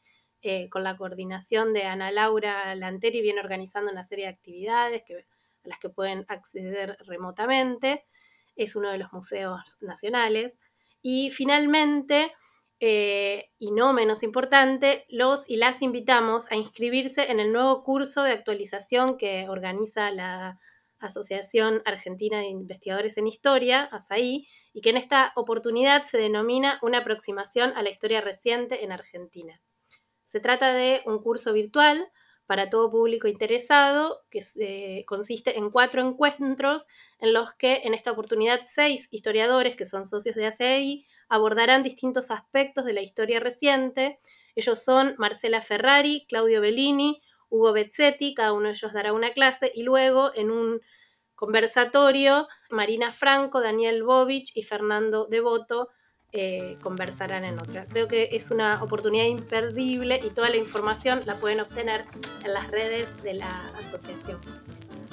con 0.69 0.83
la 0.83 0.95
coordinación 0.95 1.73
de 1.73 1.85
Ana 1.85 2.11
Laura 2.11 2.75
Lanteri, 2.75 3.21
viene 3.21 3.39
organizando 3.39 3.91
una 3.91 4.05
serie 4.05 4.25
de 4.25 4.31
actividades 4.31 5.03
que, 5.03 5.15
a 5.15 5.67
las 5.67 5.79
que 5.79 5.89
pueden 5.89 6.23
acceder 6.27 6.97
remotamente. 7.07 8.05
Es 8.55 8.75
uno 8.75 8.91
de 8.91 8.99
los 8.99 9.11
museos 9.11 9.77
nacionales. 9.81 10.53
Y 11.01 11.31
finalmente, 11.31 12.31
eh, 12.79 13.49
y 13.57 13.71
no 13.71 13.91
menos 13.93 14.21
importante, 14.21 15.05
los 15.09 15.49
y 15.49 15.55
las 15.57 15.81
invitamos 15.81 16.45
a 16.51 16.55
inscribirse 16.55 17.31
en 17.31 17.39
el 17.39 17.51
nuevo 17.51 17.83
curso 17.83 18.21
de 18.21 18.31
actualización 18.31 19.17
que 19.17 19.49
organiza 19.49 20.11
la 20.11 20.59
Asociación 20.99 21.81
Argentina 21.85 22.37
de 22.37 22.49
Investigadores 22.49 23.17
en 23.17 23.25
Historia, 23.25 23.83
ASAI, 23.91 24.47
y 24.73 24.81
que 24.81 24.91
en 24.91 24.97
esta 24.97 25.33
oportunidad 25.35 26.03
se 26.03 26.19
denomina 26.19 26.77
una 26.83 26.99
aproximación 26.99 27.73
a 27.75 27.81
la 27.81 27.89
historia 27.89 28.21
reciente 28.21 28.83
en 28.83 28.91
Argentina 28.91 29.59
Se 30.35 30.41
trata 30.41 30.73
de 30.73 31.01
un 31.05 31.19
curso 31.19 31.53
virtual 31.53 32.11
para 32.45 32.69
todo 32.69 32.91
público 32.91 33.29
interesado, 33.29 34.25
que 34.29 34.43
eh, 34.59 35.05
consiste 35.07 35.57
en 35.57 35.71
cuatro 35.71 36.01
encuentros 36.01 36.87
en 37.21 37.31
los 37.31 37.53
que 37.53 37.83
en 37.85 37.93
esta 37.93 38.11
oportunidad 38.11 38.59
seis 38.65 39.07
historiadores 39.11 39.77
que 39.77 39.85
son 39.85 40.05
socios 40.05 40.35
de 40.35 40.47
ACI 40.47 41.07
abordarán 41.29 41.83
distintos 41.83 42.31
aspectos 42.31 42.83
de 42.83 42.91
la 42.91 43.01
historia 43.01 43.39
reciente. 43.39 44.19
Ellos 44.55 44.83
son 44.83 45.15
Marcela 45.17 45.61
Ferrari, 45.61 46.25
Claudio 46.27 46.59
Bellini, 46.59 47.21
Hugo 47.47 47.71
Bezzetti, 47.71 48.33
cada 48.33 48.51
uno 48.51 48.67
de 48.67 48.73
ellos 48.73 48.91
dará 48.91 49.13
una 49.13 49.31
clase 49.31 49.71
y 49.73 49.83
luego 49.83 50.33
en 50.35 50.51
un 50.51 50.81
conversatorio 51.35 52.49
Marina 52.69 53.13
Franco, 53.13 53.61
Daniel 53.61 54.03
Bovich 54.03 54.51
y 54.53 54.63
Fernando 54.63 55.27
Devoto 55.27 55.91
eh, 56.31 56.77
conversarán 56.81 57.45
en 57.45 57.57
otra. 57.59 57.85
Creo 57.85 58.09
que 58.09 58.29
es 58.33 58.51
una 58.51 58.83
oportunidad 58.83 59.25
imperdible 59.25 60.19
y 60.21 60.31
toda 60.31 60.49
la 60.49 60.57
información 60.57 61.21
la 61.25 61.37
pueden 61.37 61.61
obtener 61.61 62.03
en 62.43 62.53
las 62.53 62.69
redes 62.71 63.07
de 63.23 63.35
la 63.35 63.67
asociación. 63.81 64.41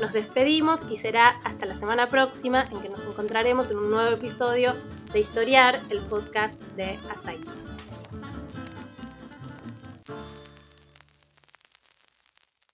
Nos 0.01 0.13
despedimos 0.13 0.81
y 0.91 0.97
será 0.97 1.29
hasta 1.45 1.65
la 1.67 1.77
semana 1.77 2.09
próxima 2.09 2.65
en 2.65 2.81
que 2.81 2.89
nos 2.89 3.01
encontraremos 3.07 3.71
en 3.71 3.79
un 3.79 3.91
nuevo 3.91 4.11
episodio 4.11 4.75
de 5.13 5.21
Historiar, 5.21 5.83
el 5.91 6.01
podcast 6.01 6.61
de 6.75 6.99
Asai. 7.15 7.39